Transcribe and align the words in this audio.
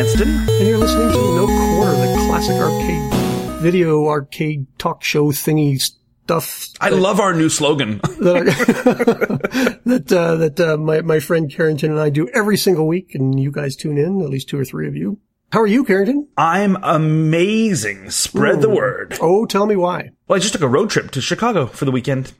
Anston. 0.00 0.48
And 0.58 0.66
you're 0.66 0.78
listening 0.78 1.10
to 1.10 1.34
No 1.34 1.46
Quarter, 1.46 1.92
the 1.92 2.24
classic 2.26 2.56
arcade 2.56 3.60
video 3.60 4.08
arcade 4.08 4.66
talk 4.78 5.04
show 5.04 5.26
thingy 5.26 5.78
stuff. 5.78 6.68
I 6.80 6.88
love 6.88 7.20
our 7.20 7.34
new 7.34 7.50
slogan. 7.50 7.98
that 7.98 8.46
that, 9.84 10.10
uh, 10.10 10.36
that 10.36 10.58
uh, 10.58 10.78
my 10.78 11.02
my 11.02 11.20
friend 11.20 11.52
Carrington 11.52 11.90
and 11.90 12.00
I 12.00 12.08
do 12.08 12.26
every 12.28 12.56
single 12.56 12.86
week, 12.86 13.14
and 13.14 13.38
you 13.38 13.50
guys 13.52 13.76
tune 13.76 13.98
in, 13.98 14.22
at 14.22 14.30
least 14.30 14.48
two 14.48 14.58
or 14.58 14.64
three 14.64 14.88
of 14.88 14.96
you. 14.96 15.18
How 15.52 15.60
are 15.60 15.66
you, 15.66 15.84
Carrington? 15.84 16.28
I'm 16.34 16.78
amazing. 16.82 18.10
Spread 18.10 18.62
the 18.62 18.70
word. 18.70 19.18
Oh, 19.20 19.44
tell 19.44 19.66
me 19.66 19.76
why. 19.76 20.12
Well, 20.28 20.36
I 20.36 20.40
just 20.40 20.54
took 20.54 20.62
a 20.62 20.68
road 20.68 20.88
trip 20.88 21.10
to 21.10 21.20
Chicago 21.20 21.66
for 21.66 21.84
the 21.84 21.92
weekend 21.92 22.32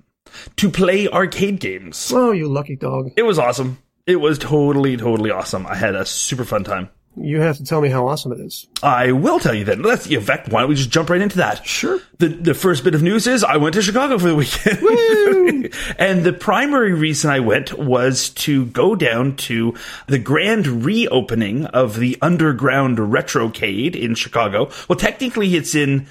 to 0.57 0.71
play 0.71 1.09
arcade 1.09 1.61
games. 1.61 2.11
Oh, 2.11 2.33
you 2.33 2.49
lucky 2.49 2.77
dog. 2.77 3.11
It 3.19 3.25
was 3.25 3.39
awesome. 3.39 3.83
It 4.07 4.17
was 4.17 4.39
totally, 4.39 4.97
totally 4.97 5.31
awesome. 5.31 5.67
I 5.67 5.75
had 5.75 5.95
a 5.95 6.07
super 6.07 6.47
fun 6.47 6.65
time. 6.65 6.89
You 7.23 7.41
have 7.41 7.59
to 7.59 7.65
tell 7.65 7.81
me 7.81 7.89
how 7.89 8.09
awesome 8.09 8.33
it 8.33 8.41
is. 8.41 8.67
I 8.83 9.13
will 9.13 9.39
tell 9.39 9.55
you 9.55 9.65
then. 9.65 9.83
Let's, 9.83 10.07
in 10.07 10.23
fact, 10.23 10.49
why 10.49 10.61
don't 10.61 10.71
we 10.71 10.75
just 10.75 10.91
jump 10.91 11.11
right 11.11 11.21
into 11.21 11.37
that? 11.39 11.67
Sure. 11.67 12.01
The, 12.19 12.29
the 12.29 12.55
first 12.55 12.83
bit 12.83 12.95
of 12.95 13.03
news 13.03 13.27
is 13.27 13.45
I 13.45 13.57
went 13.57 13.75
to 13.75 13.83
Chicago 13.83 14.19
for 14.19 14.29
the 14.29 14.37
weekend. 14.37 15.75
and 15.99 16.25
the 16.25 16.33
primary 16.33 16.95
reason 16.95 17.31
I 17.31 17.41
went 17.41 17.79
was 17.79 18.31
to 18.31 18.67
go 18.67 18.95
down 18.95 19.37
to 19.37 19.75
the 20.07 20.19
grand 20.19 20.67
reopening 20.85 21.67
of 21.67 21.99
the 21.99 22.17
underground 22.23 22.99
retrocade 22.99 23.95
in 23.95 24.15
Chicago. 24.15 24.71
Well, 24.89 24.99
technically 24.99 25.57
it's 25.57 25.75
in 25.75 26.07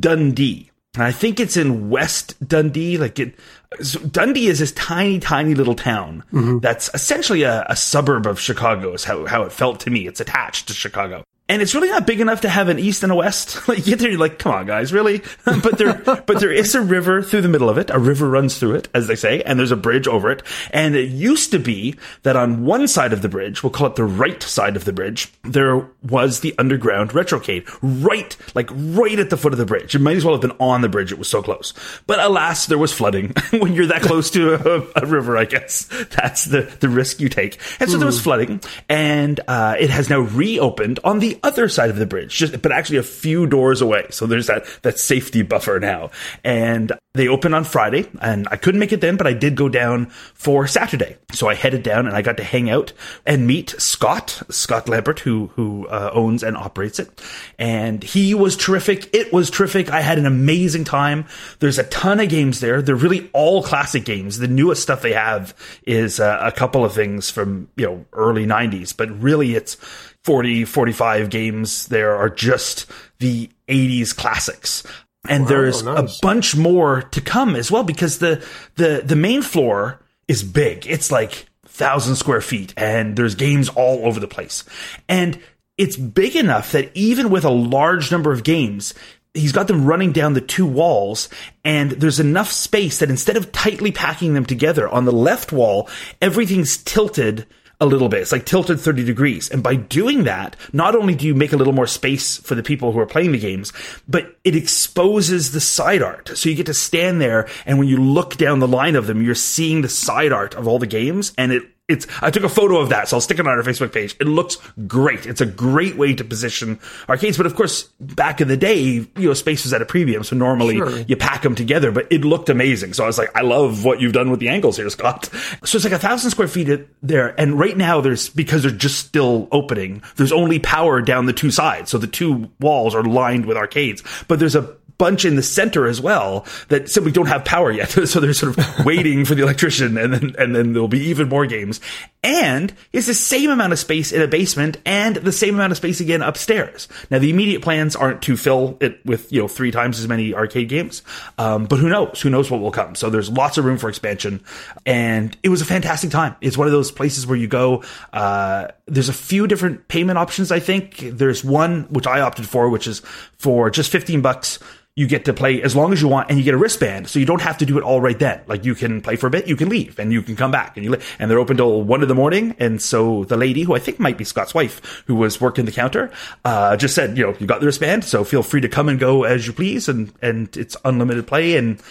Dundee. 0.00 0.70
And 0.94 1.02
I 1.02 1.10
think 1.10 1.40
it's 1.40 1.56
in 1.56 1.90
West 1.90 2.36
Dundee. 2.46 2.98
Like 2.98 3.18
it, 3.18 3.34
so 3.82 3.98
Dundee 4.00 4.46
is 4.46 4.60
this 4.60 4.72
tiny, 4.72 5.18
tiny 5.18 5.54
little 5.54 5.74
town 5.74 6.22
mm-hmm. 6.32 6.58
that's 6.58 6.88
essentially 6.94 7.42
a, 7.42 7.66
a 7.68 7.76
suburb 7.76 8.26
of 8.26 8.38
Chicago. 8.38 8.92
Is 8.92 9.04
how 9.04 9.26
how 9.26 9.42
it 9.42 9.52
felt 9.52 9.80
to 9.80 9.90
me. 9.90 10.06
It's 10.06 10.20
attached 10.20 10.68
to 10.68 10.74
Chicago, 10.74 11.24
and 11.46 11.60
it's 11.60 11.74
really 11.74 11.90
not 11.90 12.06
big 12.06 12.20
enough 12.20 12.40
to 12.40 12.48
have 12.48 12.68
an 12.68 12.78
east 12.78 13.02
and 13.02 13.12
a 13.12 13.14
west. 13.14 13.60
Like 13.74 13.78
you 13.78 13.84
get 13.84 13.98
there, 13.98 14.10
you're 14.10 14.20
like, 14.20 14.38
come 14.38 14.52
on, 14.52 14.66
guys, 14.66 14.92
really? 14.92 15.22
but 15.44 15.78
there, 15.78 15.94
but 15.94 16.38
there 16.38 16.52
is 16.52 16.74
a 16.74 16.82
river 16.82 17.22
through 17.22 17.40
the 17.40 17.48
middle 17.48 17.70
of 17.70 17.78
it. 17.78 17.90
A 17.90 17.98
river 17.98 18.28
runs 18.28 18.58
through 18.58 18.74
it, 18.74 18.88
as 18.94 19.06
they 19.06 19.16
say, 19.16 19.42
and 19.42 19.58
there's 19.58 19.70
a 19.70 19.76
bridge 19.76 20.06
over 20.06 20.30
it. 20.30 20.42
And 20.70 20.94
it 20.94 21.08
used 21.08 21.50
to 21.52 21.58
be 21.58 21.96
that 22.22 22.36
on 22.36 22.64
one 22.64 22.86
side 22.86 23.12
of 23.12 23.22
the 23.22 23.28
bridge, 23.28 23.62
we'll 23.62 23.70
call 23.70 23.86
it 23.86 23.96
the 23.96 24.04
right 24.04 24.42
side 24.42 24.76
of 24.76 24.84
the 24.84 24.92
bridge, 24.92 25.32
there 25.42 25.88
was 26.02 26.40
the 26.40 26.54
underground 26.58 27.10
retrocade, 27.10 27.66
right, 27.82 28.36
like 28.54 28.68
right 28.70 29.18
at 29.18 29.30
the 29.30 29.36
foot 29.36 29.52
of 29.52 29.58
the 29.58 29.66
bridge. 29.66 29.94
It 29.94 30.00
might 30.00 30.16
as 30.16 30.24
well 30.24 30.34
have 30.34 30.42
been 30.42 30.56
on 30.60 30.82
the 30.82 30.88
bridge. 30.88 31.10
It 31.10 31.18
was 31.18 31.28
so 31.28 31.42
close. 31.42 31.72
But 32.06 32.20
alas, 32.20 32.66
there 32.66 32.78
was 32.78 32.92
flooding. 32.92 33.32
when 33.50 33.72
you're 33.72 33.86
that 33.86 34.02
close 34.02 34.30
to 34.32 34.54
a, 34.54 35.02
a 35.02 35.06
river, 35.06 35.36
I 35.36 35.46
guess 35.46 35.86
that's 36.10 36.44
the 36.44 36.62
the 36.80 36.88
risk 36.88 37.20
you 37.20 37.28
take. 37.28 37.58
And 37.80 37.90
so 37.90 37.96
there 37.96 38.06
was 38.06 38.20
flooding, 38.20 38.60
and 38.88 39.40
uh, 39.48 39.76
it 39.78 39.90
has 39.90 40.10
now 40.10 40.20
reopened 40.20 41.00
on 41.02 41.18
the 41.18 41.33
other 41.42 41.68
side 41.68 41.90
of 41.90 41.96
the 41.96 42.06
bridge, 42.06 42.36
just 42.36 42.60
but 42.62 42.72
actually 42.72 42.98
a 42.98 43.02
few 43.02 43.46
doors 43.46 43.80
away. 43.80 44.06
So 44.10 44.26
there's 44.26 44.46
that 44.46 44.66
that 44.82 44.98
safety 44.98 45.42
buffer 45.42 45.78
now, 45.80 46.10
and 46.42 46.92
they 47.14 47.28
open 47.28 47.54
on 47.54 47.62
Friday, 47.62 48.08
and 48.20 48.48
I 48.50 48.56
couldn't 48.56 48.80
make 48.80 48.92
it 48.92 49.00
then, 49.00 49.16
but 49.16 49.26
I 49.26 49.34
did 49.34 49.54
go 49.54 49.68
down 49.68 50.06
for 50.34 50.66
Saturday. 50.66 51.16
So 51.32 51.48
I 51.48 51.54
headed 51.54 51.84
down, 51.84 52.06
and 52.06 52.16
I 52.16 52.22
got 52.22 52.38
to 52.38 52.44
hang 52.44 52.68
out 52.70 52.92
and 53.24 53.46
meet 53.46 53.70
Scott 53.78 54.42
Scott 54.50 54.88
Lambert, 54.88 55.20
who 55.20 55.46
who 55.54 55.86
uh, 55.86 56.10
owns 56.12 56.42
and 56.42 56.56
operates 56.56 56.98
it, 56.98 57.22
and 57.58 58.02
he 58.02 58.34
was 58.34 58.56
terrific. 58.56 59.14
It 59.14 59.32
was 59.32 59.50
terrific. 59.50 59.90
I 59.90 60.00
had 60.00 60.18
an 60.18 60.26
amazing 60.26 60.84
time. 60.84 61.26
There's 61.60 61.78
a 61.78 61.84
ton 61.84 62.20
of 62.20 62.28
games 62.28 62.60
there. 62.60 62.82
They're 62.82 62.96
really 62.96 63.30
all 63.32 63.62
classic 63.62 64.04
games. 64.04 64.38
The 64.38 64.48
newest 64.48 64.82
stuff 64.82 65.02
they 65.02 65.12
have 65.12 65.54
is 65.86 66.18
uh, 66.18 66.40
a 66.42 66.52
couple 66.52 66.84
of 66.84 66.94
things 66.94 67.30
from 67.30 67.68
you 67.76 67.86
know 67.86 68.04
early 68.12 68.46
90s, 68.46 68.96
but 68.96 69.10
really 69.22 69.54
it's 69.54 69.76
40, 70.24 70.64
45 70.64 71.30
games 71.30 71.86
there 71.88 72.14
are 72.16 72.30
just 72.30 72.86
the 73.18 73.50
80s 73.68 74.16
classics. 74.16 74.82
And 75.28 75.44
Wow, 75.44 75.48
there's 75.48 75.82
nice. 75.82 76.18
a 76.18 76.20
bunch 76.20 76.56
more 76.56 77.02
to 77.02 77.20
come 77.20 77.56
as 77.56 77.70
well 77.70 77.82
because 77.82 78.18
the 78.18 78.44
the 78.76 79.02
the 79.04 79.16
main 79.16 79.40
floor 79.40 80.00
is 80.28 80.42
big. 80.42 80.86
It's 80.86 81.10
like 81.10 81.46
thousand 81.66 82.16
square 82.16 82.42
feet, 82.42 82.74
and 82.76 83.16
there's 83.16 83.34
games 83.34 83.68
all 83.70 84.06
over 84.06 84.20
the 84.20 84.28
place. 84.28 84.64
And 85.08 85.38
it's 85.78 85.96
big 85.96 86.36
enough 86.36 86.72
that 86.72 86.90
even 86.94 87.30
with 87.30 87.44
a 87.44 87.50
large 87.50 88.12
number 88.12 88.32
of 88.32 88.44
games, 88.44 88.92
he's 89.32 89.52
got 89.52 89.66
them 89.66 89.86
running 89.86 90.12
down 90.12 90.34
the 90.34 90.40
two 90.42 90.66
walls, 90.66 91.30
and 91.64 91.92
there's 91.92 92.20
enough 92.20 92.52
space 92.52 92.98
that 92.98 93.10
instead 93.10 93.36
of 93.38 93.50
tightly 93.50 93.92
packing 93.92 94.34
them 94.34 94.44
together 94.44 94.86
on 94.88 95.06
the 95.06 95.12
left 95.12 95.52
wall, 95.52 95.88
everything's 96.20 96.76
tilted 96.76 97.46
a 97.80 97.86
little 97.86 98.08
bit. 98.08 98.22
It's 98.22 98.32
like 98.32 98.46
tilted 98.46 98.80
30 98.80 99.04
degrees. 99.04 99.48
And 99.50 99.62
by 99.62 99.76
doing 99.76 100.24
that, 100.24 100.56
not 100.72 100.94
only 100.94 101.14
do 101.14 101.26
you 101.26 101.34
make 101.34 101.52
a 101.52 101.56
little 101.56 101.72
more 101.72 101.86
space 101.86 102.36
for 102.38 102.54
the 102.54 102.62
people 102.62 102.92
who 102.92 103.00
are 103.00 103.06
playing 103.06 103.32
the 103.32 103.38
games, 103.38 103.72
but 104.08 104.36
it 104.44 104.56
exposes 104.56 105.52
the 105.52 105.60
side 105.60 106.02
art. 106.02 106.30
So 106.36 106.48
you 106.48 106.54
get 106.54 106.66
to 106.66 106.74
stand 106.74 107.20
there 107.20 107.48
and 107.66 107.78
when 107.78 107.88
you 107.88 107.98
look 107.98 108.36
down 108.36 108.60
the 108.60 108.68
line 108.68 108.96
of 108.96 109.06
them, 109.06 109.22
you're 109.22 109.34
seeing 109.34 109.82
the 109.82 109.88
side 109.88 110.32
art 110.32 110.54
of 110.54 110.68
all 110.68 110.78
the 110.78 110.86
games 110.86 111.32
and 111.36 111.52
it 111.52 111.64
it's 111.86 112.06
I 112.22 112.30
took 112.30 112.44
a 112.44 112.48
photo 112.48 112.78
of 112.78 112.88
that, 112.88 113.08
so 113.08 113.16
I'll 113.16 113.20
stick 113.20 113.38
it 113.38 113.46
on 113.46 113.52
our 113.52 113.62
Facebook 113.62 113.92
page. 113.92 114.16
It 114.18 114.26
looks 114.26 114.56
great. 114.86 115.26
It's 115.26 115.42
a 115.42 115.46
great 115.46 115.96
way 115.96 116.14
to 116.14 116.24
position 116.24 116.78
arcades. 117.10 117.36
But 117.36 117.44
of 117.44 117.54
course, 117.54 117.84
back 118.00 118.40
in 118.40 118.48
the 118.48 118.56
day, 118.56 118.80
you 118.80 119.08
know, 119.16 119.34
space 119.34 119.64
was 119.64 119.72
at 119.74 119.82
a 119.82 119.84
premium, 119.84 120.24
so 120.24 120.34
normally 120.34 120.76
Sure. 120.76 120.98
you 121.00 121.14
pack 121.16 121.42
them 121.42 121.54
together. 121.54 121.92
But 121.92 122.06
it 122.10 122.24
looked 122.24 122.48
amazing, 122.48 122.94
so 122.94 123.04
I 123.04 123.06
was 123.06 123.18
like, 123.18 123.30
I 123.36 123.42
love 123.42 123.84
what 123.84 124.00
you've 124.00 124.14
done 124.14 124.30
with 124.30 124.40
the 124.40 124.48
angles 124.48 124.78
here, 124.78 124.88
Scott. 124.88 125.26
So 125.64 125.76
it's 125.76 125.84
like 125.84 125.92
a 125.92 125.98
thousand 125.98 126.30
square 126.30 126.48
feet 126.48 126.88
there, 127.02 127.38
and 127.38 127.58
right 127.58 127.76
now 127.76 128.00
there's 128.00 128.30
because 128.30 128.62
they're 128.62 128.70
just 128.70 128.98
still 129.00 129.48
opening. 129.52 130.02
There's 130.16 130.32
only 130.32 130.58
power 130.60 131.02
down 131.02 131.26
the 131.26 131.32
two 131.34 131.50
sides, 131.50 131.90
so 131.90 131.98
the 131.98 132.06
two 132.06 132.50
walls 132.60 132.94
are 132.94 133.02
lined 133.02 133.44
with 133.44 133.58
arcades. 133.58 134.02
But 134.26 134.38
there's 134.38 134.56
a 134.56 134.74
bunch 134.98 135.24
in 135.24 135.36
the 135.36 135.42
center 135.42 135.86
as 135.86 136.00
well 136.00 136.46
that 136.68 136.88
simply 136.88 137.12
don't 137.12 137.26
have 137.26 137.44
power 137.44 137.70
yet. 137.70 137.90
so 138.08 138.20
they're 138.20 138.34
sort 138.34 138.56
of 138.58 138.86
waiting 138.86 139.24
for 139.24 139.34
the 139.34 139.42
electrician 139.42 139.96
and 139.96 140.12
then, 140.12 140.34
and 140.38 140.54
then 140.54 140.72
there'll 140.72 140.88
be 140.88 141.04
even 141.04 141.28
more 141.28 141.46
games. 141.46 141.80
And 142.22 142.72
it's 142.92 143.06
the 143.06 143.14
same 143.14 143.50
amount 143.50 143.72
of 143.72 143.78
space 143.78 144.12
in 144.12 144.22
a 144.22 144.28
basement 144.28 144.78
and 144.84 145.16
the 145.16 145.32
same 145.32 145.54
amount 145.54 145.72
of 145.72 145.76
space 145.76 146.00
again 146.00 146.22
upstairs. 146.22 146.88
Now 147.10 147.18
the 147.18 147.30
immediate 147.30 147.62
plans 147.62 147.96
aren't 147.96 148.22
to 148.22 148.36
fill 148.36 148.78
it 148.80 149.04
with, 149.04 149.32
you 149.32 149.42
know, 149.42 149.48
three 149.48 149.70
times 149.70 149.98
as 149.98 150.08
many 150.08 150.34
arcade 150.34 150.68
games. 150.68 151.02
Um, 151.38 151.66
but 151.66 151.78
who 151.78 151.88
knows? 151.88 152.20
Who 152.20 152.30
knows 152.30 152.50
what 152.50 152.60
will 152.60 152.70
come? 152.70 152.94
So 152.94 153.10
there's 153.10 153.30
lots 153.30 153.58
of 153.58 153.64
room 153.64 153.78
for 153.78 153.88
expansion 153.88 154.42
and 154.86 155.36
it 155.42 155.48
was 155.48 155.60
a 155.60 155.66
fantastic 155.66 156.10
time. 156.10 156.36
It's 156.40 156.56
one 156.56 156.66
of 156.66 156.72
those 156.72 156.90
places 156.90 157.26
where 157.26 157.36
you 157.36 157.48
go, 157.48 157.82
uh, 158.12 158.68
there's 158.86 159.08
a 159.08 159.14
few 159.14 159.46
different 159.46 159.88
payment 159.88 160.18
options, 160.18 160.52
I 160.52 160.60
think. 160.60 160.98
There's 160.98 161.44
one, 161.44 161.84
which 161.84 162.06
I 162.06 162.20
opted 162.20 162.48
for, 162.48 162.68
which 162.68 162.86
is 162.86 163.00
for 163.38 163.70
just 163.70 163.90
15 163.90 164.22
bucks 164.22 164.58
you 164.96 165.08
get 165.08 165.24
to 165.24 165.32
play 165.34 165.60
as 165.60 165.74
long 165.74 165.92
as 165.92 166.00
you 166.00 166.06
want 166.06 166.30
and 166.30 166.38
you 166.38 166.44
get 166.44 166.54
a 166.54 166.56
wristband 166.56 167.08
so 167.08 167.18
you 167.18 167.26
don't 167.26 167.42
have 167.42 167.58
to 167.58 167.66
do 167.66 167.76
it 167.78 167.82
all 167.82 168.00
right 168.00 168.18
then. 168.18 168.40
Like 168.46 168.64
you 168.64 168.74
can 168.74 169.00
play 169.00 169.16
for 169.16 169.26
a 169.26 169.30
bit 169.30 169.48
you 169.48 169.56
can 169.56 169.68
leave 169.68 169.98
and 169.98 170.12
you 170.12 170.22
can 170.22 170.36
come 170.36 170.50
back 170.50 170.76
and 170.76 170.84
you 170.84 170.92
li- 170.92 171.00
and 171.18 171.30
they're 171.30 171.40
open 171.40 171.56
till 171.56 171.82
one 171.82 172.02
in 172.02 172.08
the 172.08 172.14
morning 172.14 172.54
and 172.58 172.80
so 172.80 173.24
the 173.24 173.36
lady 173.36 173.62
who 173.62 173.74
i 173.74 173.78
think 173.78 173.98
might 173.98 174.16
be 174.16 174.24
scott's 174.24 174.54
wife 174.54 175.02
who 175.06 175.14
was 175.14 175.40
working 175.40 175.64
the 175.64 175.72
counter 175.72 176.12
uh, 176.44 176.76
just 176.76 176.94
said 176.94 177.18
you 177.18 177.24
know 177.24 177.34
you 177.40 177.46
got 177.46 177.60
the 177.60 177.66
wristband 177.66 178.04
so 178.04 178.22
feel 178.22 178.42
free 178.42 178.60
to 178.60 178.68
come 178.68 178.88
and 178.88 179.00
go 179.00 179.24
as 179.24 179.46
you 179.46 179.52
please 179.52 179.88
and 179.88 180.12
and 180.22 180.56
it's 180.56 180.76
unlimited 180.84 181.26
play 181.26 181.56
and 181.56 181.82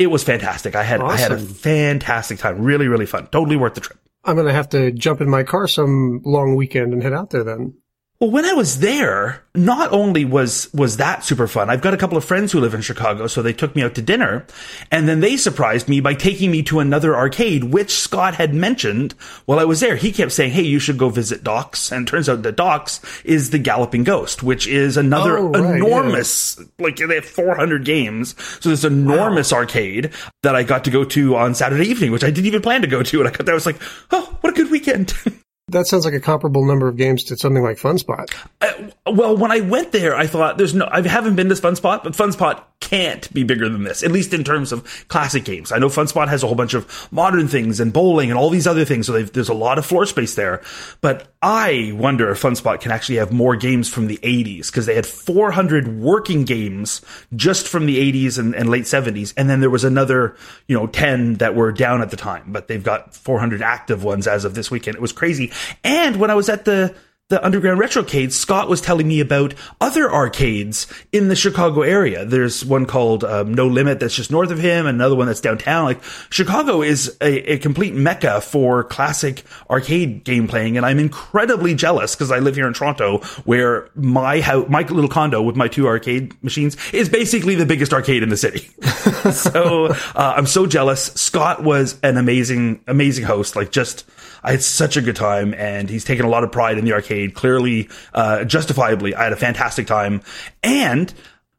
it 0.00 0.06
was 0.10 0.24
fantastic. 0.24 0.74
I 0.74 0.82
had 0.82 1.02
i 1.02 1.14
had 1.14 1.30
a 1.30 1.38
fantastic 1.38 2.38
time. 2.38 2.62
Really 2.62 2.88
really 2.88 3.04
fun. 3.04 3.26
Totally 3.26 3.56
worth 3.56 3.74
the 3.74 3.82
trip. 3.82 3.98
I'm 4.24 4.34
going 4.34 4.46
to 4.46 4.52
have 4.52 4.70
to 4.70 4.92
jump 4.92 5.20
in 5.20 5.28
my 5.28 5.42
car 5.44 5.68
some 5.68 6.22
long 6.24 6.56
weekend 6.56 6.92
and 6.94 7.02
head 7.02 7.12
out 7.12 7.30
there 7.30 7.44
then. 7.44 7.74
Well, 8.20 8.30
when 8.30 8.44
I 8.44 8.52
was 8.52 8.80
there, 8.80 9.44
not 9.54 9.92
only 9.92 10.26
was 10.26 10.70
was 10.74 10.98
that 10.98 11.24
super 11.24 11.48
fun. 11.48 11.70
I've 11.70 11.80
got 11.80 11.94
a 11.94 11.96
couple 11.96 12.18
of 12.18 12.24
friends 12.24 12.52
who 12.52 12.60
live 12.60 12.74
in 12.74 12.82
Chicago, 12.82 13.26
so 13.26 13.40
they 13.40 13.54
took 13.54 13.74
me 13.74 13.82
out 13.82 13.94
to 13.94 14.02
dinner, 14.02 14.44
and 14.90 15.08
then 15.08 15.20
they 15.20 15.38
surprised 15.38 15.88
me 15.88 16.00
by 16.00 16.12
taking 16.12 16.50
me 16.50 16.62
to 16.64 16.80
another 16.80 17.16
arcade, 17.16 17.64
which 17.64 17.90
Scott 17.90 18.34
had 18.34 18.52
mentioned 18.52 19.14
while 19.46 19.58
I 19.58 19.64
was 19.64 19.80
there. 19.80 19.96
He 19.96 20.12
kept 20.12 20.32
saying, 20.32 20.52
"Hey, 20.52 20.64
you 20.64 20.78
should 20.78 20.98
go 20.98 21.08
visit 21.08 21.42
Doc's," 21.42 21.90
and 21.90 22.06
it 22.06 22.10
turns 22.10 22.28
out 22.28 22.42
that 22.42 22.56
Doc's 22.56 23.00
is 23.24 23.48
the 23.48 23.58
Galloping 23.58 24.04
Ghost, 24.04 24.42
which 24.42 24.66
is 24.66 24.98
another 24.98 25.38
Oh, 25.38 25.48
right, 25.52 25.76
enormous, 25.76 26.60
like 26.78 26.96
they 26.96 27.14
have 27.14 27.24
400 27.24 27.86
games, 27.86 28.34
so 28.60 28.68
this 28.68 28.84
enormous 28.84 29.50
arcade 29.50 30.10
that 30.42 30.54
I 30.54 30.62
got 30.62 30.84
to 30.84 30.90
go 30.90 31.04
to 31.04 31.36
on 31.36 31.54
Saturday 31.54 31.88
evening, 31.88 32.12
which 32.12 32.24
I 32.24 32.30
didn't 32.30 32.48
even 32.48 32.60
plan 32.60 32.82
to 32.82 32.86
go 32.86 33.02
to, 33.02 33.20
and 33.20 33.28
I 33.28 33.30
got 33.30 33.46
there, 33.46 33.54
I 33.54 33.56
was 33.56 33.64
like, 33.64 33.80
"Oh, 34.10 34.36
what 34.42 34.52
a 34.52 34.56
good 34.56 34.70
weekend." 34.70 35.14
That 35.70 35.86
sounds 35.86 36.04
like 36.04 36.14
a 36.14 36.20
comparable 36.20 36.64
number 36.64 36.88
of 36.88 36.96
games 36.96 37.24
to 37.24 37.36
something 37.36 37.62
like 37.62 37.78
FunSpot. 37.78 38.32
Uh, 38.60 39.12
well, 39.12 39.36
when 39.36 39.50
I 39.50 39.60
went 39.60 39.92
there, 39.92 40.14
I 40.16 40.26
thought 40.26 40.58
there's 40.58 40.74
no. 40.74 40.88
I 40.90 41.06
haven't 41.06 41.36
been 41.36 41.48
to 41.48 41.56
Fun 41.56 41.76
Spot, 41.76 42.02
but 42.02 42.14
Fun 42.16 42.32
Spot 42.32 42.66
can't 42.80 43.32
be 43.32 43.44
bigger 43.44 43.68
than 43.68 43.84
this, 43.84 44.02
at 44.02 44.10
least 44.10 44.32
in 44.32 44.42
terms 44.42 44.72
of 44.72 45.06
classic 45.08 45.44
games. 45.44 45.70
I 45.70 45.78
know 45.78 45.88
Fun 45.88 46.08
Spot 46.08 46.28
has 46.28 46.42
a 46.42 46.46
whole 46.46 46.56
bunch 46.56 46.74
of 46.74 47.08
modern 47.12 47.46
things 47.46 47.78
and 47.78 47.92
bowling 47.92 48.30
and 48.30 48.38
all 48.38 48.50
these 48.50 48.66
other 48.66 48.84
things, 48.84 49.06
so 49.06 49.22
there's 49.22 49.50
a 49.50 49.54
lot 49.54 49.78
of 49.78 49.84
floor 49.84 50.06
space 50.06 50.34
there. 50.34 50.62
But 51.00 51.32
I 51.42 51.92
wonder 51.94 52.30
if 52.30 52.38
Fun 52.38 52.56
Spot 52.56 52.80
can 52.80 52.90
actually 52.90 53.16
have 53.16 53.32
more 53.32 53.54
games 53.54 53.88
from 53.88 54.06
the 54.06 54.16
80s 54.18 54.66
because 54.66 54.86
they 54.86 54.94
had 54.94 55.06
400 55.06 56.00
working 56.00 56.44
games 56.44 57.02
just 57.36 57.68
from 57.68 57.86
the 57.86 58.12
80s 58.12 58.38
and, 58.38 58.54
and 58.54 58.70
late 58.70 58.84
70s, 58.84 59.34
and 59.36 59.48
then 59.48 59.60
there 59.60 59.70
was 59.70 59.84
another, 59.84 60.36
you 60.66 60.76
know, 60.76 60.86
10 60.86 61.34
that 61.34 61.54
were 61.54 61.72
down 61.72 62.00
at 62.00 62.10
the 62.10 62.16
time. 62.16 62.44
But 62.48 62.66
they've 62.66 62.82
got 62.82 63.14
400 63.14 63.62
active 63.62 64.02
ones 64.02 64.26
as 64.26 64.44
of 64.44 64.54
this 64.54 64.70
weekend. 64.70 64.96
It 64.96 65.02
was 65.02 65.12
crazy. 65.12 65.52
And 65.84 66.16
when 66.16 66.30
I 66.30 66.34
was 66.34 66.48
at 66.48 66.64
the 66.64 66.94
the 67.30 67.42
Underground 67.44 67.80
Retrocade, 67.80 68.32
Scott 68.32 68.68
was 68.68 68.80
telling 68.80 69.06
me 69.06 69.20
about 69.20 69.54
other 69.80 70.12
arcades 70.12 70.88
in 71.12 71.28
the 71.28 71.36
Chicago 71.36 71.82
area. 71.82 72.24
There's 72.24 72.64
one 72.64 72.86
called 72.86 73.22
um, 73.22 73.54
No 73.54 73.68
Limit 73.68 74.00
that's 74.00 74.16
just 74.16 74.32
north 74.32 74.50
of 74.50 74.58
him, 74.58 74.84
another 74.84 75.14
one 75.14 75.28
that's 75.28 75.40
downtown. 75.40 75.84
Like 75.84 76.02
Chicago 76.30 76.82
is 76.82 77.16
a, 77.20 77.52
a 77.52 77.58
complete 77.58 77.94
mecca 77.94 78.40
for 78.40 78.82
classic 78.82 79.44
arcade 79.70 80.24
game 80.24 80.48
playing, 80.48 80.76
and 80.76 80.84
I'm 80.84 80.98
incredibly 80.98 81.76
jealous 81.76 82.16
because 82.16 82.32
I 82.32 82.40
live 82.40 82.56
here 82.56 82.66
in 82.66 82.74
Toronto, 82.74 83.18
where 83.44 83.88
my 83.94 84.40
house, 84.40 84.68
my 84.68 84.82
little 84.82 85.08
condo 85.08 85.40
with 85.40 85.54
my 85.54 85.68
two 85.68 85.86
arcade 85.86 86.34
machines 86.42 86.76
is 86.92 87.08
basically 87.08 87.54
the 87.54 87.66
biggest 87.66 87.92
arcade 87.92 88.24
in 88.24 88.28
the 88.28 88.36
city. 88.36 88.68
so 89.32 89.86
uh, 89.86 90.34
I'm 90.36 90.46
so 90.46 90.66
jealous. 90.66 91.04
Scott 91.14 91.62
was 91.62 91.96
an 92.02 92.16
amazing, 92.16 92.82
amazing 92.88 93.24
host. 93.24 93.54
Like 93.54 93.70
just 93.70 94.04
I 94.42 94.52
had 94.52 94.62
such 94.62 94.96
a 94.96 95.02
good 95.02 95.16
time, 95.16 95.54
and 95.54 95.88
he's 95.88 96.04
taken 96.04 96.24
a 96.24 96.28
lot 96.28 96.44
of 96.44 96.52
pride 96.52 96.78
in 96.78 96.84
the 96.84 96.92
arcade. 96.92 97.19
Clearly, 97.28 97.88
uh, 98.14 98.44
justifiably, 98.44 99.14
I 99.14 99.24
had 99.24 99.32
a 99.32 99.36
fantastic 99.36 99.86
time, 99.86 100.22
and 100.62 101.12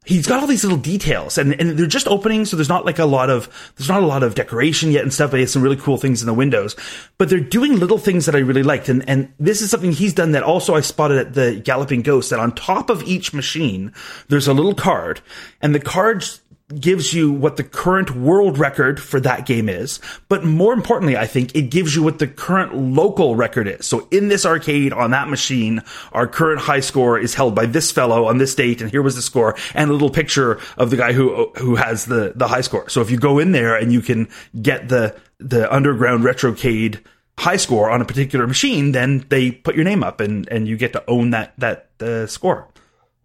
he's 0.04 0.26
got 0.26 0.42
all 0.42 0.48
these 0.48 0.64
little 0.64 0.80
details 0.80 1.38
and, 1.38 1.54
and 1.60 1.78
they're 1.78 1.86
just 1.86 2.08
opening 2.08 2.44
so 2.44 2.58
there's 2.58 2.70
not 2.70 2.86
like 2.86 2.98
a 2.98 3.06
lot 3.06 3.30
of 3.30 3.74
there's 3.78 3.88
not 3.88 4.02
a 4.02 4.06
lot 4.06 4.24
of 4.24 4.34
decoration 4.34 4.92
yet 4.92 5.04
and 5.04 5.14
stuff 5.14 5.30
but 5.30 5.38
he 5.38 5.42
has 5.42 5.52
some 5.52 5.62
really 5.62 5.76
cool 5.76 5.98
things 5.98 6.22
in 6.22 6.26
the 6.26 6.34
windows. 6.34 6.76
But 7.18 7.30
they're 7.30 7.40
doing 7.40 7.80
little 7.80 8.00
things 8.00 8.26
that 8.26 8.36
i 8.36 8.40
really 8.40 8.64
liked. 8.64 8.90
And 8.90 9.08
and 9.08 9.32
this 9.40 9.62
is 9.62 9.70
something 9.70 9.92
he's 9.92 10.14
done 10.14 10.32
that 10.32 10.44
also 10.44 10.74
i 10.76 10.82
spotted 10.82 11.18
at 11.20 11.34
the 11.34 11.62
galloping 11.64 12.02
ghost 12.02 12.32
that 12.32 12.40
on 12.40 12.54
top 12.54 12.90
of 12.90 13.04
each 13.04 13.34
machine 13.34 13.94
there's 14.28 14.48
a 14.48 14.54
little 14.54 14.76
card. 14.76 15.22
And 15.62 15.76
the 15.76 15.80
cards 15.80 16.42
gives 16.80 17.14
you 17.14 17.32
what 17.32 17.58
the 17.58 17.64
current 17.64 18.12
world 18.16 18.58
record 18.58 19.00
for 19.02 19.20
that 19.20 19.46
game 19.46 19.70
is. 19.70 20.00
But 20.30 20.44
more 20.44 20.74
importantly, 20.74 21.18
I 21.18 21.28
think 21.28 21.56
it 21.56 21.64
gives 21.64 21.96
you 21.96 22.04
what 22.04 22.20
the 22.20 22.28
current 22.28 22.76
local 22.76 23.36
record 23.36 23.68
is. 23.68 23.86
So 23.86 24.08
in 24.12 24.28
this 24.28 24.46
arcade 24.46 24.94
on 24.94 25.12
that 25.12 25.30
machine, 25.30 25.84
our 26.12 26.28
current 26.28 26.62
high 26.62 26.80
score 26.80 27.20
is 27.20 27.34
held 27.34 27.56
by 27.56 27.66
this 27.66 27.92
fellow 27.92 28.26
on 28.26 28.38
this 28.38 28.56
date. 28.56 28.82
And 28.82 28.90
here 28.90 29.02
was 29.02 29.16
the 29.16 29.22
score 29.22 29.56
and 29.74 29.90
a 29.90 29.94
little 29.94 30.10
picture 30.10 30.60
of 30.78 30.90
the 30.90 30.98
guy 30.98 31.14
who, 31.14 31.52
who 31.58 31.76
has 31.76 32.06
the, 32.06 32.34
the 32.36 32.48
high 32.48 32.62
score. 32.62 32.90
So 32.90 33.02
if 33.02 33.10
you 33.12 33.18
go 33.18 33.40
in 33.40 33.52
there 33.52 33.76
and 33.76 33.92
you 33.92 34.02
can 34.02 34.30
get 34.62 34.90
the, 34.90 35.16
the 35.40 35.74
underground 35.74 36.24
retrocade 36.24 37.00
high 37.38 37.58
score 37.58 37.90
on 37.90 38.02
a 38.02 38.06
particular 38.06 38.46
machine, 38.46 38.92
then 38.92 39.26
they 39.30 39.52
put 39.52 39.76
your 39.76 39.84
name 39.84 40.04
up 40.04 40.20
and, 40.20 40.48
and 40.50 40.68
you 40.68 40.78
get 40.78 40.94
to 40.94 41.04
own 41.10 41.32
that, 41.32 41.54
that, 41.58 41.90
uh, 42.00 42.28
score. 42.28 42.68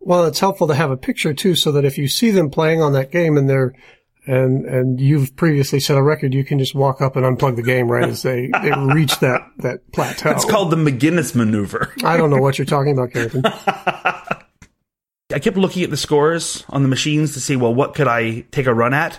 Well, 0.00 0.26
it's 0.26 0.40
helpful 0.40 0.68
to 0.68 0.74
have 0.74 0.90
a 0.90 0.96
picture 0.96 1.34
too, 1.34 1.56
so 1.56 1.72
that 1.72 1.84
if 1.84 1.98
you 1.98 2.08
see 2.08 2.30
them 2.30 2.50
playing 2.50 2.80
on 2.80 2.92
that 2.92 3.10
game 3.10 3.36
and 3.36 3.48
they're 3.48 3.74
and 4.26 4.64
and 4.66 5.00
you've 5.00 5.36
previously 5.36 5.80
set 5.80 5.96
a 5.96 6.02
record, 6.02 6.34
you 6.34 6.44
can 6.44 6.58
just 6.58 6.74
walk 6.74 7.00
up 7.00 7.16
and 7.16 7.24
unplug 7.24 7.56
the 7.56 7.62
game 7.62 7.88
right 7.88 8.08
as 8.08 8.22
they, 8.22 8.50
they 8.62 8.72
reach 8.92 9.18
that 9.20 9.42
that 9.58 9.92
plateau. 9.92 10.30
It's 10.30 10.44
called 10.44 10.70
the 10.70 10.76
McGinnis 10.76 11.34
maneuver. 11.34 11.92
I 12.04 12.16
don't 12.16 12.30
know 12.30 12.38
what 12.40 12.58
you're 12.58 12.66
talking 12.66 12.92
about, 12.92 13.12
Carrington. 13.12 13.42
I 15.32 15.40
kept 15.40 15.56
looking 15.56 15.82
at 15.82 15.90
the 15.90 15.96
scores 15.96 16.64
on 16.68 16.82
the 16.82 16.88
machines 16.88 17.34
to 17.34 17.40
see, 17.40 17.56
well, 17.56 17.74
what 17.74 17.94
could 17.94 18.06
I 18.06 18.42
take 18.52 18.66
a 18.66 18.74
run 18.74 18.94
at? 18.94 19.18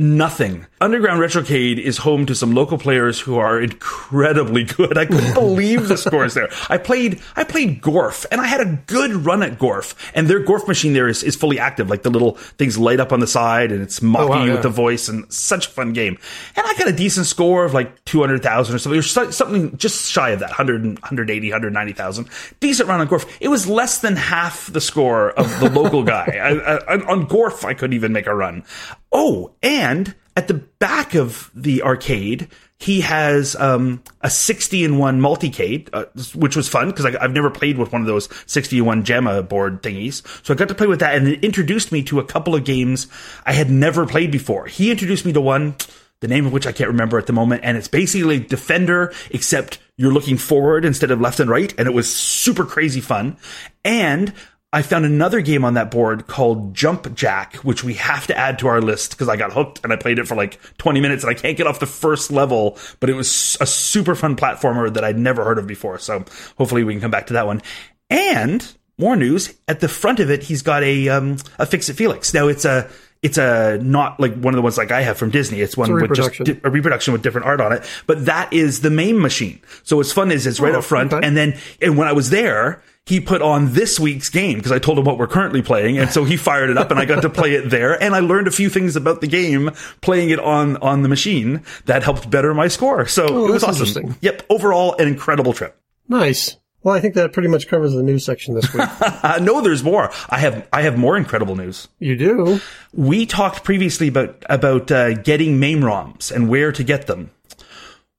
Nothing. 0.00 0.66
Underground 0.80 1.20
Retrocade 1.20 1.78
is 1.78 1.98
home 1.98 2.24
to 2.26 2.34
some 2.34 2.54
local 2.54 2.78
players 2.78 3.20
who 3.20 3.36
are 3.36 3.60
incredibly 3.60 4.64
good. 4.76 4.96
I 4.96 5.04
couldn't 5.04 5.34
believe 5.34 5.88
the 5.88 5.96
scores 5.96 6.34
there. 6.34 6.48
I 6.68 6.78
played 6.78 7.20
I 7.36 7.44
played 7.44 7.82
Gorf 7.82 8.24
and 8.32 8.40
I 8.40 8.46
had 8.46 8.60
a 8.60 8.78
good 8.86 9.12
run 9.12 9.42
at 9.42 9.58
Gorf. 9.58 9.94
And 10.14 10.26
their 10.26 10.42
Gorf 10.42 10.66
machine 10.66 10.94
there 10.94 11.06
is, 11.06 11.22
is 11.22 11.36
fully 11.36 11.58
active. 11.58 11.90
Like 11.90 12.02
the 12.02 12.10
little 12.10 12.32
things 12.58 12.78
light 12.78 12.98
up 12.98 13.12
on 13.12 13.20
the 13.20 13.26
side 13.26 13.72
and 13.72 13.82
it's 13.82 14.00
mocking 14.00 14.26
oh, 14.26 14.30
wow, 14.30 14.42
you 14.42 14.48
yeah. 14.48 14.54
with 14.54 14.62
the 14.62 14.70
voice 14.70 15.08
and 15.08 15.30
such 15.32 15.66
a 15.66 15.70
fun 15.70 15.92
game. 15.92 16.18
And 16.56 16.66
I 16.66 16.74
got 16.74 16.88
a 16.88 16.92
decent 16.92 17.26
score 17.26 17.64
of 17.64 17.74
like 17.74 18.02
200,000 18.06 18.74
or 18.74 18.78
something. 18.78 18.98
Or 18.98 19.02
something 19.02 19.76
just 19.76 20.10
shy 20.10 20.30
of 20.30 20.40
that. 20.40 20.48
100, 20.48 20.82
180, 20.82 21.50
190,000. 21.50 22.28
Decent 22.58 22.88
run 22.88 23.00
on 23.00 23.08
Gorf. 23.08 23.30
It 23.40 23.48
was 23.48 23.66
less 23.66 23.98
than 23.98 24.16
half 24.16 24.72
the 24.72 24.80
score 24.80 25.30
of 25.32 25.60
the 25.60 25.68
local 25.68 26.02
guy. 26.04 26.38
I, 26.42 26.94
I, 26.94 27.06
on 27.06 27.26
Gorf, 27.26 27.64
I 27.64 27.74
couldn't 27.74 27.94
even 27.94 28.12
make 28.12 28.26
a 28.26 28.34
run. 28.34 28.64
Oh, 29.12 29.52
and 29.62 30.14
at 30.36 30.48
the 30.48 30.54
back 30.54 31.14
of 31.14 31.50
the 31.54 31.82
arcade, 31.82 32.48
he 32.78 33.02
has 33.02 33.54
um, 33.56 34.02
a 34.22 34.30
60 34.30 34.84
in 34.84 34.96
1 34.96 35.20
multicade, 35.20 35.90
uh, 35.92 36.06
which 36.34 36.56
was 36.56 36.68
fun 36.68 36.88
because 36.90 37.04
I've 37.04 37.32
never 37.32 37.50
played 37.50 37.76
with 37.76 37.92
one 37.92 38.00
of 38.00 38.06
those 38.06 38.28
60 38.46 38.78
in 38.78 38.84
1 38.86 39.04
JAMMA 39.04 39.48
board 39.48 39.82
thingies. 39.82 40.26
So 40.46 40.54
I 40.54 40.56
got 40.56 40.68
to 40.68 40.74
play 40.74 40.86
with 40.86 41.00
that 41.00 41.14
and 41.14 41.28
it 41.28 41.44
introduced 41.44 41.92
me 41.92 42.02
to 42.04 42.20
a 42.20 42.24
couple 42.24 42.54
of 42.54 42.64
games 42.64 43.06
I 43.44 43.52
had 43.52 43.70
never 43.70 44.06
played 44.06 44.30
before. 44.30 44.66
He 44.66 44.90
introduced 44.90 45.26
me 45.26 45.32
to 45.34 45.40
one, 45.42 45.74
the 46.20 46.28
name 46.28 46.46
of 46.46 46.52
which 46.52 46.66
I 46.66 46.72
can't 46.72 46.88
remember 46.88 47.18
at 47.18 47.26
the 47.26 47.32
moment, 47.34 47.62
and 47.64 47.76
it's 47.76 47.88
basically 47.88 48.38
Defender, 48.38 49.12
except 49.30 49.78
you're 49.96 50.12
looking 50.12 50.38
forward 50.38 50.86
instead 50.86 51.10
of 51.10 51.20
left 51.20 51.40
and 51.40 51.50
right, 51.50 51.74
and 51.78 51.86
it 51.86 51.92
was 51.92 52.14
super 52.14 52.64
crazy 52.64 53.02
fun. 53.02 53.36
And 53.84 54.32
I 54.72 54.82
found 54.82 55.04
another 55.04 55.40
game 55.40 55.64
on 55.64 55.74
that 55.74 55.90
board 55.90 56.28
called 56.28 56.74
Jump 56.74 57.12
Jack, 57.14 57.56
which 57.56 57.82
we 57.82 57.94
have 57.94 58.28
to 58.28 58.36
add 58.36 58.60
to 58.60 58.68
our 58.68 58.80
list 58.80 59.10
because 59.10 59.28
I 59.28 59.34
got 59.34 59.52
hooked 59.52 59.80
and 59.82 59.92
I 59.92 59.96
played 59.96 60.20
it 60.20 60.28
for 60.28 60.36
like 60.36 60.60
20 60.78 61.00
minutes 61.00 61.24
and 61.24 61.30
I 61.30 61.34
can't 61.34 61.56
get 61.56 61.66
off 61.66 61.80
the 61.80 61.86
first 61.86 62.30
level, 62.30 62.78
but 63.00 63.10
it 63.10 63.14
was 63.14 63.56
a 63.60 63.66
super 63.66 64.14
fun 64.14 64.36
platformer 64.36 64.92
that 64.94 65.02
I'd 65.02 65.18
never 65.18 65.44
heard 65.44 65.58
of 65.58 65.66
before. 65.66 65.98
So 65.98 66.24
hopefully 66.56 66.84
we 66.84 66.94
can 66.94 67.00
come 67.00 67.10
back 67.10 67.26
to 67.28 67.32
that 67.32 67.46
one. 67.46 67.62
And 68.10 68.64
more 68.96 69.16
news 69.16 69.52
at 69.66 69.80
the 69.80 69.88
front 69.88 70.20
of 70.20 70.30
it, 70.30 70.44
he's 70.44 70.62
got 70.62 70.84
a, 70.84 71.08
um, 71.08 71.38
a 71.58 71.66
Fix 71.66 71.88
It 71.88 71.94
Felix. 71.94 72.32
Now 72.32 72.46
it's 72.46 72.64
a, 72.64 72.88
it's 73.22 73.38
a 73.38 73.78
not 73.82 74.18
like 74.18 74.34
one 74.34 74.54
of 74.54 74.56
the 74.56 74.62
ones 74.62 74.78
like 74.78 74.90
I 74.90 75.02
have 75.02 75.18
from 75.18 75.30
Disney. 75.30 75.60
It's 75.60 75.76
one 75.76 75.90
it's 75.92 76.08
with 76.08 76.16
just 76.16 76.44
di- 76.44 76.60
a 76.64 76.70
reproduction 76.70 77.12
with 77.12 77.22
different 77.22 77.46
art 77.46 77.60
on 77.60 77.72
it. 77.72 77.84
But 78.06 78.26
that 78.26 78.52
is 78.52 78.80
the 78.80 78.90
main 78.90 79.20
machine. 79.20 79.60
So 79.82 79.96
what's 79.96 80.12
fun 80.12 80.30
is 80.30 80.46
it's 80.46 80.60
right 80.60 80.74
oh, 80.74 80.78
up 80.78 80.84
front. 80.84 81.12
Okay. 81.12 81.26
And 81.26 81.36
then, 81.36 81.58
and 81.82 81.98
when 81.98 82.08
I 82.08 82.12
was 82.12 82.30
there, 82.30 82.82
he 83.04 83.20
put 83.20 83.42
on 83.42 83.72
this 83.72 83.98
week's 83.98 84.30
game 84.30 84.56
because 84.56 84.72
I 84.72 84.78
told 84.78 84.98
him 84.98 85.04
what 85.04 85.18
we're 85.18 85.26
currently 85.26 85.62
playing, 85.62 85.98
and 85.98 86.10
so 86.10 86.24
he 86.24 86.36
fired 86.38 86.70
it 86.70 86.78
up, 86.78 86.90
and 86.90 87.00
I 87.00 87.04
got 87.04 87.22
to 87.22 87.30
play 87.30 87.54
it 87.54 87.68
there, 87.68 88.00
and 88.00 88.14
I 88.14 88.20
learned 88.20 88.46
a 88.46 88.52
few 88.52 88.70
things 88.70 88.96
about 88.96 89.20
the 89.20 89.26
game 89.26 89.70
playing 90.00 90.30
it 90.30 90.38
on 90.38 90.76
on 90.78 91.02
the 91.02 91.08
machine 91.08 91.62
that 91.86 92.02
helped 92.02 92.30
better 92.30 92.54
my 92.54 92.68
score. 92.68 93.06
So 93.06 93.26
oh, 93.28 93.48
it 93.48 93.52
was 93.52 93.64
awesome. 93.64 94.16
Yep, 94.20 94.44
overall 94.48 94.96
an 94.98 95.08
incredible 95.08 95.52
trip. 95.52 95.76
Nice. 96.08 96.56
Well, 96.82 96.94
I 96.94 97.00
think 97.00 97.14
that 97.14 97.32
pretty 97.32 97.48
much 97.48 97.68
covers 97.68 97.92
the 97.92 98.02
news 98.02 98.24
section 98.24 98.54
this 98.54 98.72
week. 98.72 98.88
no, 99.42 99.60
there's 99.60 99.84
more. 99.84 100.10
I 100.30 100.38
have 100.38 100.66
I 100.72 100.82
have 100.82 100.96
more 100.96 101.16
incredible 101.16 101.56
news. 101.56 101.88
You 101.98 102.16
do. 102.16 102.60
We 102.94 103.26
talked 103.26 103.64
previously 103.64 104.08
about 104.08 104.44
about 104.48 104.90
uh, 104.90 105.14
getting 105.14 105.60
MAME 105.60 105.80
ROMs 105.80 106.32
and 106.32 106.48
where 106.48 106.72
to 106.72 106.82
get 106.82 107.06
them. 107.06 107.30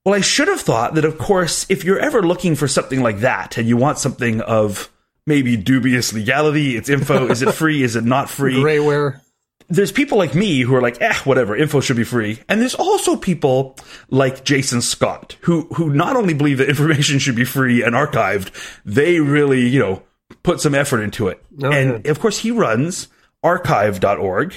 Well, 0.05 0.15
I 0.15 0.21
should 0.21 0.47
have 0.47 0.61
thought 0.61 0.95
that, 0.95 1.05
of 1.05 1.19
course, 1.19 1.67
if 1.69 1.83
you're 1.83 1.99
ever 1.99 2.23
looking 2.23 2.55
for 2.55 2.67
something 2.67 3.01
like 3.01 3.19
that 3.19 3.57
and 3.57 3.67
you 3.67 3.77
want 3.77 3.99
something 3.99 4.41
of 4.41 4.91
maybe 5.27 5.55
dubious 5.55 6.11
legality, 6.11 6.75
it's 6.75 6.89
info, 6.89 7.27
is 7.27 7.43
it 7.43 7.53
free, 7.53 7.83
is 7.83 7.95
it 7.95 8.03
not 8.03 8.27
free? 8.27 8.55
Grayware. 8.55 9.21
There's 9.71 9.91
people 9.91 10.17
like 10.17 10.35
me 10.35 10.61
who 10.61 10.75
are 10.75 10.81
like, 10.81 11.01
eh, 11.01 11.15
whatever, 11.23 11.55
info 11.55 11.79
should 11.79 11.97
be 11.97 12.03
free. 12.03 12.39
And 12.49 12.61
there's 12.61 12.75
also 12.75 13.15
people 13.15 13.77
like 14.09 14.43
Jason 14.43 14.81
Scott 14.81 15.37
who, 15.41 15.61
who 15.73 15.89
not 15.89 16.15
only 16.15 16.33
believe 16.33 16.57
that 16.59 16.69
information 16.75 17.19
should 17.19 17.35
be 17.35 17.45
free 17.45 17.83
and 17.83 17.95
archived, 17.95 18.51
they 18.85 19.19
really, 19.19 19.67
you 19.67 19.79
know, 19.79 20.03
put 20.43 20.61
some 20.61 20.75
effort 20.75 21.01
into 21.01 21.27
it. 21.27 21.43
Oh, 21.63 21.71
and 21.71 22.05
of 22.05 22.19
course, 22.19 22.39
he 22.39 22.51
runs 22.51 23.07
archive.org, 23.43 24.53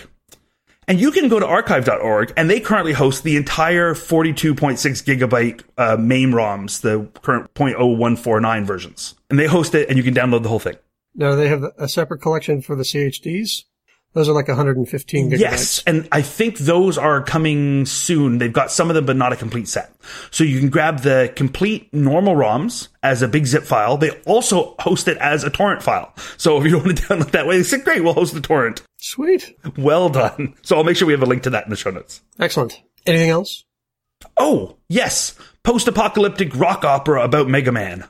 and 0.87 1.01
you 1.01 1.11
can 1.11 1.29
go 1.29 1.41
to 1.41 1.47
archive.org 1.47 2.33
and 2.37 2.51
they 2.51 2.61
currently 2.61 2.93
host 2.93 3.23
the 3.23 3.37
entire 3.37 3.95
42.6 3.95 4.75
gigabyte 5.03 5.63
uh, 5.79 5.97
MAME 5.97 6.33
ROMs, 6.33 6.81
the 6.83 7.09
current 7.23 7.53
0.0149 7.55 8.67
versions. 8.67 9.15
And 9.31 9.39
they 9.39 9.47
host 9.47 9.75
it 9.75 9.89
and 9.89 9.97
you 9.97 10.05
can 10.05 10.15
download 10.15 10.43
the 10.43 10.49
whole 10.49 10.59
thing. 10.59 10.77
Now 11.15 11.35
they 11.37 11.49
have 11.49 11.65
a 11.79 11.89
separate 11.89 12.21
collection 12.21 12.61
for 12.61 12.77
the 12.77 12.83
CHDs. 12.83 13.65
Those 14.15 14.29
are 14.29 14.33
like 14.33 14.47
115 14.47 15.31
gigabytes. 15.31 15.39
Yes, 15.41 15.83
and 15.89 16.09
I 16.13 16.23
think 16.23 16.59
those 16.59 16.97
are 16.97 17.21
coming 17.21 17.85
soon. 17.85 18.39
They've 18.39 18.53
got 18.53 18.71
some 18.71 18.89
of 18.89 18.95
them, 18.95 19.07
but 19.07 19.17
not 19.17 19.33
a 19.33 19.37
complete 19.37 19.67
set. 19.67 19.93
So 20.31 20.45
you 20.45 20.61
can 20.61 20.69
grab 20.69 21.01
the 21.01 21.33
complete 21.35 21.93
normal 21.93 22.37
ROMs 22.37 22.89
as 23.03 23.23
a 23.23 23.29
big 23.29 23.47
zip 23.47 23.65
file. 23.65 23.97
They 23.97 24.11
also 24.25 24.77
host 24.79 25.09
it 25.09 25.19
as 25.19 25.43
a 25.43 25.51
torrent 25.51 25.83
file. 25.83 26.15
So 26.37 26.61
if 26.61 26.67
you 26.67 26.79
want 26.79 26.97
to 26.97 27.03
download 27.03 27.33
that 27.33 27.49
way, 27.49 27.57
they 27.57 27.65
said, 27.65 27.83
great, 27.83 28.05
we'll 28.05 28.13
host 28.15 28.35
the 28.35 28.41
torrent. 28.41 28.83
Sweet. 28.99 29.53
Well 29.77 30.09
done. 30.09 30.55
So 30.63 30.77
I'll 30.77 30.85
make 30.85 30.97
sure 30.97 31.07
we 31.07 31.13
have 31.13 31.23
a 31.23 31.27
link 31.27 31.43
to 31.43 31.51
that 31.51 31.65
in 31.65 31.71
the 31.71 31.77
show 31.77 31.91
notes. 31.91 32.23
Excellent. 32.39 32.81
Anything 33.07 33.31
else? 33.31 33.65
Oh, 34.37 34.77
yes. 34.89 35.35
Post-apocalyptic 35.65 36.55
rock 36.55 36.85
opera 36.85 37.25
about 37.25 37.49
Mega 37.49 37.73
Man. 37.73 38.05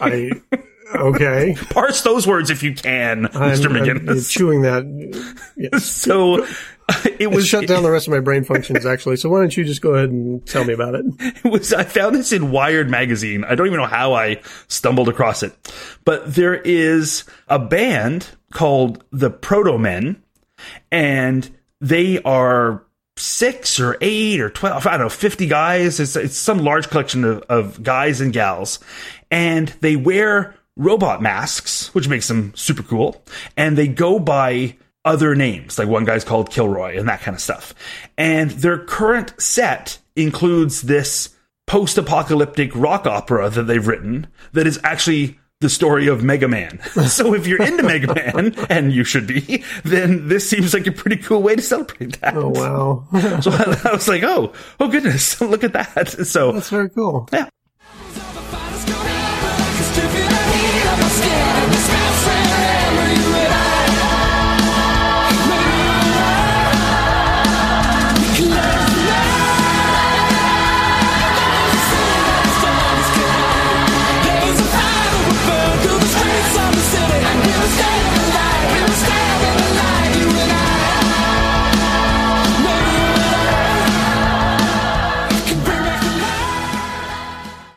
I 0.00 0.30
Okay. 0.94 1.56
Parse 1.70 2.02
those 2.02 2.26
words 2.26 2.50
if 2.50 2.62
you 2.62 2.74
can, 2.74 3.26
I'm, 3.26 3.32
Mr. 3.32 3.66
McGinnis. 3.66 4.08
I'm 4.08 4.20
chewing 4.28 4.62
that. 4.62 5.44
Yes. 5.56 5.86
So 6.00 6.46
it 7.18 7.30
was 7.30 7.44
it 7.44 7.48
shut 7.48 7.68
down 7.68 7.84
the 7.84 7.90
rest 7.90 8.08
of 8.08 8.12
my 8.12 8.18
brain 8.18 8.42
functions 8.42 8.84
actually. 8.84 9.16
So 9.16 9.28
why 9.28 9.40
don't 9.40 9.56
you 9.56 9.64
just 9.64 9.80
go 9.80 9.94
ahead 9.94 10.10
and 10.10 10.44
tell 10.44 10.64
me 10.64 10.72
about 10.72 10.96
it? 10.96 11.04
It 11.20 11.44
was 11.44 11.72
I 11.72 11.84
found 11.84 12.16
this 12.16 12.32
in 12.32 12.50
Wired 12.50 12.90
magazine. 12.90 13.44
I 13.44 13.54
don't 13.54 13.66
even 13.68 13.78
know 13.78 13.86
how 13.86 14.14
I 14.14 14.40
stumbled 14.66 15.08
across 15.08 15.44
it. 15.44 15.54
But 16.04 16.34
there 16.34 16.54
is 16.54 17.24
a 17.48 17.60
band 17.60 18.28
called 18.52 19.04
the 19.12 19.30
Protomen 19.30 20.16
and 20.90 21.48
they 21.80 22.20
are 22.22 22.84
six 23.16 23.78
or 23.78 23.96
eight 24.00 24.40
or 24.40 24.50
12, 24.50 24.86
I 24.86 24.90
don't 24.92 25.00
know, 25.00 25.08
50 25.10 25.46
guys. 25.46 26.00
It's, 26.00 26.16
it's 26.16 26.36
some 26.36 26.58
large 26.58 26.88
collection 26.88 27.24
of, 27.24 27.42
of 27.42 27.82
guys 27.82 28.20
and 28.20 28.32
gals 28.32 28.80
and 29.30 29.68
they 29.80 29.96
wear 29.96 30.56
robot 30.80 31.20
masks, 31.20 31.94
which 31.94 32.08
makes 32.08 32.26
them 32.26 32.52
super 32.56 32.82
cool, 32.82 33.22
and 33.56 33.76
they 33.76 33.86
go 33.86 34.18
by 34.18 34.76
other 35.04 35.34
names. 35.34 35.78
Like 35.78 35.88
one 35.88 36.04
guy's 36.04 36.24
called 36.24 36.50
Kilroy 36.50 36.98
and 36.98 37.08
that 37.08 37.20
kind 37.20 37.34
of 37.34 37.40
stuff. 37.40 37.74
And 38.18 38.50
their 38.50 38.78
current 38.78 39.34
set 39.40 39.98
includes 40.16 40.82
this 40.82 41.30
post 41.66 41.98
apocalyptic 41.98 42.74
rock 42.74 43.06
opera 43.06 43.48
that 43.50 43.62
they've 43.64 43.86
written 43.86 44.26
that 44.52 44.66
is 44.66 44.80
actually 44.82 45.38
the 45.60 45.68
story 45.68 46.08
of 46.08 46.22
Mega 46.22 46.48
Man. 46.48 46.80
so 47.08 47.34
if 47.34 47.46
you're 47.46 47.62
into 47.62 47.82
Mega 47.82 48.14
Man, 48.14 48.54
and 48.70 48.92
you 48.92 49.04
should 49.04 49.26
be, 49.26 49.62
then 49.84 50.28
this 50.28 50.48
seems 50.48 50.72
like 50.74 50.86
a 50.86 50.92
pretty 50.92 51.16
cool 51.16 51.42
way 51.42 51.54
to 51.56 51.62
celebrate 51.62 52.18
that. 52.20 52.34
Oh 52.36 52.48
wow! 52.48 53.06
so 53.40 53.50
I 53.50 53.92
was 53.92 54.08
like, 54.08 54.22
oh, 54.22 54.52
oh 54.80 54.88
goodness, 54.88 55.40
look 55.40 55.62
at 55.62 55.74
that. 55.74 56.08
So 56.26 56.52
that's 56.52 56.70
very 56.70 56.88
cool. 56.88 57.28
Yeah. 57.32 57.48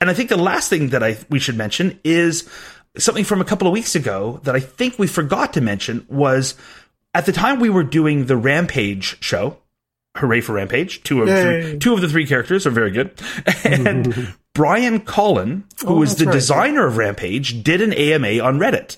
And 0.03 0.10
I 0.10 0.13
think 0.13 0.27
the 0.27 0.36
last 0.36 0.69
thing 0.69 0.89
that 0.89 1.01
I 1.01 1.15
we 1.29 1.39
should 1.39 1.55
mention 1.55 1.98
is 2.03 2.50
something 2.98 3.24
from 3.24 3.39
a 3.39 3.45
couple 3.45 3.67
of 3.69 3.74
weeks 3.74 3.95
ago 3.95 4.41
that 4.43 4.53
I 4.53 4.60
think 4.60 5.00
we 5.00 5.07
forgot 5.07 5.53
to 5.53 5.62
mention 5.62 6.05
was 6.10 6.55
at 7.13 7.25
the 7.25 7.31
time 7.31 7.62
we 7.62 7.69
were 7.69 7.86
doing 7.86 8.25
the 8.25 8.36
Rampage 8.36 9.24
show. 9.24 9.55
Hooray 10.17 10.41
for 10.41 10.51
Rampage! 10.55 11.03
Two 11.03 11.22
of 11.22 11.29
three, 11.29 11.79
two 11.79 11.93
of 11.93 12.01
the 12.01 12.10
three 12.10 12.27
characters 12.27 12.67
are 12.67 12.69
very 12.72 12.91
good, 12.91 13.13
and 13.63 14.33
Brian 14.53 15.00
Colin, 15.00 15.63
who 15.86 15.88
Oh, 15.95 16.00
was 16.00 16.17
the 16.17 16.25
right. 16.25 16.33
designer 16.33 16.86
of 16.86 16.98
Rampage, 16.98 17.63
did 17.63 17.79
an 17.81 17.93
AMA 17.93 18.39
on 18.43 18.60
Reddit, 18.60 18.98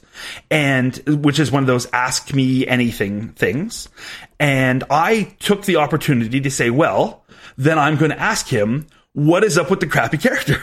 and 0.50 0.98
which 1.08 1.38
is 1.40 1.52
one 1.52 1.62
of 1.62 1.68
those 1.68 1.86
ask 1.94 2.34
me 2.34 2.66
anything 2.66 3.30
things. 3.30 3.90
And 4.40 4.84
I 4.90 5.36
took 5.38 5.66
the 5.66 5.76
opportunity 5.76 6.42
to 6.42 6.50
say, 6.50 6.72
well, 6.72 7.24
then 7.58 7.78
I'm 7.78 7.96
going 7.96 8.12
to 8.12 8.20
ask 8.20 8.48
him 8.48 8.88
what 9.16 9.46
is 9.46 9.58
up 9.58 9.70
with 9.70 9.80
the 9.80 9.88
crappy 9.88 10.18
character. 10.18 10.60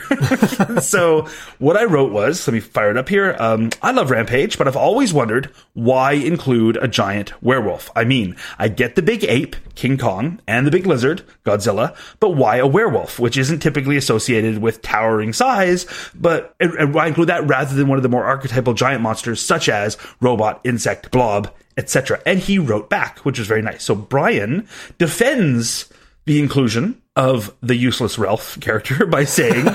so 0.81 1.27
what 1.57 1.75
I 1.75 1.85
wrote 1.85 2.11
was, 2.11 2.47
let 2.47 2.53
me 2.53 2.59
fire 2.59 2.91
it 2.91 2.97
up 2.97 3.09
here. 3.09 3.35
Um, 3.39 3.71
I 3.81 3.91
love 3.91 4.11
Rampage, 4.11 4.59
but 4.59 4.67
I've 4.67 4.77
always 4.77 5.11
wondered 5.11 5.51
why 5.73 6.13
include 6.13 6.77
a 6.77 6.87
giant 6.87 7.41
werewolf. 7.41 7.89
I 7.95 8.03
mean, 8.03 8.35
I 8.59 8.67
get 8.67 8.95
the 8.95 9.01
big 9.01 9.23
ape, 9.23 9.55
King 9.73 9.97
Kong, 9.97 10.39
and 10.47 10.67
the 10.67 10.71
big 10.71 10.85
lizard, 10.85 11.23
Godzilla, 11.43 11.95
but 12.19 12.31
why 12.31 12.57
a 12.57 12.67
werewolf, 12.67 13.17
which 13.19 13.37
isn't 13.37 13.59
typically 13.59 13.97
associated 13.97 14.59
with 14.59 14.83
towering 14.83 15.33
size, 15.33 15.87
but 16.13 16.55
and, 16.59 16.93
why 16.93 17.07
include 17.07 17.29
that 17.29 17.47
rather 17.47 17.75
than 17.75 17.87
one 17.87 17.97
of 17.97 18.03
the 18.03 18.09
more 18.09 18.23
archetypal 18.23 18.75
giant 18.75 19.01
monsters 19.01 19.41
such 19.41 19.67
as 19.67 19.97
robot, 20.21 20.61
insect, 20.63 21.09
blob, 21.09 21.51
etc. 21.75 22.21
And 22.23 22.37
he 22.37 22.59
wrote 22.59 22.87
back, 22.87 23.19
which 23.25 23.39
was 23.39 23.47
very 23.47 23.63
nice. 23.63 23.83
So 23.83 23.95
Brian 23.95 24.67
defends 24.99 25.91
the 26.25 26.39
inclusion 26.39 27.01
of 27.15 27.55
the 27.61 27.75
useless 27.75 28.17
Ralph 28.17 28.59
character 28.59 29.05
by 29.07 29.23
saying 29.23 29.67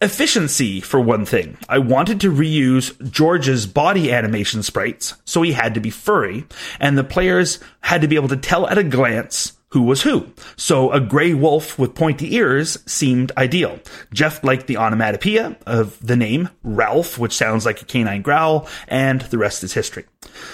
efficiency 0.00 0.80
for 0.80 1.00
one 1.00 1.24
thing. 1.24 1.58
I 1.68 1.78
wanted 1.78 2.20
to 2.20 2.32
reuse 2.32 3.10
George's 3.10 3.66
body 3.66 4.12
animation 4.12 4.62
sprites, 4.62 5.14
so 5.24 5.42
he 5.42 5.52
had 5.52 5.74
to 5.74 5.80
be 5.80 5.90
furry, 5.90 6.46
and 6.78 6.96
the 6.96 7.04
players 7.04 7.58
had 7.80 8.00
to 8.02 8.08
be 8.08 8.16
able 8.16 8.28
to 8.28 8.36
tell 8.36 8.66
at 8.68 8.78
a 8.78 8.84
glance 8.84 9.52
who 9.74 9.82
was 9.82 10.02
who. 10.02 10.24
So 10.56 10.92
a 10.92 11.00
gray 11.00 11.34
wolf 11.34 11.80
with 11.80 11.96
pointy 11.96 12.36
ears 12.36 12.78
seemed 12.86 13.32
ideal. 13.36 13.80
Jeff 14.12 14.44
liked 14.44 14.68
the 14.68 14.76
onomatopoeia 14.76 15.56
of 15.66 15.98
the 16.00 16.14
name 16.14 16.48
Ralph, 16.62 17.18
which 17.18 17.32
sounds 17.32 17.66
like 17.66 17.82
a 17.82 17.84
canine 17.84 18.22
growl, 18.22 18.68
and 18.86 19.22
the 19.22 19.38
rest 19.38 19.64
is 19.64 19.74
history. 19.74 20.04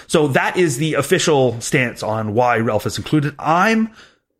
So 0.06 0.28
that 0.28 0.56
is 0.56 0.78
the 0.78 0.94
official 0.94 1.60
stance 1.60 2.02
on 2.02 2.32
why 2.32 2.56
Ralph 2.60 2.86
is 2.86 2.96
included. 2.96 3.34
I'm 3.38 3.90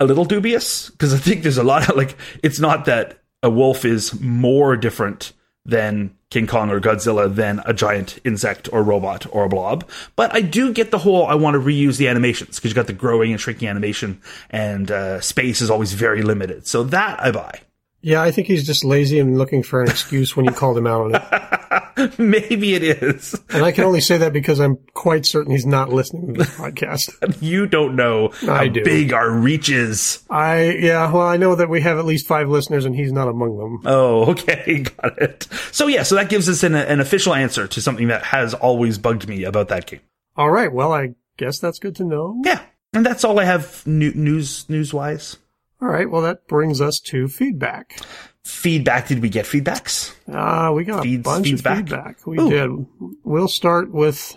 a 0.00 0.04
little 0.04 0.24
dubious 0.24 0.90
because 0.90 1.14
I 1.14 1.18
think 1.18 1.42
there's 1.42 1.58
a 1.58 1.62
lot 1.62 1.88
of 1.88 1.96
like, 1.96 2.16
it's 2.42 2.58
not 2.58 2.86
that 2.86 3.18
a 3.42 3.50
wolf 3.50 3.84
is 3.84 4.18
more 4.20 4.76
different 4.76 5.32
than 5.64 6.16
King 6.30 6.46
Kong 6.46 6.70
or 6.70 6.80
Godzilla 6.80 7.32
than 7.32 7.60
a 7.66 7.74
giant 7.74 8.18
insect 8.24 8.68
or 8.72 8.82
robot 8.82 9.26
or 9.30 9.44
a 9.44 9.48
blob. 9.48 9.88
But 10.16 10.34
I 10.34 10.40
do 10.40 10.72
get 10.72 10.90
the 10.90 10.98
whole 10.98 11.26
I 11.26 11.34
want 11.34 11.54
to 11.54 11.60
reuse 11.60 11.98
the 11.98 12.08
animations 12.08 12.56
because 12.56 12.70
you 12.70 12.74
got 12.74 12.86
the 12.86 12.92
growing 12.92 13.30
and 13.30 13.40
shrinking 13.40 13.68
animation 13.68 14.20
and 14.48 14.90
uh, 14.90 15.20
space 15.20 15.60
is 15.60 15.70
always 15.70 15.92
very 15.92 16.22
limited. 16.22 16.66
So 16.66 16.84
that 16.84 17.22
I 17.22 17.30
buy. 17.30 17.60
Yeah, 18.02 18.22
I 18.22 18.30
think 18.30 18.46
he's 18.46 18.66
just 18.66 18.84
lazy 18.84 19.18
and 19.18 19.36
looking 19.36 19.62
for 19.62 19.82
an 19.82 19.90
excuse 19.90 20.34
when 20.34 20.46
you 20.46 20.52
called 20.52 20.78
him 20.78 20.86
out 20.86 21.02
on 21.02 21.14
it. 21.14 22.18
Maybe 22.18 22.74
it 22.74 22.82
is. 22.82 23.38
And 23.50 23.62
I 23.62 23.72
can 23.72 23.84
only 23.84 24.00
say 24.00 24.16
that 24.18 24.32
because 24.32 24.58
I'm 24.58 24.78
quite 24.94 25.26
certain 25.26 25.52
he's 25.52 25.66
not 25.66 25.90
listening 25.92 26.28
to 26.34 26.38
this 26.38 26.50
podcast. 26.56 27.10
You 27.42 27.66
don't 27.66 27.96
know 27.96 28.28
how 28.40 28.54
I 28.54 28.68
do. 28.68 28.82
big 28.84 29.12
our 29.12 29.30
reach 29.30 29.68
is. 29.70 30.22
I, 30.30 30.70
yeah, 30.70 31.10
well, 31.12 31.26
I 31.26 31.36
know 31.36 31.54
that 31.54 31.68
we 31.68 31.80
have 31.82 31.98
at 31.98 32.04
least 32.04 32.26
five 32.26 32.48
listeners 32.48 32.84
and 32.84 32.94
he's 32.94 33.12
not 33.12 33.28
among 33.28 33.58
them. 33.58 33.82
Oh, 33.84 34.30
okay, 34.30 34.80
got 34.80 35.18
it. 35.20 35.46
So 35.72 35.86
yeah, 35.86 36.02
so 36.02 36.14
that 36.16 36.28
gives 36.28 36.48
us 36.48 36.62
an, 36.62 36.74
an 36.74 37.00
official 37.00 37.34
answer 37.34 37.66
to 37.68 37.80
something 37.82 38.08
that 38.08 38.22
has 38.24 38.54
always 38.54 38.98
bugged 38.98 39.28
me 39.28 39.44
about 39.44 39.68
that 39.68 39.86
game. 39.86 40.00
All 40.36 40.50
right. 40.50 40.72
Well, 40.72 40.92
I 40.92 41.14
guess 41.36 41.58
that's 41.58 41.78
good 41.78 41.96
to 41.96 42.04
know. 42.04 42.40
Yeah, 42.44 42.62
and 42.92 43.04
that's 43.04 43.24
all 43.24 43.38
I 43.38 43.44
have 43.44 43.86
new, 43.86 44.12
news 44.12 44.68
news 44.68 44.92
wise. 44.94 45.36
All 45.82 45.88
right. 45.88 46.08
Well, 46.10 46.22
that 46.22 46.46
brings 46.46 46.80
us 46.80 47.00
to 47.06 47.28
feedback. 47.28 47.98
Feedback? 48.44 49.08
Did 49.08 49.20
we 49.22 49.28
get 49.28 49.46
feedbacks? 49.46 50.14
Ah, 50.32 50.72
we 50.72 50.84
got 50.84 51.02
Feeds- 51.02 51.20
a 51.20 51.22
bunch 51.22 51.46
feedback? 51.46 51.72
of 51.80 51.88
feedback. 51.88 52.26
We 52.26 52.38
Ooh. 52.38 52.50
did. 52.50 52.86
We'll 53.24 53.48
start 53.48 53.90
with, 53.92 54.36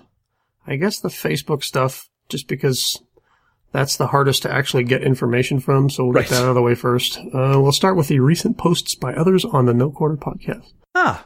I 0.68 0.76
guess, 0.76 1.00
the 1.00 1.10
Facebook 1.10 1.64
stuff, 1.64 2.10
just 2.30 2.48
because 2.48 3.02
that's 3.72 3.98
the 3.98 4.08
hardest 4.08 4.44
to 4.44 4.54
actually 4.54 4.84
get 4.84 5.04
information 5.04 5.60
from. 5.60 5.90
So 5.90 6.04
we'll 6.06 6.14
Right. 6.14 6.24
get 6.26 6.32
that 6.32 6.44
out 6.44 6.50
of 6.50 6.56
the 6.56 6.62
way 6.62 6.76
first. 6.76 7.18
Uh, 7.18 7.60
we'll 7.62 7.72
start 7.72 7.96
with 7.98 8.08
the 8.08 8.20
recent 8.20 8.58
posts 8.58 8.96
by 8.96 9.14
others 9.14 9.44
on 9.46 9.66
the 9.66 9.74
No 9.74 9.90
Quarter 9.90 10.18
podcast. 10.18 10.72
Ah, 10.96 11.26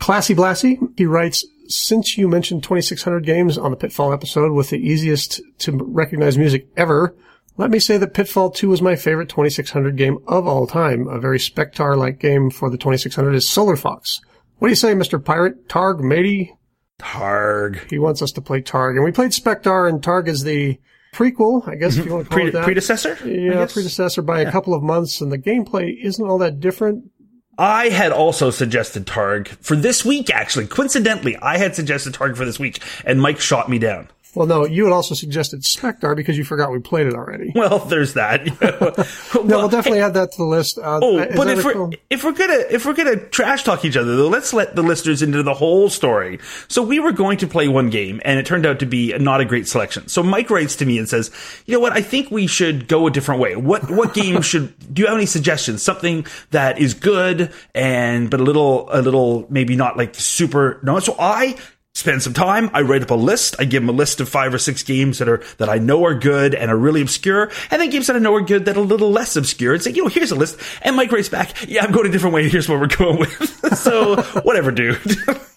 Classy 0.00 0.34
Blassie, 0.34 0.78
he 0.96 1.06
writes, 1.06 1.46
since 1.68 2.18
you 2.18 2.28
mentioned 2.28 2.62
2600 2.62 3.24
games 3.24 3.56
on 3.56 3.70
the 3.70 3.76
Pitfall 3.76 4.12
episode 4.12 4.52
with 4.52 4.70
the 4.70 4.76
easiest 4.78 5.40
to 5.60 5.72
recognize 5.72 6.36
music 6.36 6.66
ever, 6.76 7.14
let 7.56 7.70
me 7.70 7.78
say 7.78 7.96
that 7.98 8.14
Pitfall 8.14 8.50
2 8.50 8.68
was 8.68 8.82
my 8.82 8.96
favorite 8.96 9.28
2600 9.28 9.96
game 9.96 10.18
of 10.26 10.46
all 10.46 10.66
time. 10.66 11.06
A 11.06 11.18
very 11.18 11.38
Spectar-like 11.38 12.18
game 12.18 12.50
for 12.50 12.70
the 12.70 12.78
2600 12.78 13.34
is 13.34 13.48
Solar 13.48 13.76
Fox. 13.76 14.20
What 14.58 14.68
do 14.68 14.72
you 14.72 14.76
say, 14.76 14.94
Mr. 14.94 15.22
Pirate? 15.22 15.68
Targ, 15.68 16.00
matey? 16.00 16.56
Targ. 17.00 17.88
He 17.90 17.98
wants 17.98 18.22
us 18.22 18.32
to 18.32 18.40
play 18.40 18.62
Targ. 18.62 18.96
And 18.96 19.04
we 19.04 19.12
played 19.12 19.30
Spectar, 19.30 19.88
and 19.88 20.02
Targ 20.02 20.28
is 20.28 20.44
the 20.44 20.78
prequel, 21.12 21.66
I 21.68 21.76
guess, 21.76 21.96
if 21.96 22.00
mm-hmm. 22.00 22.08
you 22.08 22.14
want 22.14 22.26
to 22.26 22.30
call 22.30 22.38
Pre- 22.38 22.48
it 22.48 22.52
that. 22.52 22.64
predecessor? 22.64 23.18
Yeah, 23.24 23.66
predecessor 23.66 24.22
by 24.22 24.40
a 24.40 24.50
couple 24.50 24.74
of 24.74 24.82
months, 24.82 25.20
and 25.20 25.30
the 25.30 25.38
gameplay 25.38 25.96
isn't 26.02 26.24
all 26.24 26.38
that 26.38 26.60
different. 26.60 27.10
I 27.56 27.88
had 27.88 28.10
also 28.10 28.50
suggested 28.50 29.06
Targ 29.06 29.46
for 29.46 29.76
this 29.76 30.04
week, 30.04 30.28
actually. 30.28 30.66
Coincidentally, 30.66 31.36
I 31.36 31.58
had 31.58 31.76
suggested 31.76 32.14
Targ 32.14 32.36
for 32.36 32.44
this 32.44 32.58
week, 32.58 32.82
and 33.04 33.22
Mike 33.22 33.38
shot 33.38 33.68
me 33.68 33.78
down. 33.78 34.08
Well, 34.34 34.46
no, 34.46 34.66
you 34.66 34.84
had 34.84 34.92
also 34.92 35.14
suggested 35.14 35.62
Spectar 35.62 36.16
because 36.16 36.36
you 36.36 36.44
forgot 36.44 36.72
we 36.72 36.78
played 36.80 37.06
it 37.06 37.14
already. 37.14 37.52
Well, 37.64 37.78
there's 37.78 38.14
that. 38.14 38.44
No, 39.44 39.58
we'll 39.58 39.68
definitely 39.68 40.00
add 40.00 40.14
that 40.14 40.32
to 40.32 40.38
the 40.38 40.44
list. 40.44 40.78
Uh, 40.78 41.00
Oh, 41.02 41.26
but 41.36 41.48
if 41.48 41.64
we're 41.64 41.90
if 42.10 42.24
we're 42.24 42.32
gonna 42.32 42.62
if 42.70 42.86
we're 42.86 42.94
gonna 42.94 43.16
trash 43.16 43.62
talk 43.64 43.84
each 43.84 43.96
other 43.96 44.16
though, 44.16 44.28
let's 44.28 44.52
let 44.52 44.74
the 44.74 44.82
listeners 44.82 45.22
into 45.22 45.42
the 45.42 45.54
whole 45.54 45.88
story. 45.90 46.38
So 46.68 46.82
we 46.82 47.00
were 47.00 47.12
going 47.12 47.38
to 47.38 47.46
play 47.46 47.68
one 47.68 47.90
game, 47.90 48.20
and 48.24 48.38
it 48.38 48.46
turned 48.46 48.64
out 48.66 48.78
to 48.80 48.86
be 48.86 49.16
not 49.18 49.40
a 49.40 49.44
great 49.44 49.66
selection. 49.68 50.08
So 50.08 50.22
Mike 50.22 50.50
writes 50.50 50.76
to 50.76 50.86
me 50.86 50.98
and 50.98 51.08
says, 51.08 51.30
"You 51.66 51.74
know 51.74 51.80
what? 51.80 51.92
I 51.92 52.00
think 52.02 52.30
we 52.30 52.46
should 52.46 52.88
go 52.88 53.06
a 53.06 53.10
different 53.10 53.40
way. 53.40 53.56
What 53.56 53.90
what 53.90 54.14
game 54.22 54.40
should? 54.42 54.74
Do 54.94 55.02
you 55.02 55.06
have 55.08 55.16
any 55.16 55.26
suggestions? 55.26 55.82
Something 55.82 56.26
that 56.50 56.78
is 56.78 56.94
good 56.94 57.52
and 57.74 58.30
but 58.30 58.40
a 58.40 58.44
little 58.44 58.88
a 58.90 59.02
little 59.02 59.46
maybe 59.50 59.76
not 59.76 59.96
like 59.96 60.14
super 60.14 60.80
no." 60.82 60.98
So 61.00 61.16
I 61.18 61.56
spend 61.94 62.22
some 62.22 62.32
time. 62.32 62.70
I 62.72 62.82
write 62.82 63.02
up 63.02 63.10
a 63.10 63.14
list. 63.14 63.56
I 63.58 63.64
give 63.64 63.82
him 63.82 63.88
a 63.88 63.92
list 63.92 64.20
of 64.20 64.28
five 64.28 64.52
or 64.52 64.58
six 64.58 64.82
games 64.82 65.18
that 65.18 65.28
are 65.28 65.42
that 65.58 65.68
I 65.68 65.78
know 65.78 66.04
are 66.04 66.14
good 66.14 66.54
and 66.54 66.70
are 66.70 66.76
really 66.76 67.00
obscure, 67.00 67.50
and 67.70 67.80
then 67.80 67.90
games 67.90 68.08
that 68.08 68.16
I 68.16 68.18
know 68.18 68.34
are 68.34 68.40
good 68.40 68.64
that 68.66 68.76
are 68.76 68.80
a 68.80 68.82
little 68.82 69.10
less 69.10 69.36
obscure. 69.36 69.74
And 69.74 69.82
say, 69.82 69.92
you 69.92 70.02
know, 70.02 70.08
here's 70.08 70.30
a 70.30 70.36
list. 70.36 70.58
And 70.82 70.96
Mike 70.96 71.12
writes 71.12 71.28
back, 71.28 71.68
yeah, 71.68 71.84
I'm 71.84 71.92
going 71.92 72.06
a 72.06 72.10
different 72.12 72.34
way. 72.34 72.48
Here's 72.48 72.68
what 72.68 72.80
we're 72.80 72.86
going 72.98 73.20
with. 73.20 73.78
so 73.78 74.22
whatever, 74.42 74.70
dude. 74.70 75.00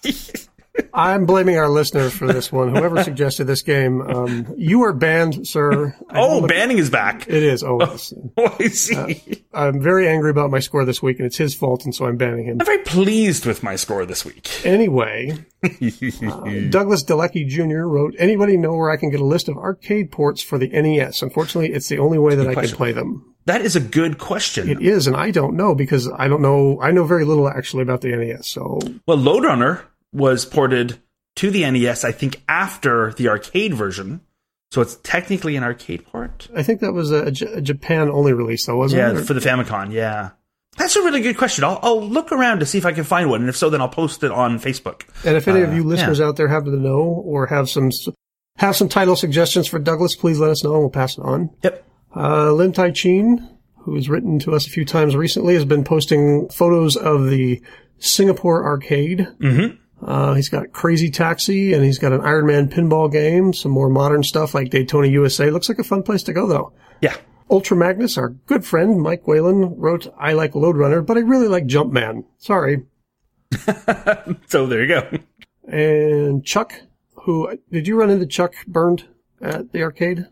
I'm 0.93 1.25
blaming 1.25 1.57
our 1.57 1.69
listeners 1.69 2.13
for 2.13 2.27
this 2.27 2.51
one. 2.51 2.75
Whoever 2.75 3.03
suggested 3.03 3.45
this 3.45 3.61
game, 3.61 4.01
um, 4.01 4.53
you 4.57 4.83
are 4.83 4.93
banned, 4.93 5.47
sir. 5.47 5.95
I 6.09 6.19
Oh, 6.19 6.47
banning 6.47 6.77
is 6.79 6.89
back. 6.89 7.27
It 7.27 7.43
is. 7.43 7.63
Oh, 7.63 7.79
yes. 7.79 8.13
Oh, 8.37 8.55
I 8.59 8.67
see. 8.67 9.43
I'm 9.53 9.81
very 9.81 10.07
angry 10.07 10.29
about 10.29 10.51
my 10.51 10.59
score 10.59 10.85
this 10.85 11.01
week, 11.01 11.17
and 11.17 11.25
it's 11.25 11.37
his 11.37 11.53
fault, 11.55 11.85
and 11.85 11.93
so 11.93 12.05
I'm 12.05 12.17
banning 12.17 12.45
him. 12.45 12.57
I'm 12.59 12.65
very 12.65 12.83
pleased 12.83 13.45
with 13.45 13.63
my 13.63 13.75
score 13.75 14.05
this 14.05 14.23
week. 14.25 14.65
Anyway, 14.65 15.31
Douglas 15.63 17.03
Delecki 17.03 17.47
Jr. 17.47 17.85
wrote, 17.87 18.15
anybody 18.17 18.57
know 18.57 18.73
where 18.75 18.89
I 18.91 18.97
can 18.97 19.09
get 19.09 19.19
a 19.19 19.25
list 19.25 19.49
of 19.49 19.57
arcade 19.57 20.11
ports 20.11 20.41
for 20.41 20.57
the 20.57 20.67
NES? 20.69 21.21
Unfortunately, 21.21 21.73
it's 21.73 21.89
the 21.89 21.99
only 21.99 22.17
way 22.19 22.35
that 22.35 22.47
I 22.47 22.53
can 22.55 22.67
play 22.69 22.91
them. 22.91 23.33
that 23.45 23.61
is 23.61 23.75
a 23.75 23.79
good 23.79 24.17
question. 24.17 24.69
It 24.69 24.81
is, 24.81 25.07
and 25.07 25.15
I 25.15 25.31
don't 25.31 25.55
know 25.55 25.73
because 25.75 26.09
I 26.17 26.27
don't 26.27 26.41
know, 26.41 26.79
I 26.81 26.91
know 26.91 27.05
very 27.05 27.25
little 27.25 27.47
actually 27.49 27.83
about 27.83 28.01
the 28.01 28.15
NES, 28.15 28.47
so 28.49 28.79
Well, 29.07 29.17
Lode 29.17 29.43
Runner 29.45 29.81
was 30.13 30.45
ported 30.45 30.99
to 31.35 31.51
the 31.51 31.69
NES, 31.69 32.03
I 32.03 32.11
think, 32.11 32.41
after 32.47 33.13
the 33.13 33.29
arcade 33.29 33.73
version. 33.73 34.21
So 34.71 34.81
it's 34.81 34.95
technically 35.03 35.55
an 35.55 35.63
arcade 35.63 36.05
port. 36.05 36.47
I 36.55 36.61
think 36.63 36.81
that 36.81 36.91
was 36.93 37.11
a, 37.11 37.31
J- 37.31 37.53
a 37.53 37.61
Japan 37.61 38.09
only 38.09 38.33
release 38.33 38.65
though, 38.65 38.77
wasn't 38.77 38.99
Yeah, 38.99 39.21
it? 39.21 39.25
for 39.25 39.33
the 39.33 39.39
Famicom. 39.39 39.93
Yeah. 39.93 40.31
That's 40.77 40.95
a 40.95 41.01
really 41.01 41.21
good 41.21 41.37
question. 41.37 41.63
I'll, 41.63 41.79
I'll 41.81 42.01
look 42.07 42.31
around 42.31 42.59
to 42.59 42.65
see 42.65 42.77
if 42.77 42.85
I 42.85 42.91
can 42.91 43.03
find 43.03 43.29
one, 43.29 43.39
and 43.41 43.49
if 43.49 43.55
so, 43.57 43.69
then 43.69 43.81
I'll 43.81 43.87
post 43.89 44.23
it 44.23 44.31
on 44.31 44.59
Facebook. 44.59 45.03
And 45.25 45.35
if 45.37 45.47
any 45.47 45.61
of 45.61 45.73
you 45.73 45.81
Uh, 45.81 45.85
listeners 45.85 46.21
out 46.21 46.35
there 46.35 46.47
happen 46.49 46.71
to 46.71 46.77
know 46.77 46.99
or 46.99 47.47
have 47.47 47.69
some 47.69 47.89
have 48.57 48.75
some 48.75 48.89
title 48.89 49.15
suggestions 49.15 49.67
for 49.67 49.79
Douglas, 49.79 50.15
please 50.15 50.37
let 50.39 50.49
us 50.51 50.63
know 50.63 50.73
and 50.73 50.81
we'll 50.81 50.89
pass 50.89 51.17
it 51.17 51.21
on. 51.21 51.49
Yep. 51.63 51.83
Uh, 52.15 52.51
Lin 52.51 52.73
Tai 52.73 52.91
Chin, 52.91 53.47
who 53.83 53.95
has 53.95 54.09
written 54.09 54.37
to 54.39 54.53
us 54.53 54.67
a 54.67 54.69
few 54.69 54.83
times 54.85 55.15
recently, 55.15 55.53
has 55.53 55.65
been 55.65 55.83
posting 55.83 56.49
photos 56.49 56.95
of 56.97 57.29
the 57.29 57.61
Singapore 57.99 58.63
arcade. 58.65 59.27
Mm-hmm. 59.39 59.75
Uh, 60.01 60.33
he's 60.35 60.49
got 60.49 60.71
Crazy 60.71 61.09
Taxi 61.09 61.73
and 61.73 61.83
he's 61.83 61.97
got 61.97 62.13
an 62.13 62.21
Iron 62.21 62.45
Man 62.45 62.69
pinball 62.69 63.11
game, 63.11 63.53
some 63.53 63.71
more 63.71 63.89
modern 63.89 64.23
stuff 64.23 64.53
like 64.53 64.69
Daytona 64.69 65.07
USA. 65.07 65.49
Looks 65.49 65.69
like 65.69 65.79
a 65.79 65.83
fun 65.83 66.03
place 66.03 66.23
to 66.23 66.33
go 66.33 66.47
though. 66.47 66.73
Yeah. 67.01 67.15
Ultra 67.49 67.77
Magnus, 67.77 68.17
our 68.17 68.29
good 68.29 68.65
friend 68.65 69.01
Mike 69.01 69.25
Whalen, 69.27 69.77
wrote, 69.77 70.13
I 70.19 70.33
like 70.33 70.53
Lode 70.53 70.75
Runner, 70.77 71.01
but 71.01 71.17
I 71.17 71.21
really 71.21 71.47
like 71.47 71.65
Jumpman. 71.65 72.25
Sorry. 72.37 72.83
So 74.47 74.65
there 74.67 74.81
you 74.83 74.87
go. 74.87 75.17
And 75.67 76.43
Chuck, 76.45 76.73
who, 77.23 77.57
did 77.71 77.87
you 77.87 77.97
run 77.97 78.09
into 78.09 78.25
Chuck 78.25 78.53
burned 78.67 79.05
at 79.41 79.71
the 79.71 79.83
arcade? 79.83 80.27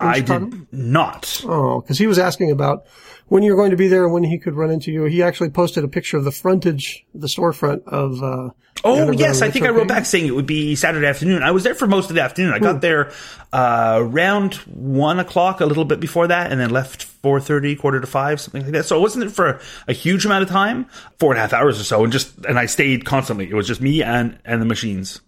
I 0.00 0.18
Chicago? 0.18 0.46
did 0.46 0.72
not. 0.72 1.42
Oh, 1.44 1.80
because 1.80 1.98
he 1.98 2.06
was 2.06 2.18
asking 2.18 2.50
about 2.50 2.86
when 3.28 3.42
you're 3.42 3.56
going 3.56 3.70
to 3.70 3.76
be 3.76 3.88
there 3.88 4.04
and 4.04 4.12
when 4.12 4.24
he 4.24 4.38
could 4.38 4.54
run 4.54 4.70
into 4.70 4.92
you. 4.92 5.04
He 5.04 5.22
actually 5.22 5.50
posted 5.50 5.84
a 5.84 5.88
picture 5.88 6.16
of 6.16 6.24
the 6.24 6.32
frontage, 6.32 7.04
the 7.14 7.26
storefront 7.26 7.84
of. 7.86 8.22
Uh, 8.22 8.50
Oh 8.86 9.12
yes, 9.12 9.40
I 9.40 9.50
think 9.50 9.64
I 9.64 9.70
wrote 9.70 9.88
back 9.88 10.04
saying 10.04 10.26
it 10.26 10.34
would 10.34 10.44
be 10.46 10.74
Saturday 10.74 11.06
afternoon. 11.06 11.42
I 11.42 11.52
was 11.52 11.62
there 11.62 11.74
for 11.76 11.86
most 11.86 12.10
of 12.10 12.16
the 12.16 12.22
afternoon. 12.22 12.52
I 12.52 12.58
got 12.58 12.82
there 12.82 13.12
uh, 13.50 13.96
around 13.98 14.54
one 14.66 15.20
o'clock, 15.20 15.60
a 15.60 15.64
little 15.66 15.86
bit 15.86 16.00
before 16.00 16.26
that, 16.26 16.50
and 16.50 16.60
then 16.60 16.68
left 16.70 17.04
four 17.04 17.40
thirty, 17.40 17.76
quarter 17.76 18.00
to 18.00 18.06
five, 18.06 18.40
something 18.40 18.62
like 18.62 18.72
that. 18.72 18.84
So 18.84 18.98
it 18.98 19.00
wasn't 19.00 19.24
there 19.24 19.30
for 19.30 19.60
a 19.88 19.92
huge 19.94 20.26
amount 20.26 20.42
of 20.42 20.50
time, 20.50 20.86
four 21.18 21.30
and 21.32 21.38
a 21.38 21.40
half 21.40 21.54
hours 21.54 21.80
or 21.80 21.84
so, 21.84 22.02
and 22.04 22.12
just 22.12 22.36
and 22.46 22.58
I 22.58 22.66
stayed 22.66 23.06
constantly. 23.06 23.48
It 23.48 23.54
was 23.54 23.66
just 23.68 23.80
me 23.80 24.02
and 24.02 24.38
and 24.44 24.60
the 24.60 24.66
machines 24.66 25.20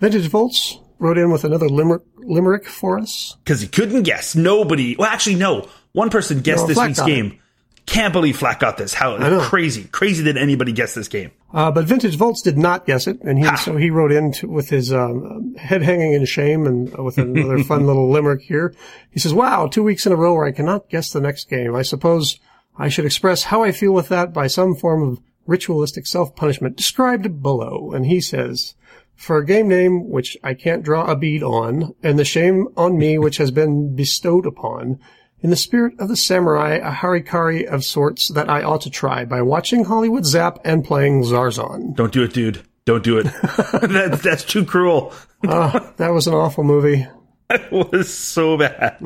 Vintage 0.00 0.26
Volts 0.28 0.78
wrote 0.98 1.18
in 1.18 1.30
with 1.30 1.44
another 1.44 1.68
limerick, 1.68 2.02
limerick 2.16 2.66
for 2.66 2.98
us. 2.98 3.36
because 3.44 3.60
he 3.60 3.68
couldn't 3.68 4.02
guess. 4.02 4.34
Nobody. 4.34 4.96
Well, 4.96 5.08
actually, 5.08 5.36
no. 5.36 5.68
One 5.96 6.10
person 6.10 6.40
guessed 6.40 6.64
No, 6.64 6.66
this 6.66 6.74
Flack 6.76 6.88
week's 6.88 6.98
it. 6.98 7.06
game. 7.06 7.38
Can't 7.86 8.12
believe 8.12 8.36
Flack 8.36 8.60
got 8.60 8.76
this. 8.76 8.92
How 8.92 9.40
crazy, 9.40 9.84
crazy 9.84 10.24
that 10.24 10.36
anybody 10.36 10.72
guessed 10.72 10.94
this 10.94 11.08
game. 11.08 11.30
Uh, 11.54 11.70
but 11.70 11.86
Vintage 11.86 12.16
Volts 12.16 12.42
did 12.42 12.58
not 12.58 12.84
guess 12.84 13.06
it, 13.06 13.18
and 13.22 13.38
he, 13.38 13.56
so 13.56 13.78
he 13.78 13.88
wrote 13.88 14.12
in 14.12 14.32
to, 14.32 14.46
with 14.46 14.68
his 14.68 14.92
um, 14.92 15.54
head 15.54 15.80
hanging 15.80 16.12
in 16.12 16.26
shame 16.26 16.66
and 16.66 16.92
with 16.98 17.16
another 17.16 17.64
fun 17.64 17.86
little 17.86 18.10
limerick 18.10 18.42
here. 18.42 18.74
He 19.10 19.18
says, 19.20 19.32
"Wow, 19.32 19.68
two 19.68 19.82
weeks 19.82 20.04
in 20.04 20.12
a 20.12 20.16
row 20.16 20.34
where 20.34 20.44
I 20.44 20.52
cannot 20.52 20.90
guess 20.90 21.12
the 21.12 21.20
next 21.22 21.48
game. 21.48 21.74
I 21.74 21.80
suppose 21.80 22.38
I 22.76 22.90
should 22.90 23.06
express 23.06 23.44
how 23.44 23.62
I 23.62 23.72
feel 23.72 23.92
with 23.92 24.08
that 24.08 24.34
by 24.34 24.48
some 24.48 24.74
form 24.74 25.02
of 25.02 25.20
ritualistic 25.46 26.06
self-punishment 26.06 26.76
described 26.76 27.40
below." 27.42 27.92
And 27.94 28.04
he 28.04 28.20
says, 28.20 28.74
"For 29.14 29.38
a 29.38 29.46
game 29.46 29.68
name 29.68 30.10
which 30.10 30.36
I 30.44 30.52
can't 30.52 30.82
draw 30.82 31.06
a 31.10 31.16
bead 31.16 31.42
on, 31.42 31.94
and 32.02 32.18
the 32.18 32.24
shame 32.26 32.66
on 32.76 32.98
me 32.98 33.16
which 33.24 33.38
has 33.38 33.50
been 33.50 33.96
bestowed 33.96 34.44
upon." 34.44 34.98
In 35.42 35.50
the 35.50 35.56
spirit 35.56 35.94
of 35.98 36.08
the 36.08 36.16
samurai, 36.16 36.76
a 36.76 36.90
harikari 36.90 37.66
of 37.66 37.84
sorts 37.84 38.28
that 38.28 38.48
I 38.48 38.62
ought 38.62 38.80
to 38.82 38.90
try 38.90 39.24
by 39.24 39.42
watching 39.42 39.84
Hollywood 39.84 40.24
Zap 40.24 40.58
and 40.64 40.84
playing 40.84 41.22
Zarzan. 41.24 41.94
Don't 41.94 42.12
do 42.12 42.22
it, 42.22 42.32
dude. 42.32 42.62
Don't 42.86 43.04
do 43.04 43.18
it. 43.18 43.24
that, 43.42 44.20
that's 44.22 44.44
too 44.44 44.64
cruel. 44.64 45.12
Ah, 45.46 45.92
that 45.98 46.08
was 46.08 46.26
an 46.26 46.34
awful 46.34 46.64
movie. 46.64 47.06
It 47.48 47.70
was 47.70 48.12
so 48.12 48.58
bad. 48.58 48.96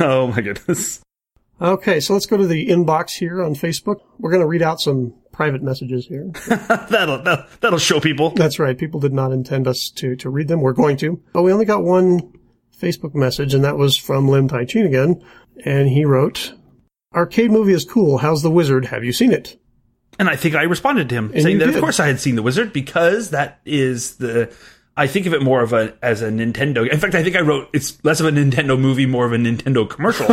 Oh 0.00 0.26
my 0.26 0.42
goodness. 0.42 1.00
Okay, 1.62 1.98
so 2.00 2.12
let's 2.12 2.26
go 2.26 2.36
to 2.36 2.46
the 2.46 2.68
inbox 2.68 3.12
here 3.18 3.42
on 3.42 3.54
Facebook. 3.54 4.02
We're 4.18 4.30
going 4.30 4.42
to 4.42 4.46
read 4.46 4.60
out 4.60 4.82
some 4.82 5.14
private 5.32 5.62
messages 5.62 6.06
here. 6.06 6.30
that'll, 6.46 7.22
that'll 7.22 7.46
that'll 7.60 7.78
show 7.78 7.98
people. 7.98 8.30
That's 8.30 8.58
right. 8.58 8.76
People 8.76 9.00
did 9.00 9.14
not 9.14 9.32
intend 9.32 9.66
us 9.66 9.90
to, 9.96 10.14
to 10.16 10.28
read 10.28 10.48
them. 10.48 10.60
We're 10.60 10.74
going 10.74 10.98
to. 10.98 11.22
But 11.32 11.42
we 11.42 11.54
only 11.54 11.64
got 11.64 11.82
one 11.82 12.34
Facebook 12.80 13.14
message, 13.14 13.54
and 13.54 13.64
that 13.64 13.76
was 13.76 13.96
from 13.96 14.28
Lim 14.28 14.48
Tai 14.48 14.64
Chin 14.64 14.86
again. 14.86 15.22
And 15.64 15.88
he 15.88 16.04
wrote, 16.04 16.54
Arcade 17.14 17.50
movie 17.50 17.72
is 17.72 17.84
cool. 17.84 18.18
How's 18.18 18.42
the 18.42 18.50
wizard? 18.50 18.86
Have 18.86 19.04
you 19.04 19.12
seen 19.12 19.32
it? 19.32 19.58
And 20.18 20.28
I 20.28 20.36
think 20.36 20.54
I 20.54 20.64
responded 20.64 21.08
to 21.08 21.14
him 21.14 21.32
you 21.34 21.40
saying 21.40 21.58
that 21.58 21.66
did. 21.66 21.76
of 21.76 21.80
course 21.80 21.98
I 21.98 22.06
had 22.06 22.20
seen 22.20 22.36
the 22.36 22.42
wizard 22.42 22.72
because 22.72 23.30
that 23.30 23.60
is 23.64 24.16
the 24.16 24.52
I 24.96 25.06
think 25.06 25.24
of 25.24 25.32
it 25.32 25.40
more 25.40 25.62
of 25.62 25.72
a 25.72 25.94
as 26.02 26.20
a 26.20 26.28
Nintendo. 26.28 26.86
In 26.86 27.00
fact, 27.00 27.14
I 27.14 27.22
think 27.22 27.36
I 27.36 27.40
wrote 27.40 27.70
it's 27.72 28.04
less 28.04 28.20
of 28.20 28.26
a 28.26 28.30
Nintendo 28.30 28.78
movie, 28.78 29.06
more 29.06 29.24
of 29.24 29.32
a 29.32 29.38
Nintendo 29.38 29.88
commercial. 29.88 30.26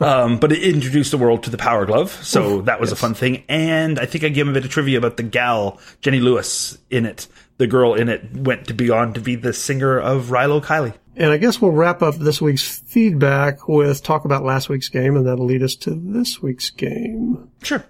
um, 0.02 0.38
but 0.38 0.52
it 0.52 0.62
introduced 0.62 1.10
the 1.10 1.18
world 1.18 1.42
to 1.42 1.50
the 1.50 1.58
Power 1.58 1.84
Glove, 1.84 2.12
so 2.24 2.62
that 2.62 2.80
was 2.80 2.92
a 2.92 2.96
fun 2.96 3.12
thing. 3.12 3.44
And 3.48 3.98
I 3.98 4.06
think 4.06 4.24
I 4.24 4.28
gave 4.28 4.46
him 4.46 4.50
a 4.50 4.54
bit 4.54 4.64
of 4.64 4.70
trivia 4.70 4.96
about 4.96 5.18
the 5.18 5.22
gal 5.22 5.80
Jenny 6.00 6.20
Lewis 6.20 6.78
in 6.88 7.04
it. 7.04 7.26
The 7.58 7.66
girl 7.66 7.94
in 7.94 8.08
it 8.08 8.34
went 8.34 8.66
to 8.66 8.74
be 8.74 8.90
on 8.90 9.14
to 9.14 9.20
be 9.20 9.34
the 9.34 9.52
singer 9.52 9.98
of 9.98 10.26
Rilo 10.26 10.62
Kiley. 10.62 10.94
And 11.16 11.30
I 11.30 11.38
guess 11.38 11.60
we'll 11.60 11.72
wrap 11.72 12.02
up 12.02 12.16
this 12.16 12.42
week's 12.42 12.62
feedback 12.62 13.68
with 13.68 14.02
talk 14.02 14.26
about 14.26 14.44
last 14.44 14.68
week's 14.68 14.90
game, 14.90 15.16
and 15.16 15.26
that'll 15.26 15.46
lead 15.46 15.62
us 15.62 15.74
to 15.76 15.90
this 15.90 16.42
week's 16.42 16.68
game. 16.68 17.50
Sure. 17.62 17.84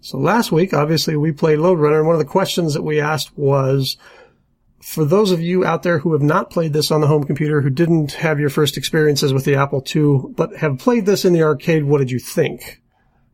So 0.00 0.16
last 0.18 0.50
week, 0.50 0.72
obviously, 0.72 1.16
we 1.16 1.32
played 1.32 1.58
Lode 1.58 1.78
Runner, 1.78 1.98
and 1.98 2.06
one 2.06 2.14
of 2.14 2.20
the 2.20 2.24
questions 2.24 2.72
that 2.72 2.82
we 2.82 3.00
asked 3.00 3.36
was, 3.36 3.98
for 4.80 5.04
those 5.04 5.30
of 5.30 5.40
you 5.40 5.64
out 5.64 5.82
there 5.82 5.98
who 5.98 6.12
have 6.12 6.22
not 6.22 6.50
played 6.50 6.72
this 6.72 6.90
on 6.90 7.00
the 7.00 7.06
home 7.06 7.24
computer, 7.24 7.60
who 7.60 7.70
didn't 7.70 8.12
have 8.12 8.40
your 8.40 8.50
first 8.50 8.76
experiences 8.76 9.32
with 9.32 9.44
the 9.44 9.56
Apple 9.56 9.84
II, 9.94 10.32
but 10.34 10.56
have 10.56 10.78
played 10.78 11.06
this 11.06 11.24
in 11.24 11.32
the 11.32 11.42
arcade, 11.42 11.84
what 11.84 11.98
did 11.98 12.10
you 12.10 12.18
think? 12.18 12.82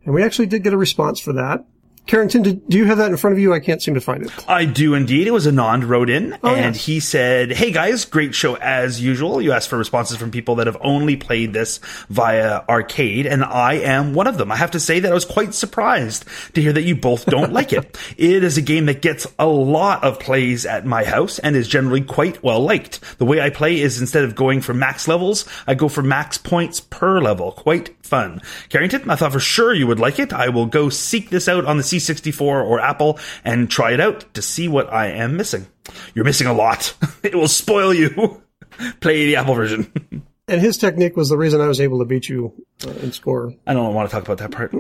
And 0.05 0.15
we 0.15 0.23
actually 0.23 0.47
did 0.47 0.63
get 0.63 0.73
a 0.73 0.79
response 0.79 1.21
for 1.21 1.33
that. 1.35 1.65
Carrington, 2.11 2.42
did, 2.42 2.68
do 2.68 2.77
you 2.77 2.87
have 2.87 2.99
that 2.99 3.12
in 3.12 3.16
front 3.16 3.35
of 3.35 3.38
you? 3.38 3.55
I 3.55 3.61
can't 3.61 3.81
seem 3.81 3.94
to 3.94 4.01
find 4.01 4.27
it. 4.27 4.33
I 4.49 4.64
do 4.64 4.94
indeed. 4.94 5.29
It 5.29 5.31
was 5.31 5.46
Anand 5.46 5.87
wrote 5.88 6.11
in, 6.11 6.33
oh, 6.33 6.37
and 6.37 6.42
Oh, 6.42 6.55
yes. 6.57 6.85
he 6.85 6.99
said, 6.99 7.53
"Hey 7.53 7.70
guys, 7.70 8.05
great 8.05 8.35
show 8.35 8.57
as 8.57 9.01
usual. 9.01 9.40
You 9.40 9.53
asked 9.53 9.68
for 9.68 9.79
responses 9.79 10.16
from 10.16 10.33
people 10.33 10.57
that 10.57 10.66
have 10.66 10.77
only 10.81 11.14
played 11.14 11.53
this 11.53 11.79
via 12.09 12.62
arcade, 12.68 13.27
and 13.27 13.44
I 13.44 13.75
am 13.75 14.12
one 14.12 14.27
of 14.27 14.38
them. 14.38 14.51
I 14.51 14.57
have 14.57 14.73
to 14.73 14.81
say 14.81 14.99
that 14.99 15.09
I 15.09 15.14
was 15.14 15.25
quite 15.25 15.55
surprised 15.55 16.25
to 16.55 16.61
hear 16.61 16.73
that 16.73 16.83
you 16.83 16.96
both 16.96 17.27
don't 17.27 17.53
like 17.53 17.73
it. 17.73 17.96
It 18.16 18.42
is 18.42 18.59
a 18.59 18.62
game 18.62 18.87
that 18.87 19.03
gets 19.03 19.29
a 19.38 19.46
lot 19.46 20.03
of 20.03 20.18
plays 20.18 20.66
at 20.66 20.85
my 20.85 21.05
house 21.05 21.38
and 21.38 21.55
is 21.55 21.68
generally 21.68 22.01
quite 22.01 22.42
well 22.42 22.61
liked. 22.61 23.01
The 23.18 23.25
way 23.25 23.40
I 23.40 23.51
play 23.51 23.79
is 23.81 24.01
instead 24.01 24.25
of 24.25 24.35
going 24.35 24.62
for 24.62 24.75
max 24.75 25.07
levels, 25.07 25.46
I 25.68 25.75
go 25.75 25.88
for 25.88 26.03
max 26.03 26.38
points 26.38 26.81
per 26.81 27.20
level. 27.20 27.53
Quite 27.53 27.94
fun. 28.03 28.42
Carrington, 28.68 29.09
I 29.09 29.14
thought 29.14 29.33
for 29.33 29.38
sure 29.40 29.73
you 29.73 29.87
would 29.87 30.01
like 30.01 30.18
it. 30.18 30.33
I 30.33 30.49
will 30.49 30.66
go 30.66 30.88
seek 30.88 31.31
this 31.31 31.49
out 31.49 31.64
on 31.64 31.77
the 31.77 31.85
C64 32.01 32.41
or 32.41 32.81
Apple 32.81 33.19
and 33.45 33.71
try 33.71 33.93
it 33.93 34.01
out 34.01 34.33
to 34.35 34.43
see 34.43 34.69
what 34.69 34.93
I 34.93 35.09
am 35.09 35.37
missing. 35.37 35.67
You're 36.15 36.25
missing 36.25 36.47
a 36.47 36.53
lot. 36.53 36.95
it 37.23 37.35
will 37.35 37.49
spoil 37.49 37.95
you. 37.95 38.43
Play 39.01 39.27
the 39.27 39.37
Apple 39.37 39.55
version. 39.55 40.25
And 40.49 40.61
his 40.61 40.79
technique 40.79 41.17
was 41.17 41.29
the 41.29 41.37
reason 41.37 41.61
I 41.61 41.69
was 41.69 41.81
able 41.81 42.01
to 42.01 42.05
beat 42.05 42.29
you 42.29 42.53
uh, 42.85 42.91
in 42.91 43.13
score. 43.13 43.55
I 43.69 43.73
don't 43.73 43.95
want 43.95 44.11
to 44.11 44.13
talk 44.13 44.29
about 44.29 44.39
that 44.39 44.51
part. 44.51 44.75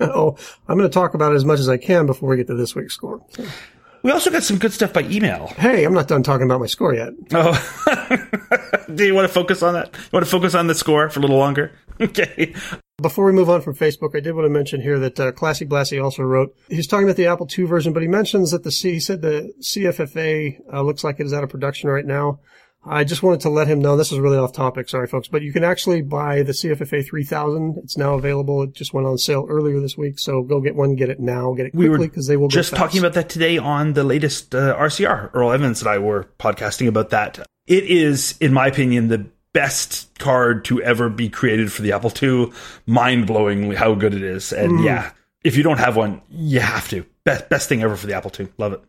oh, 0.00 0.34
I'm 0.66 0.78
going 0.78 0.88
to 0.88 0.94
talk 0.94 1.12
about 1.12 1.32
it 1.32 1.34
as 1.34 1.44
much 1.44 1.60
as 1.60 1.68
I 1.68 1.76
can 1.76 2.06
before 2.06 2.30
we 2.30 2.38
get 2.38 2.46
to 2.46 2.54
this 2.54 2.74
week's 2.74 2.94
score. 2.94 3.22
So, 3.36 3.44
We 4.02 4.10
also 4.10 4.30
got 4.30 4.42
some 4.42 4.58
good 4.58 4.72
stuff 4.72 4.92
by 4.92 5.02
email. 5.02 5.46
hey, 5.58 5.84
I'm 5.84 5.94
not 5.94 6.08
done 6.08 6.22
talking 6.22 6.44
about 6.46 6.60
my 6.60 6.66
score 6.66 6.94
yet. 6.94 7.10
Oh, 7.32 7.52
do 8.94 9.06
you 9.06 9.14
want 9.14 9.28
to 9.28 9.32
focus 9.32 9.62
on 9.62 9.74
that? 9.74 9.94
You 9.94 10.08
want 10.12 10.24
to 10.24 10.30
focus 10.30 10.54
on 10.54 10.66
the 10.66 10.74
score 10.74 11.08
for 11.08 11.20
a 11.20 11.22
little 11.22 11.38
longer? 11.38 11.72
Okay. 12.00 12.52
Before 13.00 13.26
we 13.26 13.32
move 13.32 13.48
on 13.48 13.60
from 13.60 13.76
Facebook, 13.76 14.16
I 14.16 14.20
did 14.20 14.34
want 14.34 14.46
to 14.46 14.50
mention 14.50 14.80
here 14.80 14.98
that 14.98 15.20
uh, 15.20 15.30
Classy 15.30 15.64
Blassie 15.64 16.02
also 16.02 16.22
wrote. 16.22 16.56
He's 16.68 16.88
talking 16.88 17.04
about 17.04 17.16
the 17.16 17.26
Apple 17.26 17.46
II 17.56 17.66
version, 17.66 17.92
but 17.92 18.02
he 18.02 18.08
mentions 18.08 18.50
that 18.50 18.64
the 18.64 18.72
C. 18.72 18.94
He 18.94 19.00
said 19.00 19.22
the 19.22 19.52
CFFA 19.60 20.58
uh, 20.72 20.82
looks 20.82 21.04
like 21.04 21.20
it 21.20 21.26
is 21.26 21.32
out 21.32 21.44
of 21.44 21.50
production 21.50 21.90
right 21.90 22.04
now. 22.04 22.40
I 22.84 23.04
just 23.04 23.22
wanted 23.22 23.40
to 23.42 23.48
let 23.50 23.68
him 23.68 23.80
know, 23.80 23.96
this 23.96 24.10
is 24.10 24.18
really 24.18 24.36
off 24.36 24.52
topic, 24.52 24.88
sorry 24.88 25.06
folks, 25.06 25.28
but 25.28 25.42
you 25.42 25.52
can 25.52 25.62
actually 25.62 26.02
buy 26.02 26.42
the 26.42 26.52
CFFA 26.52 27.06
3000. 27.06 27.78
It's 27.84 27.96
now 27.96 28.14
available. 28.14 28.62
It 28.64 28.72
just 28.72 28.92
went 28.92 29.06
on 29.06 29.18
sale 29.18 29.46
earlier 29.48 29.78
this 29.80 29.96
week, 29.96 30.18
so 30.18 30.42
go 30.42 30.60
get 30.60 30.74
one, 30.74 30.96
get 30.96 31.08
it 31.08 31.20
now, 31.20 31.52
get 31.54 31.66
it 31.66 31.70
quickly 31.70 32.08
because 32.08 32.26
they 32.26 32.36
will 32.36 32.48
just 32.48 32.74
talking 32.74 32.98
about 32.98 33.12
that 33.14 33.28
today 33.28 33.56
on 33.58 33.92
the 33.92 34.02
latest 34.04 34.54
uh, 34.54 34.76
RCR. 34.76 35.30
Earl 35.32 35.52
Evans 35.52 35.80
and 35.82 35.88
I 35.90 35.98
were 35.98 36.28
podcasting 36.40 36.88
about 36.88 37.10
that. 37.10 37.38
It 37.66 37.84
is, 37.84 38.36
in 38.40 38.52
my 38.52 38.66
opinion, 38.66 39.06
the 39.08 39.26
best 39.52 40.18
card 40.18 40.64
to 40.64 40.82
ever 40.82 41.08
be 41.08 41.28
created 41.28 41.70
for 41.72 41.82
the 41.82 41.92
Apple 41.92 42.12
II. 42.20 42.50
Mind 42.86 43.28
blowingly 43.28 43.76
how 43.76 43.94
good 43.94 44.14
it 44.14 44.22
is. 44.22 44.52
And 44.52 44.80
Mm. 44.80 44.84
yeah, 44.84 45.12
if 45.44 45.56
you 45.56 45.62
don't 45.62 45.78
have 45.78 45.94
one, 45.96 46.20
you 46.30 46.58
have 46.60 46.88
to. 46.88 47.04
Best, 47.24 47.48
best 47.48 47.68
thing 47.68 47.82
ever 47.82 47.94
for 47.94 48.06
the 48.08 48.14
Apple 48.14 48.32
II. 48.38 48.48
Love 48.58 48.72
it. 48.72 48.82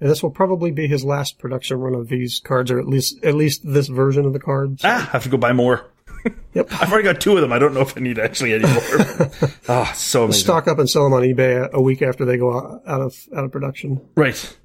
And 0.00 0.08
this 0.08 0.22
will 0.22 0.30
probably 0.30 0.70
be 0.70 0.86
his 0.86 1.04
last 1.04 1.38
production 1.38 1.78
run 1.78 1.94
of 1.94 2.08
these 2.08 2.40
cards, 2.40 2.70
or 2.70 2.78
at 2.78 2.86
least, 2.86 3.24
at 3.24 3.34
least 3.34 3.62
this 3.64 3.88
version 3.88 4.24
of 4.24 4.32
the 4.32 4.38
cards. 4.38 4.82
Ah, 4.84 5.08
I 5.08 5.12
have 5.12 5.24
to 5.24 5.28
go 5.28 5.36
buy 5.36 5.52
more. 5.52 5.86
Yep. 6.52 6.72
I've 6.72 6.90
already 6.90 7.04
got 7.04 7.20
two 7.20 7.36
of 7.36 7.40
them. 7.40 7.52
I 7.52 7.58
don't 7.58 7.72
know 7.72 7.80
if 7.80 7.96
I 7.96 8.00
need 8.00 8.18
actually 8.18 8.52
any 8.52 8.66
more. 8.66 9.30
Ah, 9.68 9.92
so 9.94 10.24
amazing. 10.24 10.40
Stock 10.44 10.66
up 10.66 10.78
and 10.78 10.90
sell 10.90 11.04
them 11.04 11.12
on 11.12 11.22
eBay 11.22 11.70
a, 11.70 11.80
week 11.80 12.02
after 12.02 12.24
they 12.24 12.36
go 12.36 12.80
out 12.86 13.00
of, 13.00 13.14
out 13.34 13.44
of 13.44 13.52
production. 13.52 14.00
Right. 14.16 14.58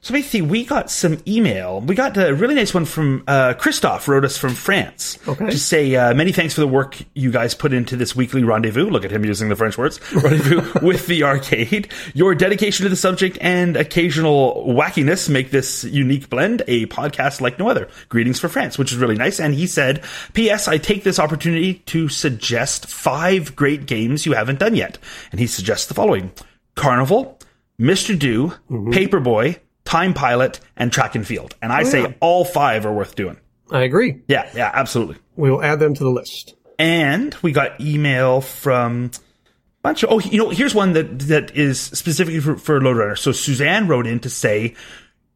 So 0.00 0.12
basically, 0.12 0.42
we 0.42 0.64
got 0.64 0.90
some 0.90 1.22
email. 1.28 1.80
We 1.80 1.94
got 1.94 2.16
a 2.16 2.34
really 2.34 2.56
nice 2.56 2.74
one 2.74 2.84
from 2.84 3.22
uh, 3.28 3.54
Christophe, 3.54 4.08
wrote 4.08 4.24
us 4.24 4.36
from 4.36 4.54
France. 4.54 5.16
Okay. 5.28 5.50
To 5.50 5.58
say 5.58 5.94
uh, 5.94 6.12
many 6.12 6.32
thanks 6.32 6.54
for 6.54 6.60
the 6.60 6.66
work 6.66 6.98
you 7.14 7.30
guys 7.30 7.54
put 7.54 7.72
into 7.72 7.96
this 7.96 8.16
weekly 8.16 8.42
rendezvous. 8.42 8.90
Look 8.90 9.04
at 9.04 9.12
him 9.12 9.24
using 9.24 9.48
the 9.48 9.54
French 9.54 9.78
words. 9.78 10.00
Rendezvous 10.12 10.84
with 10.84 11.06
the 11.06 11.22
arcade. 11.22 11.92
Your 12.14 12.34
dedication 12.34 12.82
to 12.82 12.90
the 12.90 12.96
subject 12.96 13.38
and 13.40 13.76
occasional 13.76 14.64
wackiness 14.66 15.28
make 15.28 15.52
this 15.52 15.84
unique 15.84 16.28
blend 16.28 16.62
a 16.66 16.86
podcast 16.86 17.40
like 17.40 17.60
no 17.60 17.68
other. 17.68 17.88
Greetings 18.08 18.40
for 18.40 18.48
France, 18.48 18.78
which 18.78 18.90
is 18.90 18.98
really 18.98 19.16
nice. 19.16 19.38
And 19.38 19.54
he 19.54 19.68
said, 19.68 20.04
P.S. 20.32 20.66
I 20.66 20.78
take 20.78 21.04
this 21.04 21.20
opportunity 21.20 21.74
to 21.74 22.08
suggest 22.08 22.86
five 22.86 23.54
great 23.54 23.86
games 23.86 24.26
you 24.26 24.32
haven't 24.32 24.58
done 24.58 24.74
yet. 24.74 24.98
And 25.30 25.38
he 25.38 25.46
suggests 25.46 25.86
the 25.86 25.94
following. 25.94 26.32
Carnival, 26.74 27.38
Mr. 27.78 28.18
Do, 28.18 28.54
Paperboy, 28.68 29.58
Time 29.84 30.14
Pilot, 30.14 30.60
and 30.76 30.92
Track 30.92 31.14
and 31.14 31.26
Field. 31.26 31.54
And 31.60 31.72
I 31.72 31.82
oh, 31.82 31.84
say 31.84 32.02
yeah. 32.02 32.12
all 32.20 32.44
five 32.44 32.86
are 32.86 32.92
worth 32.92 33.14
doing. 33.14 33.36
I 33.70 33.82
agree. 33.82 34.22
Yeah, 34.28 34.48
yeah, 34.54 34.70
absolutely. 34.72 35.16
We 35.36 35.50
will 35.50 35.62
add 35.62 35.80
them 35.80 35.94
to 35.94 36.04
the 36.04 36.10
list. 36.10 36.54
And 36.78 37.34
we 37.42 37.52
got 37.52 37.80
email 37.80 38.40
from 38.40 39.10
a 39.14 39.82
bunch 39.82 40.02
of 40.02 40.10
oh, 40.10 40.20
you 40.20 40.38
know, 40.38 40.50
here's 40.50 40.74
one 40.74 40.92
that 40.92 41.20
that 41.20 41.56
is 41.56 41.80
specifically 41.80 42.40
for, 42.40 42.56
for 42.56 42.80
Lode 42.80 42.96
Runner. 42.96 43.16
So 43.16 43.32
Suzanne 43.32 43.88
wrote 43.88 44.06
in 44.06 44.20
to 44.20 44.30
say, 44.30 44.74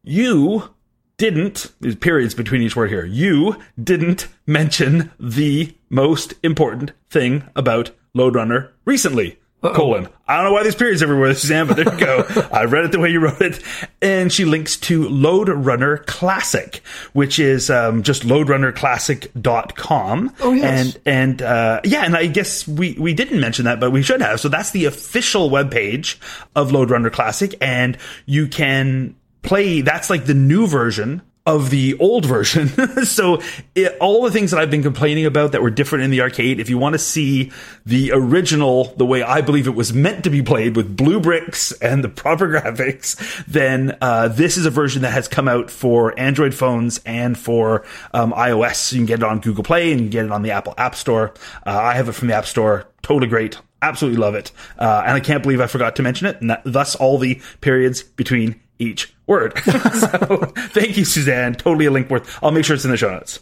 you 0.03 0.69
didn't 1.17 1.71
there's 1.79 1.95
periods 1.95 2.35
between 2.35 2.61
each 2.61 2.75
word 2.75 2.89
here. 2.89 3.05
You 3.05 3.57
didn't 3.81 4.27
mention 4.45 5.11
the 5.19 5.75
most 5.89 6.33
important 6.43 6.91
thing 7.09 7.43
about 7.55 7.91
Lode 8.13 8.35
Runner 8.35 8.71
recently. 8.85 9.39
Colon. 9.61 10.07
I 10.27 10.35
don't 10.35 10.45
know 10.45 10.53
why 10.53 10.63
there's 10.63 10.75
periods 10.75 11.01
everywhere, 11.01 11.33
Suzanne, 11.35 11.67
but 11.67 11.77
there 11.77 11.91
you 11.91 11.99
go. 11.99 12.25
I 12.51 12.65
read 12.65 12.85
it 12.85 12.91
the 12.91 12.99
way 12.99 13.09
you 13.09 13.19
wrote 13.19 13.41
it. 13.41 13.61
And 14.01 14.31
she 14.31 14.45
links 14.45 14.77
to 14.77 15.07
Lode 15.09 15.49
Runner 15.49 15.97
Classic, 15.97 16.81
which 17.13 17.39
is 17.39 17.69
um, 17.69 18.03
just 18.03 18.23
loderunnerclassic.com. 18.23 20.35
Oh, 20.39 20.53
yes. 20.53 20.95
And 20.95 21.01
and 21.05 21.41
uh, 21.41 21.81
yeah, 21.83 22.05
and 22.05 22.15
I 22.15 22.27
guess 22.27 22.67
we, 22.67 22.95
we 22.99 23.13
didn't 23.13 23.39
mention 23.39 23.65
that, 23.65 23.79
but 23.79 23.91
we 23.91 24.03
should 24.03 24.21
have. 24.21 24.39
So 24.39 24.49
that's 24.49 24.71
the 24.71 24.85
official 24.85 25.49
webpage 25.49 26.17
of 26.55 26.71
Lode 26.71 26.91
Runner 26.91 27.09
Classic, 27.09 27.55
and 27.59 27.97
you 28.25 28.47
can 28.47 29.15
play. 29.41 29.81
That's 29.81 30.09
like 30.09 30.25
the 30.25 30.35
new 30.35 30.67
version 30.67 31.21
of 31.47 31.69
the 31.69 31.97
old 31.97 32.25
version. 32.25 32.67
so 33.05 33.41
it, 33.73 33.97
all 34.01 34.21
the 34.23 34.31
things 34.31 34.51
that 34.51 34.59
I've 34.59 34.69
been 34.69 34.83
complaining 34.83 35.25
about 35.25 35.53
that 35.53 35.61
were 35.61 35.69
different 35.69 36.03
in 36.03 36.11
the 36.11 36.19
arcade, 36.19 36.59
if 36.59 36.69
you 36.69 36.77
want 36.77 36.93
to 36.93 36.99
see 36.99 37.53
the 37.85 38.11
original, 38.11 38.93
the 38.97 39.05
way 39.05 39.23
I 39.23 39.39
believe 39.39 39.65
it 39.65 39.73
was 39.73 39.93
meant 39.93 40.25
to 40.25 40.29
be 40.29 40.43
played 40.43 40.75
with 40.75 40.95
blue 40.95 41.21
bricks 41.21 41.71
and 41.71 42.03
the 42.03 42.09
proper 42.09 42.47
graphics, 42.61 43.45
then 43.45 43.97
uh, 44.01 44.27
this 44.27 44.57
is 44.57 44.65
a 44.65 44.69
version 44.69 45.03
that 45.03 45.13
has 45.13 45.29
come 45.29 45.47
out 45.47 45.71
for 45.71 46.17
Android 46.19 46.53
phones 46.53 46.99
and 47.05 47.37
for 47.37 47.85
um, 48.13 48.33
iOS. 48.33 48.91
You 48.91 48.99
can 48.99 49.05
get 49.05 49.19
it 49.19 49.23
on 49.23 49.39
Google 49.39 49.63
Play 49.63 49.93
and 49.93 50.01
you 50.01 50.05
can 50.07 50.11
get 50.11 50.25
it 50.25 50.31
on 50.33 50.41
the 50.41 50.51
Apple 50.51 50.73
App 50.77 50.95
Store. 50.95 51.33
Uh, 51.65 51.71
I 51.71 51.93
have 51.93 52.09
it 52.09 52.13
from 52.13 52.27
the 52.27 52.35
App 52.35 52.45
Store. 52.45 52.87
Totally 53.03 53.29
great. 53.29 53.57
Absolutely 53.81 54.19
love 54.19 54.35
it. 54.35 54.51
Uh, 54.77 55.03
and 55.05 55.13
I 55.13 55.21
can't 55.21 55.43
believe 55.43 55.61
I 55.61 55.67
forgot 55.67 55.95
to 55.95 56.03
mention 56.03 56.27
it. 56.27 56.41
And 56.41 56.49
that, 56.49 56.63
thus 56.65 56.95
all 56.95 57.17
the 57.17 57.41
periods 57.61 58.03
between 58.03 58.59
each 58.79 59.13
word. 59.25 59.57
so 59.65 60.51
thank 60.71 60.97
you, 60.97 61.05
Suzanne. 61.05 61.55
Totally 61.55 61.85
a 61.85 61.91
link 61.91 62.09
worth. 62.09 62.39
I'll 62.43 62.51
make 62.51 62.65
sure 62.65 62.75
it's 62.75 62.85
in 62.85 62.91
the 62.91 62.97
show 62.97 63.11
notes. 63.11 63.39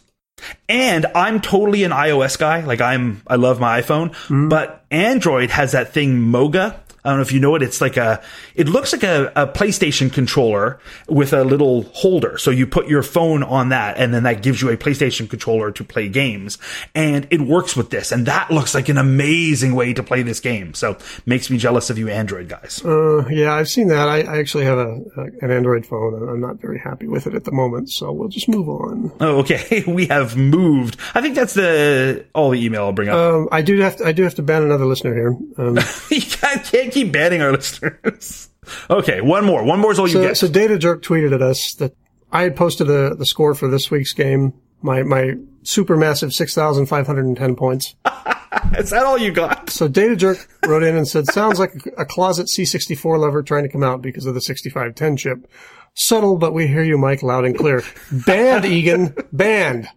And 0.68 1.06
I'm 1.14 1.40
totally 1.40 1.84
an 1.84 1.92
iOS 1.92 2.38
guy. 2.38 2.60
Like 2.64 2.80
I'm, 2.80 3.22
I 3.26 3.36
love 3.36 3.60
my 3.60 3.80
iPhone, 3.80 4.10
mm. 4.26 4.50
but 4.50 4.84
Android 4.90 5.50
has 5.50 5.72
that 5.72 5.92
thing 5.92 6.18
Moga. 6.18 6.82
I 7.06 7.10
don't 7.10 7.18
know 7.18 7.22
if 7.22 7.32
you 7.32 7.40
know 7.40 7.54
it. 7.54 7.62
It's 7.62 7.80
like 7.80 7.96
a, 7.96 8.22
it 8.54 8.68
looks 8.68 8.92
like 8.92 9.02
a, 9.02 9.32
a 9.36 9.46
PlayStation 9.46 10.12
controller 10.12 10.80
with 11.08 11.32
a 11.32 11.44
little 11.44 11.82
holder. 11.82 12.36
So 12.38 12.50
you 12.50 12.66
put 12.66 12.88
your 12.88 13.02
phone 13.02 13.42
on 13.42 13.68
that 13.70 13.96
and 13.96 14.12
then 14.12 14.24
that 14.24 14.42
gives 14.42 14.60
you 14.60 14.70
a 14.70 14.76
PlayStation 14.76 15.30
controller 15.30 15.70
to 15.70 15.84
play 15.84 16.08
games. 16.08 16.58
And 16.94 17.26
it 17.30 17.40
works 17.40 17.76
with 17.76 17.90
this. 17.90 18.12
And 18.12 18.26
that 18.26 18.50
looks 18.50 18.74
like 18.74 18.88
an 18.88 18.98
amazing 18.98 19.74
way 19.74 19.92
to 19.94 20.02
play 20.02 20.22
this 20.22 20.40
game. 20.40 20.74
So 20.74 20.98
makes 21.24 21.50
me 21.50 21.58
jealous 21.58 21.90
of 21.90 21.98
you 21.98 22.08
Android 22.08 22.48
guys. 22.48 22.84
Uh, 22.84 23.26
yeah, 23.28 23.54
I've 23.54 23.68
seen 23.68 23.88
that. 23.88 24.08
I, 24.08 24.22
I 24.22 24.38
actually 24.38 24.64
have 24.64 24.78
a, 24.78 25.00
a 25.16 25.26
an 25.42 25.50
Android 25.50 25.86
phone, 25.86 26.14
and 26.14 26.28
I'm 26.28 26.40
not 26.40 26.60
very 26.60 26.78
happy 26.78 27.06
with 27.06 27.26
it 27.26 27.34
at 27.34 27.44
the 27.44 27.52
moment. 27.52 27.90
So 27.90 28.12
we'll 28.12 28.28
just 28.28 28.48
move 28.48 28.68
on. 28.68 29.12
Oh, 29.20 29.38
okay. 29.38 29.84
We 29.96 30.06
have 30.06 30.36
moved. 30.36 30.98
I 31.14 31.22
think 31.22 31.36
that's 31.36 31.54
the 31.54 32.26
all 32.34 32.50
the 32.50 32.62
email 32.62 32.84
I'll 32.84 32.92
bring 32.92 33.08
up. 33.08 33.16
Um, 33.16 33.48
I 33.50 33.62
do 33.62 33.78
have 33.80 33.96
to, 33.96 34.04
I 34.04 34.12
do 34.12 34.24
have 34.24 34.34
to 34.34 34.42
ban 34.42 34.62
another 34.62 34.84
listener 34.84 35.14
here. 35.14 35.36
Um, 35.56 35.78
you 36.10 36.20
can't, 36.20 36.64
can't 36.64 36.92
keep 36.96 37.12
banning 37.12 37.42
our 37.42 37.52
listeners. 37.56 38.48
Okay, 38.90 39.20
one 39.20 39.44
more. 39.44 39.64
One 39.64 39.78
more 39.78 39.92
is 39.92 39.98
all 39.98 40.08
you 40.08 40.14
so, 40.14 40.22
get. 40.22 40.36
so 40.36 40.48
Data 40.48 40.78
Jerk 40.78 41.02
tweeted 41.02 41.32
at 41.34 41.42
us 41.42 41.74
that 41.74 41.94
I 42.32 42.42
had 42.42 42.56
posted 42.56 42.86
the 42.86 43.14
the 43.16 43.26
score 43.26 43.54
for 43.54 43.68
this 43.68 43.90
week's 43.90 44.12
game. 44.12 44.54
My 44.82 45.02
my 45.02 45.34
super 45.62 45.96
massive 45.96 46.34
six 46.34 46.54
thousand 46.54 46.86
five 46.86 47.06
hundred 47.06 47.26
and 47.26 47.36
ten 47.36 47.54
points. 47.54 47.94
is 48.78 48.90
that 48.90 49.04
all 49.04 49.18
you 49.18 49.30
got? 49.30 49.70
So 49.70 49.88
Data 49.88 50.16
Jerk 50.16 50.48
wrote 50.66 50.82
in 50.82 50.96
and 50.96 51.06
said, 51.06 51.26
"Sounds 51.26 51.58
like 51.58 51.74
a, 51.86 52.02
a 52.02 52.04
closet 52.04 52.48
C64 52.48 53.18
lover 53.18 53.42
trying 53.42 53.62
to 53.62 53.68
come 53.68 53.84
out 53.84 54.02
because 54.02 54.26
of 54.26 54.34
the 54.34 54.40
6510 54.40 55.16
chip." 55.16 55.50
Subtle, 55.98 56.36
but 56.36 56.52
we 56.52 56.66
hear 56.66 56.82
you, 56.82 56.98
Mike, 56.98 57.22
loud 57.22 57.46
and 57.46 57.56
clear. 57.56 57.82
Banned, 58.12 58.66
Egan. 58.66 59.14
Banned. 59.32 59.88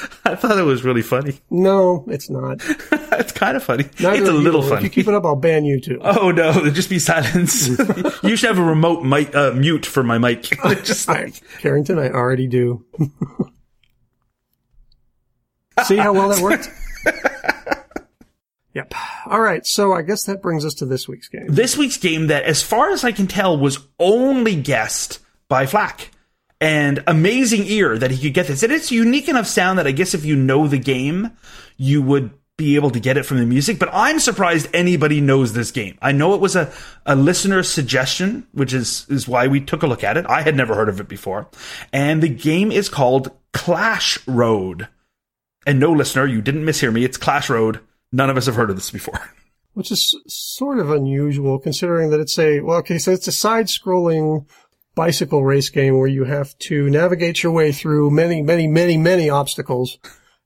I 0.24 0.34
thought 0.34 0.58
it 0.58 0.62
was 0.62 0.84
really 0.84 1.02
funny. 1.02 1.38
No, 1.50 2.04
it's 2.08 2.30
not. 2.30 2.60
it's 3.12 3.32
kind 3.32 3.56
of 3.56 3.62
funny. 3.62 3.84
Neither 4.00 4.20
it's 4.22 4.28
a 4.28 4.32
of 4.32 4.34
you. 4.38 4.40
little 4.40 4.72
If 4.72 4.82
you 4.82 4.88
keep 4.90 5.06
it 5.08 5.14
up, 5.14 5.24
I'll 5.24 5.36
ban 5.36 5.64
you 5.64 5.80
too. 5.80 5.98
Oh 6.02 6.30
no, 6.30 6.70
just 6.70 6.88
be 6.90 6.98
silence. 6.98 7.68
you 8.22 8.36
should 8.36 8.48
have 8.48 8.58
a 8.58 8.64
remote 8.64 9.02
mic, 9.04 9.34
uh, 9.34 9.52
mute 9.52 9.84
for 9.86 10.02
my 10.02 10.18
mic. 10.18 10.42
just 10.84 11.08
like, 11.08 11.42
Carrington, 11.60 11.98
I 11.98 12.10
already 12.10 12.46
do. 12.46 12.84
See 15.84 15.96
how 15.96 16.12
well 16.12 16.28
that 16.28 16.40
worked? 16.40 16.68
yep. 18.74 18.92
All 19.26 19.40
right. 19.40 19.66
So 19.66 19.92
I 19.92 20.02
guess 20.02 20.24
that 20.24 20.42
brings 20.42 20.64
us 20.64 20.74
to 20.74 20.86
this 20.86 21.08
week's 21.08 21.28
game. 21.28 21.46
this 21.48 21.76
week's 21.76 21.96
game 21.96 22.28
that, 22.28 22.44
as 22.44 22.62
far 22.62 22.90
as 22.90 23.04
I 23.04 23.12
can 23.12 23.26
tell, 23.26 23.58
was 23.58 23.78
only 23.98 24.54
guessed 24.54 25.18
by 25.48 25.66
Flack. 25.66 26.10
And 26.62 27.02
amazing 27.08 27.64
ear 27.64 27.98
that 27.98 28.12
he 28.12 28.22
could 28.22 28.34
get 28.34 28.46
this. 28.46 28.62
And 28.62 28.72
it's 28.72 28.92
unique 28.92 29.28
enough 29.28 29.48
sound 29.48 29.80
that 29.80 29.86
I 29.88 29.90
guess 29.90 30.14
if 30.14 30.24
you 30.24 30.36
know 30.36 30.68
the 30.68 30.78
game, 30.78 31.32
you 31.76 32.00
would 32.02 32.30
be 32.56 32.76
able 32.76 32.92
to 32.92 33.00
get 33.00 33.16
it 33.16 33.26
from 33.26 33.38
the 33.38 33.46
music. 33.46 33.80
But 33.80 33.90
I'm 33.92 34.20
surprised 34.20 34.68
anybody 34.72 35.20
knows 35.20 35.54
this 35.54 35.72
game. 35.72 35.98
I 36.00 36.12
know 36.12 36.34
it 36.34 36.40
was 36.40 36.54
a, 36.54 36.72
a 37.04 37.16
listener 37.16 37.64
suggestion, 37.64 38.46
which 38.52 38.72
is, 38.72 39.06
is 39.08 39.26
why 39.26 39.48
we 39.48 39.60
took 39.60 39.82
a 39.82 39.88
look 39.88 40.04
at 40.04 40.16
it. 40.16 40.24
I 40.28 40.42
had 40.42 40.54
never 40.54 40.76
heard 40.76 40.88
of 40.88 41.00
it 41.00 41.08
before. 41.08 41.48
And 41.92 42.22
the 42.22 42.28
game 42.28 42.70
is 42.70 42.88
called 42.88 43.32
Clash 43.52 44.24
Road. 44.28 44.86
And 45.66 45.80
no 45.80 45.90
listener, 45.90 46.26
you 46.26 46.40
didn't 46.40 46.64
mishear 46.64 46.92
me. 46.92 47.04
It's 47.04 47.16
Clash 47.16 47.50
Road. 47.50 47.80
None 48.12 48.30
of 48.30 48.36
us 48.36 48.46
have 48.46 48.54
heard 48.54 48.70
of 48.70 48.76
this 48.76 48.92
before. 48.92 49.20
which 49.74 49.90
is 49.90 50.14
sort 50.28 50.78
of 50.78 50.90
unusual 50.90 51.58
considering 51.58 52.10
that 52.10 52.20
it's 52.20 52.38
a 52.38 52.60
well 52.60 52.78
okay 52.78 52.98
so 52.98 53.10
it's 53.10 53.26
a 53.26 53.32
side 53.32 53.66
scrolling 53.66 54.46
bicycle 54.94 55.44
race 55.44 55.70
game 55.70 55.98
where 55.98 56.08
you 56.08 56.24
have 56.24 56.56
to 56.58 56.90
navigate 56.90 57.42
your 57.42 57.52
way 57.52 57.72
through 57.72 58.10
many 58.10 58.42
many 58.42 58.66
many 58.66 58.96
many 58.96 59.30
obstacles 59.30 59.98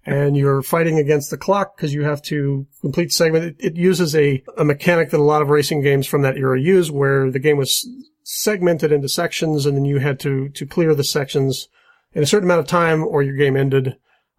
and 0.07 0.37
you're 0.37 0.63
fighting 0.63 0.99
against 0.99 1.31
the 1.31 1.37
clock 1.37 1.77
because 1.77 1.93
you 1.93 2.05
have 2.05 2.23
to 2.23 2.65
complete 2.81 3.13
segment. 3.13 3.45
It, 3.45 3.57
it 3.59 3.77
uses 3.77 4.15
a, 4.15 4.43
a 4.57 4.65
mechanic 4.65 5.11
that 5.11 5.19
a 5.19 5.23
lot 5.23 5.43
of 5.43 5.49
racing 5.49 5.83
games 5.83 6.07
from 6.07 6.23
that 6.23 6.37
era 6.37 6.61
use 6.61 6.93
where 6.93 7.29
the 7.29 7.41
game 7.41 7.57
was 7.57 7.89
segmented 8.23 8.93
into 8.93 9.09
sections 9.09 9.67
and 9.67 9.77
then 9.77 9.85
you 9.85 9.99
had 9.99 10.19
to 10.21 10.49
to 10.51 10.67
clear 10.67 10.95
the 10.95 11.05
sections 11.05 11.69
in 12.13 12.23
a 12.23 12.27
certain 12.27 12.49
amount 12.49 12.61
of 12.61 12.67
time 12.67 13.05
or 13.05 13.23
your 13.23 13.37
game 13.37 13.57
ended 13.57 13.97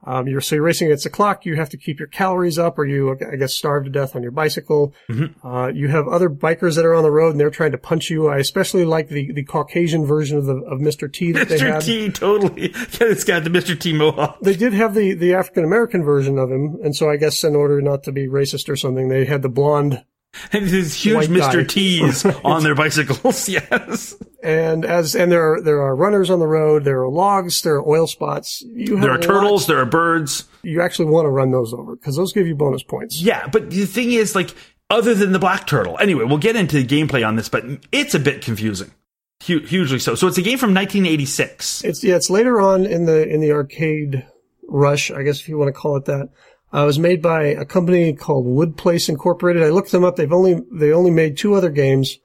Um, 0.07 0.25
you're, 0.25 0.39
so 0.39 0.55
you're 0.55 0.63
racing 0.63 0.87
against 0.87 1.03
the 1.03 1.09
clock. 1.09 1.45
You 1.45 1.57
have 1.57 1.69
to 1.71 1.77
keep 1.77 1.99
your 1.99 2.07
calories 2.07 2.57
up 2.57 2.79
or 2.79 2.85
you, 2.85 3.11
I 3.11 3.35
guess, 3.35 3.53
starve 3.53 3.83
to 3.83 3.89
death 3.89 4.15
on 4.15 4.23
your 4.23 4.31
bicycle. 4.31 4.93
Mm-hmm. 5.09 5.45
Uh, 5.45 5.67
you 5.67 5.89
have 5.89 6.07
other 6.07 6.29
bikers 6.29 6.77
that 6.77 6.85
are 6.85 6.95
on 6.95 7.03
the 7.03 7.11
road 7.11 7.31
and 7.31 7.39
they're 7.39 7.49
trying 7.49 7.73
to 7.73 7.77
punch 7.77 8.09
you. 8.09 8.29
I 8.29 8.37
especially 8.37 8.85
like 8.85 9.09
the, 9.09 9.33
the 9.33 9.43
Caucasian 9.43 10.05
version 10.05 10.37
of 10.37 10.45
the, 10.45 10.55
of 10.55 10.79
Mr. 10.79 11.11
T 11.11 11.33
that 11.33 11.49
they 11.49 11.59
had. 11.59 11.81
Mr. 11.81 11.85
T, 11.85 12.09
totally. 12.09 12.73
It's 12.99 13.23
got 13.23 13.43
the 13.43 13.49
Mr. 13.49 13.79
T 13.79 13.93
mohawk. 13.93 14.39
They 14.41 14.55
did 14.55 14.73
have 14.73 14.93
the, 14.93 15.13
the 15.13 15.33
African 15.33 15.65
American 15.65 16.03
version 16.03 16.37
of 16.37 16.49
him. 16.49 16.77
And 16.83 16.95
so 16.95 17.09
I 17.09 17.17
guess 17.17 17.43
in 17.43 17.55
order 17.55 17.81
not 17.81 18.03
to 18.03 18.11
be 18.11 18.27
racist 18.27 18.69
or 18.69 18.75
something, 18.75 19.09
they 19.09 19.25
had 19.25 19.41
the 19.41 19.49
blonde 19.49 20.03
And 20.51 20.67
these 20.67 20.93
huge 20.93 21.27
guy. 21.29 21.33
Mr. 21.35 21.67
T's 21.67 22.23
on 22.43 22.63
their 22.63 22.75
bicycles. 22.75 23.49
Yes. 23.57 24.15
and 24.43 24.85
as 24.85 25.15
and 25.15 25.31
there 25.31 25.53
are 25.53 25.61
there 25.61 25.81
are 25.81 25.95
runners 25.95 26.29
on 26.29 26.39
the 26.39 26.47
road. 26.47 26.83
There 26.83 27.01
are 27.01 27.09
logs. 27.09 27.61
There 27.61 27.75
are 27.75 27.87
oil 27.89 28.07
spots. 28.07 28.63
You 28.67 28.95
have 28.97 29.01
There 29.01 29.11
are 29.11 29.15
lot- 29.17 29.23
turtles. 29.23 29.67
There 29.67 29.79
are 29.79 29.85
birds. 29.85 30.45
You 30.63 30.81
actually 30.81 31.09
want 31.09 31.25
to 31.25 31.29
run 31.29 31.51
those 31.51 31.73
over 31.73 31.95
because 31.95 32.15
those 32.17 32.33
give 32.33 32.45
you 32.47 32.55
bonus 32.55 32.83
points. 32.83 33.21
Yeah, 33.21 33.47
but 33.47 33.69
the 33.71 33.85
thing 33.85 34.11
is, 34.11 34.35
like, 34.35 34.53
other 34.89 35.15
than 35.15 35.31
the 35.31 35.39
black 35.39 35.65
turtle. 35.65 35.97
Anyway, 35.99 36.23
we'll 36.25 36.37
get 36.37 36.55
into 36.55 36.81
the 36.81 36.85
gameplay 36.85 37.25
on 37.27 37.35
this, 37.35 37.49
but 37.49 37.63
it's 37.91 38.13
a 38.13 38.19
bit 38.19 38.41
confusing. 38.43 38.91
Hugely 39.39 39.99
so. 39.99 40.13
So 40.15 40.27
it's 40.27 40.37
a 40.37 40.41
game 40.41 40.57
from 40.57 40.73
1986. 40.73 41.83
It's 41.83 42.03
yeah. 42.03 42.15
It's 42.15 42.29
later 42.29 42.59
on 42.61 42.85
in 42.85 43.05
the 43.05 43.27
in 43.27 43.39
the 43.39 43.51
arcade 43.51 44.25
rush, 44.67 45.09
I 45.11 45.23
guess 45.23 45.39
if 45.39 45.47
you 45.49 45.57
want 45.57 45.69
to 45.73 45.79
call 45.79 45.95
it 45.97 46.05
that. 46.05 46.29
Uh, 46.73 46.83
it 46.83 46.85
was 46.85 46.99
made 46.99 47.21
by 47.21 47.43
a 47.43 47.65
company 47.65 48.13
called 48.13 48.45
Woodplace 48.45 49.07
Incorporated. 49.09 49.63
I 49.63 49.69
looked 49.69 49.91
them 49.91 50.03
up. 50.03 50.15
They've 50.17 50.31
only 50.33 50.61
they 50.71 50.91
only 50.91 51.11
made 51.11 51.37
two 51.37 51.53
other 51.55 51.69
games. 51.69 52.17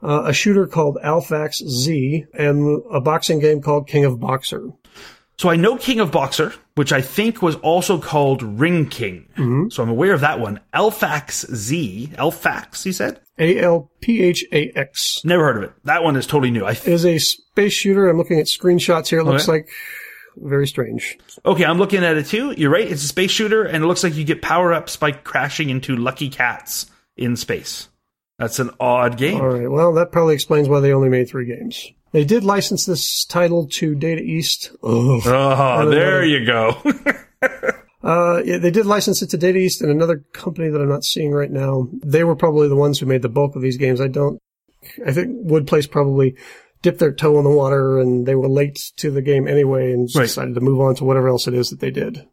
Uh, 0.00 0.22
a 0.26 0.32
shooter 0.32 0.66
called 0.68 0.96
Alphax 1.02 1.54
Z 1.56 2.24
and 2.32 2.82
a 2.92 3.00
boxing 3.00 3.40
game 3.40 3.60
called 3.60 3.88
King 3.88 4.04
of 4.04 4.20
Boxer. 4.20 4.70
So 5.38 5.48
I 5.50 5.56
know 5.56 5.76
King 5.76 5.98
of 6.00 6.10
Boxer, 6.12 6.52
which 6.76 6.92
I 6.92 7.00
think 7.00 7.42
was 7.42 7.56
also 7.56 7.98
called 8.00 8.42
Ring 8.42 8.86
King. 8.88 9.68
So 9.70 9.82
I'm 9.82 9.88
aware 9.88 10.12
of 10.12 10.20
that 10.20 10.38
one. 10.40 10.60
Elfax 10.72 11.46
Z. 11.52 12.10
Elfax, 12.14 12.82
he 12.84 12.92
said? 12.92 13.20
A 13.40 13.58
L 13.60 13.90
P 14.00 14.22
H 14.22 14.44
A 14.52 14.70
X. 14.76 15.20
Never 15.24 15.44
heard 15.44 15.56
of 15.56 15.62
it. 15.64 15.72
That 15.84 16.04
one 16.04 16.14
is 16.16 16.26
totally 16.26 16.50
new. 16.52 16.64
I 16.64 16.74
th- 16.74 16.86
is 16.88 17.04
a 17.04 17.18
space 17.18 17.72
shooter. 17.72 18.08
I'm 18.08 18.18
looking 18.18 18.38
at 18.38 18.46
screenshots 18.46 19.08
here. 19.08 19.20
It 19.20 19.24
looks 19.24 19.48
Okay. 19.48 19.58
like 19.58 19.68
very 20.42 20.66
strange. 20.66 21.18
okay, 21.44 21.64
I'm 21.64 21.78
looking 21.78 22.04
at 22.04 22.16
it 22.16 22.26
too. 22.26 22.52
You're 22.56 22.70
right. 22.70 22.90
It's 22.90 23.04
a 23.04 23.08
space 23.08 23.30
shooter, 23.30 23.64
and 23.64 23.84
it 23.84 23.86
looks 23.86 24.04
like 24.04 24.14
you 24.14 24.24
get 24.24 24.42
power 24.42 24.72
ups 24.72 24.96
by 24.96 25.12
crashing 25.12 25.70
into 25.70 25.96
lucky 25.96 26.28
cats 26.28 26.86
in 27.16 27.36
space. 27.36 27.88
That's 28.38 28.58
an 28.58 28.70
odd 28.78 29.16
game. 29.16 29.40
All 29.40 29.48
right. 29.48 29.70
Well, 29.70 29.92
that 29.94 30.12
probably 30.12 30.34
explains 30.34 30.68
why 30.68 30.80
they 30.80 30.92
only 30.92 31.08
made 31.08 31.28
three 31.28 31.46
games. 31.46 31.88
They 32.12 32.24
did 32.24 32.44
license 32.44 32.86
this 32.86 33.24
title 33.24 33.66
to 33.68 33.94
Data 33.94 34.22
East. 34.22 34.70
Ugh. 34.82 35.22
Oh, 35.26 35.90
there 35.90 36.24
you 36.24 36.44
go. 36.46 36.80
Uh, 38.00 38.40
yeah, 38.44 38.58
they 38.58 38.70
did 38.70 38.86
license 38.86 39.22
it 39.22 39.30
to 39.30 39.36
Data 39.36 39.58
East 39.58 39.82
and 39.82 39.90
another 39.90 40.24
company 40.32 40.68
that 40.68 40.80
I'm 40.80 40.88
not 40.88 41.04
seeing 41.04 41.32
right 41.32 41.50
now. 41.50 41.88
They 41.92 42.22
were 42.22 42.36
probably 42.36 42.68
the 42.68 42.76
ones 42.76 42.98
who 42.98 43.06
made 43.06 43.22
the 43.22 43.28
bulk 43.28 43.56
of 43.56 43.60
these 43.60 43.76
games. 43.76 44.00
I 44.00 44.06
don't, 44.06 44.40
I 45.04 45.12
think 45.12 45.46
Woodplace 45.46 45.90
probably 45.90 46.36
dipped 46.82 46.98
their 46.98 47.12
toe 47.12 47.38
in 47.38 47.44
the 47.44 47.50
water 47.50 47.98
and 47.98 48.26
they 48.26 48.34
were 48.34 48.48
late 48.48 48.92
to 48.96 49.10
the 49.10 49.22
game 49.22 49.46
anyway 49.48 49.92
and 49.92 50.08
Right. 50.14 50.22
decided 50.24 50.54
to 50.54 50.60
move 50.60 50.80
on 50.80 50.94
to 50.96 51.04
whatever 51.04 51.28
else 51.28 51.46
it 51.48 51.54
is 51.54 51.70
that 51.70 51.80
they 51.80 51.90
did. 51.90 52.26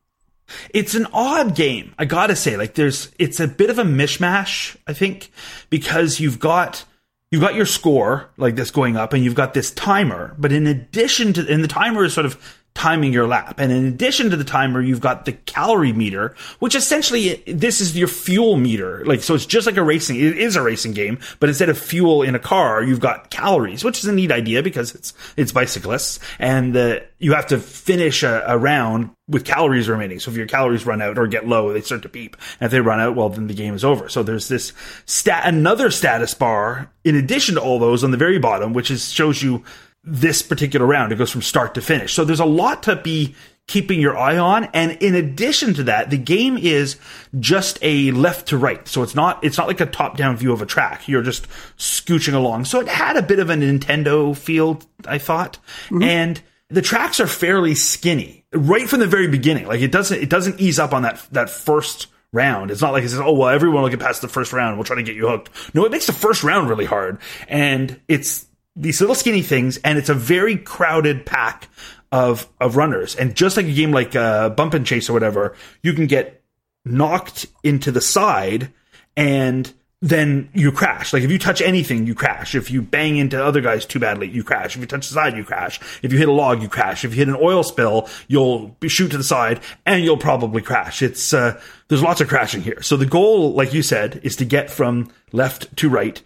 it's 0.74 0.94
an 0.94 1.08
odd 1.12 1.56
game. 1.56 1.94
I 1.98 2.06
gotta 2.06 2.36
say, 2.36 2.56
like 2.56 2.76
there's, 2.76 3.12
it's 3.18 3.40
a 3.40 3.48
bit 3.48 3.70
of 3.72 3.80
a 3.80 3.84
mishmash, 3.84 4.76
I 4.86 4.94
think, 4.94 5.32
because 5.72 6.20
you've 6.20 6.40
got, 6.40 6.86
you've 7.32 7.42
got 7.42 7.56
your 7.56 7.66
score 7.66 8.30
like 8.38 8.56
this 8.56 8.70
going 8.70 8.96
up 8.96 9.12
and 9.14 9.24
you've 9.24 9.34
got 9.34 9.56
this 9.56 9.72
timer, 9.72 10.36
but 10.38 10.52
in 10.52 10.68
addition 10.68 11.34
to, 11.34 11.52
and 11.52 11.64
the 11.64 11.68
timer 11.68 12.04
is 12.04 12.14
sort 12.14 12.28
of 12.28 12.38
timing 12.76 13.14
your 13.14 13.26
lap. 13.26 13.56
And 13.58 13.72
in 13.72 13.86
addition 13.86 14.30
to 14.30 14.38
the 14.38 14.44
timer, 14.44 14.82
you've 14.82 15.00
got 15.00 15.26
the 15.26 15.32
calorie 15.32 15.94
meter, 15.94 16.36
which 16.60 16.76
essentially 16.76 17.42
this 17.48 17.80
is 17.80 17.98
your 17.98 18.10
fuel 18.10 18.58
meter. 18.58 19.04
Like, 19.06 19.24
so 19.24 19.34
it's 19.34 19.46
just 19.46 19.66
like 19.66 19.78
a 19.78 19.84
racing, 19.84 20.18
it 20.18 20.38
is 20.38 20.58
a 20.58 20.62
racing 20.62 20.92
game, 20.92 21.18
but 21.40 21.48
instead 21.48 21.70
of 21.70 21.80
fuel 21.80 22.22
in 22.22 22.36
a 22.36 22.40
car, 22.40 22.84
you've 22.84 23.00
got 23.00 23.32
calories, 23.32 23.84
which 23.84 24.00
is 24.00 24.06
a 24.06 24.14
neat 24.14 24.32
idea 24.32 24.62
because 24.62 24.94
it's, 24.94 25.14
it's 25.38 25.54
bicyclists 25.54 26.20
and 26.38 26.76
uh, 26.76 27.00
you 27.18 27.34
have 27.34 27.48
to 27.48 27.60
finish 27.60 28.24
a, 28.24 28.44
a 28.46 28.58
round 28.58 29.10
with 29.28 29.46
calories 29.46 29.88
remaining. 29.88 30.20
So 30.20 30.30
if 30.30 30.38
your 30.38 30.46
calories 30.46 30.86
run 30.86 31.02
out 31.02 31.18
or 31.18 31.28
get 31.28 31.48
low, 31.48 31.72
they 31.72 31.82
start 31.82 32.02
to 32.04 32.10
beep. 32.10 32.36
And 32.60 32.68
if 32.68 32.72
they 32.72 32.82
run 32.82 33.00
out, 33.00 33.16
well, 33.16 33.30
then 33.30 33.48
the 33.48 33.54
game 33.54 33.74
is 33.74 33.86
over. 33.86 34.10
So 34.10 34.22
there's 34.22 34.50
this 34.50 34.74
stat, 35.06 35.44
another 35.46 35.90
status 35.92 36.34
bar 36.34 36.92
in 37.06 37.16
addition 37.16 37.56
to 37.56 37.62
all 37.62 37.80
those 37.80 38.04
on 38.04 38.12
the 38.12 38.18
very 38.18 38.38
bottom, 38.38 38.74
which 38.74 38.92
is 38.92 39.12
shows 39.12 39.42
you 39.42 39.64
this 40.06 40.42
particular 40.42 40.86
round. 40.86 41.12
It 41.12 41.18
goes 41.18 41.32
from 41.32 41.42
start 41.42 41.74
to 41.76 41.82
finish. 41.82 42.14
So 42.14 42.24
there's 42.24 42.40
a 42.40 42.46
lot 42.46 42.84
to 42.84 42.96
be 42.96 43.36
keeping 43.68 44.00
your 44.00 44.16
eye 44.16 44.38
on. 44.38 44.66
And 44.66 44.92
in 45.02 45.16
addition 45.16 45.74
to 45.76 45.84
that, 45.84 46.12
the 46.12 46.18
game 46.18 46.58
is 46.58 46.98
just 47.40 47.80
a 47.82 48.12
left 48.12 48.50
to 48.50 48.58
right. 48.58 48.88
So 48.88 49.02
it's 49.02 49.16
not, 49.16 49.44
it's 49.44 49.58
not 49.58 49.68
like 49.68 49.82
a 49.82 49.88
top 49.88 50.18
down 50.18 50.38
view 50.38 50.54
of 50.54 50.62
a 50.62 50.66
track. 50.66 51.08
You're 51.08 51.24
just 51.24 51.48
scooching 51.78 52.36
along. 52.36 52.66
So 52.66 52.80
it 52.80 52.88
had 52.88 53.18
a 53.18 53.24
bit 53.24 53.40
of 53.40 53.50
a 53.50 53.56
Nintendo 53.56 54.38
feel, 54.38 54.82
I 55.08 55.18
thought. 55.18 55.58
Mm-hmm. 55.86 56.04
And 56.04 56.42
the 56.70 56.84
tracks 56.84 57.20
are 57.20 57.28
fairly 57.28 57.74
skinny 57.74 58.46
right 58.54 58.88
from 58.88 59.00
the 59.00 59.08
very 59.08 59.28
beginning. 59.28 59.68
Like 59.68 59.82
it 59.82 59.92
doesn't, 59.92 60.22
it 60.22 60.30
doesn't 60.30 60.60
ease 60.60 60.78
up 60.78 60.94
on 60.94 61.02
that, 61.02 61.26
that 61.32 61.50
first 61.50 62.08
round. 62.32 62.70
It's 62.70 62.82
not 62.82 62.94
like 62.94 63.04
it 63.04 63.10
says, 63.10 63.20
oh, 63.20 63.34
well, 63.34 63.50
everyone 63.50 63.82
will 63.82 63.90
get 63.90 64.00
past 64.00 64.22
the 64.22 64.28
first 64.28 64.54
round. 64.54 64.78
We'll 64.78 64.84
try 64.84 64.98
to 64.98 65.04
get 65.04 65.16
you 65.16 65.28
hooked. 65.28 65.50
No, 65.74 65.86
it 65.86 65.92
makes 65.92 66.06
the 66.06 66.14
first 66.14 66.44
round 66.44 66.70
really 66.70 66.86
hard. 66.86 67.18
And 67.48 68.00
it's 68.08 68.46
these 68.76 69.00
little 69.00 69.16
skinny 69.16 69.42
things, 69.42 69.78
and 69.78 69.98
it's 69.98 70.10
a 70.10 70.14
very 70.14 70.58
crowded 70.58 71.26
pack 71.26 71.70
of, 72.12 72.48
of 72.60 72.76
runners. 72.76 73.16
And 73.16 73.36
just 73.36 73.58
like 73.58 73.66
a 73.66 73.74
game 73.74 73.92
like 73.92 74.16
uh, 74.16 74.50
Bump 74.50 74.74
and 74.74 74.86
Chase 74.86 75.10
or 75.10 75.14
whatever, 75.14 75.56
you 75.82 75.94
can 75.94 76.08
get 76.08 76.44
knocked 76.84 77.48
into 77.64 77.92
the 77.92 78.02
side 78.02 78.72
and 79.18 79.72
then 80.02 80.50
you 80.54 80.72
crash. 80.72 81.14
Like 81.14 81.24
if 81.24 81.32
you 81.32 81.40
touch 81.40 81.62
anything, 81.62 82.06
you 82.06 82.14
crash. 82.14 82.54
If 82.54 82.70
you 82.70 82.82
bang 82.82 83.18
into 83.18 83.44
other 83.44 83.60
guys 83.60 83.86
too 83.86 84.00
badly, 84.00 84.30
you 84.30 84.44
crash. 84.44 84.76
If 84.76 84.82
you 84.82 84.88
touch 84.88 85.08
the 85.08 85.14
side, 85.14 85.36
you 85.36 85.44
crash. 85.44 85.80
If 86.04 86.12
you 86.14 86.20
hit 86.20 86.30
a 86.30 86.34
log, 86.34 86.62
you 86.62 86.70
crash. 86.70 87.04
If 87.04 87.12
you 87.12 87.18
hit 87.18 87.28
an 87.28 87.38
oil 87.42 87.64
spill, 87.64 88.08
you'll 88.28 88.78
shoot 88.88 89.10
to 89.12 89.18
the 89.18 89.24
side 89.24 89.62
and 89.86 90.04
you'll 90.04 90.18
probably 90.18 90.62
crash. 90.62 91.02
It's, 91.02 91.34
uh, 91.34 91.60
there's 91.88 92.04
lots 92.04 92.22
of 92.22 92.28
crashing 92.28 92.62
here. 92.62 92.82
So 92.84 92.98
the 92.98 93.06
goal, 93.06 93.54
like 93.54 93.74
you 93.74 93.82
said, 93.82 94.20
is 94.24 94.36
to 94.36 94.46
get 94.46 94.70
from 94.70 95.12
left 95.32 95.76
to 95.78 95.90
right 95.90 96.22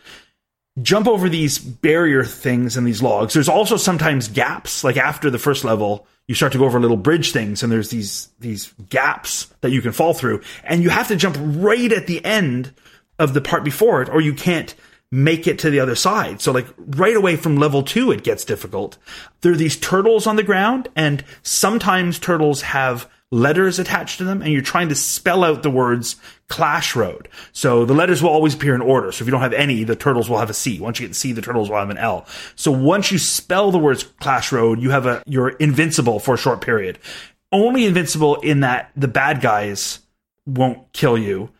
jump 0.82 1.08
over 1.08 1.30
these 1.30 1.58
barrier 1.58 2.24
things 2.24 2.78
and 2.78 2.86
these 2.86 3.02
logs. 3.02 3.34
There's 3.34 3.50
also 3.50 3.78
sometimes 3.78 4.28
gaps, 4.28 4.84
like 4.84 4.98
after 4.98 5.30
the 5.30 5.40
first 5.40 5.64
level, 5.64 6.08
you 6.28 6.36
start 6.36 6.52
to 6.52 6.58
go 6.58 6.66
over 6.66 6.80
little 6.80 6.98
bridge 6.98 7.32
things 7.32 7.64
and 7.64 7.72
there's 7.72 7.90
these, 7.90 8.30
these 8.40 8.74
gaps 8.90 9.54
that 9.62 9.72
you 9.72 9.82
can 9.82 9.92
fall 9.92 10.14
through 10.14 10.42
and 10.64 10.84
you 10.84 10.90
have 10.90 11.08
to 11.08 11.16
jump 11.16 11.38
right 11.40 11.92
at 11.92 12.08
the 12.08 12.24
end 12.24 12.74
of 13.18 13.34
the 13.34 13.42
part 13.42 13.64
before 13.64 14.02
it 14.02 14.10
or 14.10 14.22
you 14.22 14.34
can't 14.34 14.76
make 15.12 15.48
it 15.48 15.60
to 15.60 15.72
the 15.72 15.80
other 15.80 15.96
side. 15.96 16.40
So 16.40 16.52
like 16.52 16.68
right 16.78 17.16
away 17.16 17.36
from 17.36 17.58
level 17.58 17.82
two, 17.82 18.12
it 18.12 18.24
gets 18.24 18.46
difficult. 18.46 18.98
There 19.42 19.52
are 19.52 19.58
these 19.58 19.78
turtles 19.78 20.28
on 20.28 20.36
the 20.36 20.44
ground 20.44 20.88
and 20.96 21.24
sometimes 21.42 22.20
turtles 22.20 22.62
have 22.62 23.10
letters 23.32 23.80
attached 23.80 24.20
to 24.20 24.24
them 24.24 24.42
and 24.42 24.52
you're 24.52 24.62
trying 24.62 24.90
to 24.90 24.96
spell 24.96 25.44
out 25.44 25.64
the 25.64 25.70
words 25.72 26.16
Clash 26.50 26.96
Road. 26.96 27.30
So 27.54 27.86
the 27.86 27.94
letters 27.94 28.22
will 28.22 28.32
always 28.32 28.56
appear 28.56 28.76
in 28.76 28.82
order. 28.82 29.12
So 29.12 29.24
if 29.24 29.28
you 29.28 29.32
don't 29.32 29.42
have 29.42 29.54
any, 29.54 29.84
the 29.84 29.96
turtles 29.96 30.30
will 30.30 30.40
have 30.40 30.50
a 30.50 30.54
C. 30.54 30.80
Once 30.80 31.00
you 31.00 31.08
get 31.08 31.16
C, 31.16 31.32
the 31.32 31.42
turtles 31.42 31.70
will 31.70 31.78
have 31.78 31.92
an 31.92 31.98
L. 31.98 32.26
So 32.56 32.72
once 32.72 33.12
you 33.12 33.20
spell 33.20 33.72
the 33.72 33.78
words 33.78 34.04
Clash 34.04 34.52
Road, 34.52 34.82
you 34.82 34.90
have 34.90 35.06
a, 35.06 35.24
you're 35.26 35.50
invincible 35.50 36.20
for 36.20 36.34
a 36.34 36.38
short 36.38 36.62
period. 36.62 37.00
Only 37.52 37.86
invincible 37.86 38.36
in 38.42 38.62
that 38.62 38.92
the 38.96 39.08
bad 39.08 39.42
guys 39.42 40.00
won't 40.46 40.92
kill 40.92 41.18
you, 41.18 41.52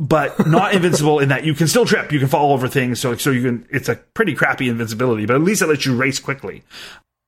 but 0.00 0.46
not 0.46 0.74
invincible 0.74 1.20
in 1.20 1.28
that 1.28 1.44
you 1.44 1.54
can 1.54 1.68
still 1.68 1.86
trip. 1.86 2.10
You 2.10 2.18
can 2.18 2.28
fall 2.28 2.52
over 2.52 2.66
things. 2.66 3.00
So, 3.00 3.16
so 3.16 3.30
you 3.30 3.42
can, 3.42 3.66
it's 3.70 3.88
a 3.88 3.94
pretty 3.94 4.34
crappy 4.34 4.68
invincibility, 4.68 5.24
but 5.24 5.36
at 5.36 5.42
least 5.42 5.62
it 5.62 5.68
lets 5.68 5.86
you 5.86 5.96
race 5.96 6.18
quickly. 6.18 6.64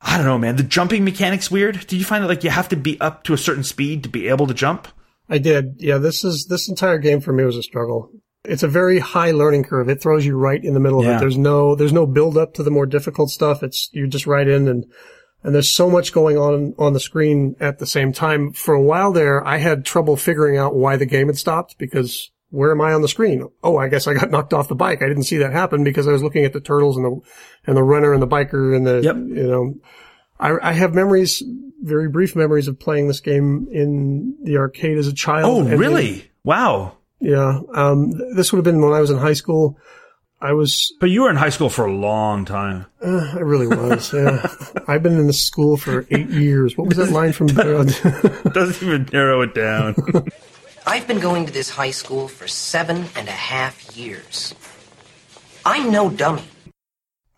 I 0.01 0.17
don't 0.17 0.27
know, 0.27 0.39
man. 0.39 0.57
The 0.57 0.65
jumping 0.65 1.05
mechanic's 1.05 1.51
weird. 1.51 1.87
Did 1.87 1.93
you 1.93 2.05
find 2.05 2.25
that 2.25 2.29
like 2.29 2.45
you 2.45 2.51
have 2.51 2.69
to 2.71 2.77
be 2.77 3.01
up 3.01 3.23
to 3.25 3.35
a 3.35 3.39
certain 3.39 3.65
speed 3.65 4.03
to 4.03 4.09
be 4.09 4.29
able 4.29 4.49
to 4.49 4.55
jump? 4.55 4.89
I 5.29 5.39
did. 5.39 5.77
Yeah, 5.79 5.99
this 5.99 6.25
is 6.25 6.47
this 6.47 6.69
entire 6.69 6.99
game 6.99 7.21
for 7.21 7.33
me 7.33 7.45
was 7.45 7.57
a 7.57 7.63
struggle. 7.63 8.11
It's 8.45 8.63
a 8.63 8.69
very 8.69 8.99
high 8.99 9.31
learning 9.31 9.65
curve. 9.65 9.89
It 9.89 10.03
throws 10.03 10.27
you 10.27 10.37
right 10.37 10.63
in 10.63 10.75
the 10.75 10.81
middle 10.81 11.01
of 11.01 11.07
Yeah. 11.07 11.17
it. 11.17 11.21
There's 11.21 11.39
no 11.39 11.75
there's 11.75 11.93
no 11.95 12.07
build 12.07 12.37
up 12.37 12.55
to 12.55 12.63
the 12.63 12.71
more 12.71 12.87
difficult 12.87 13.31
stuff. 13.31 13.63
It's 13.63 13.89
you're 13.93 14.07
just 14.07 14.27
right 14.27 14.47
in 14.47 14.69
and 14.69 14.85
and 15.43 15.55
there's 15.55 15.71
so 15.75 15.91
much 15.91 16.13
going 16.13 16.37
on 16.39 16.75
on 16.79 16.93
the 16.93 17.01
screen 17.01 17.57
at 17.61 17.79
the 17.79 17.87
same 17.87 18.13
time. 18.13 18.53
For 18.53 18.75
a 18.75 18.83
while 18.83 19.13
there, 19.13 19.47
I 19.47 19.59
had 19.59 19.85
trouble 19.85 20.17
figuring 20.17 20.57
out 20.59 20.75
why 20.75 20.97
the 20.97 21.07
game 21.07 21.29
had 21.29 21.39
stopped 21.39 21.77
because 21.79 22.31
where 22.51 22.71
am 22.71 22.81
I 22.83 22.93
on 22.93 23.03
the 23.03 23.09
screen? 23.09 23.49
Oh, 23.63 23.77
I 23.79 23.89
guess 23.89 24.07
I 24.07 24.15
got 24.15 24.31
knocked 24.31 24.53
off 24.55 24.69
the 24.69 24.75
bike. 24.75 25.03
I 25.03 25.09
didn't 25.09 25.25
see 25.25 25.39
that 25.39 25.53
happen 25.53 25.83
because 25.83 26.07
I 26.07 26.13
was 26.13 26.23
looking 26.23 26.45
at 26.45 26.53
the 26.53 26.61
turtles 26.61 26.97
and 26.99 27.05
the 27.07 27.21
and 27.67 27.77
the 27.77 27.83
runner 27.83 28.13
and 28.13 28.23
the 28.23 28.29
biker 28.29 28.77
and 28.77 28.87
the 28.87 29.01
Yep. 29.03 29.17
you 29.17 29.47
know 29.49 29.75
I, 30.39 30.71
I 30.71 30.73
have 30.73 30.95
memories, 30.95 31.43
very 31.85 32.09
brief 32.09 32.35
memories 32.35 32.67
of 32.67 32.79
playing 32.79 33.09
this 33.09 33.21
game 33.21 33.69
in 33.71 34.37
the 34.43 34.57
arcade 34.57 34.99
as 34.99 35.07
a 35.07 35.15
child. 35.15 35.45
Oh, 35.45 35.71
and 35.71 35.79
really? 35.79 36.31
Wow. 36.45 36.97
yeah. 37.21 37.61
Um, 37.75 38.13
th- 38.13 38.37
this 38.37 38.53
would 38.53 38.59
have 38.59 38.65
been 38.65 38.81
when 38.83 38.93
I 38.93 39.01
was 39.01 39.11
in 39.11 39.19
high 39.19 39.35
school. 39.35 39.79
I 40.41 40.53
was. 40.53 40.93
But 41.01 41.11
you 41.11 41.23
were 41.23 41.31
in 41.31 41.37
high 41.37 41.51
school 41.51 41.71
for 41.71 41.87
a 41.87 41.93
long 41.93 42.45
time. 42.45 42.87
Uh, 43.03 43.33
I 43.35 43.39
really 43.41 43.67
was. 43.67 44.13
Yeah, 44.13 44.47
I've 44.89 45.03
been 45.03 45.19
in 45.19 45.27
the 45.27 45.33
school 45.33 45.77
for 45.77 46.07
eight 46.11 46.29
years. 46.29 46.77
What 46.77 46.89
was 46.89 46.97
that 46.99 47.11
line 47.11 47.33
from? 47.33 47.47
Doesn't 48.53 48.87
even 48.87 49.09
narrow 49.13 49.41
it 49.43 49.55
down. 49.55 49.95
I've 50.87 51.07
been 51.07 51.21
going 51.21 51.47
to 51.47 51.53
this 51.53 51.71
high 51.71 51.93
school 51.93 52.29
for 52.29 52.47
seven 52.47 53.07
and 53.17 53.29
a 53.29 53.33
half 53.33 53.97
years. 53.97 54.55
I'm 55.65 55.91
no 55.91 56.11
dummy. 56.11 56.43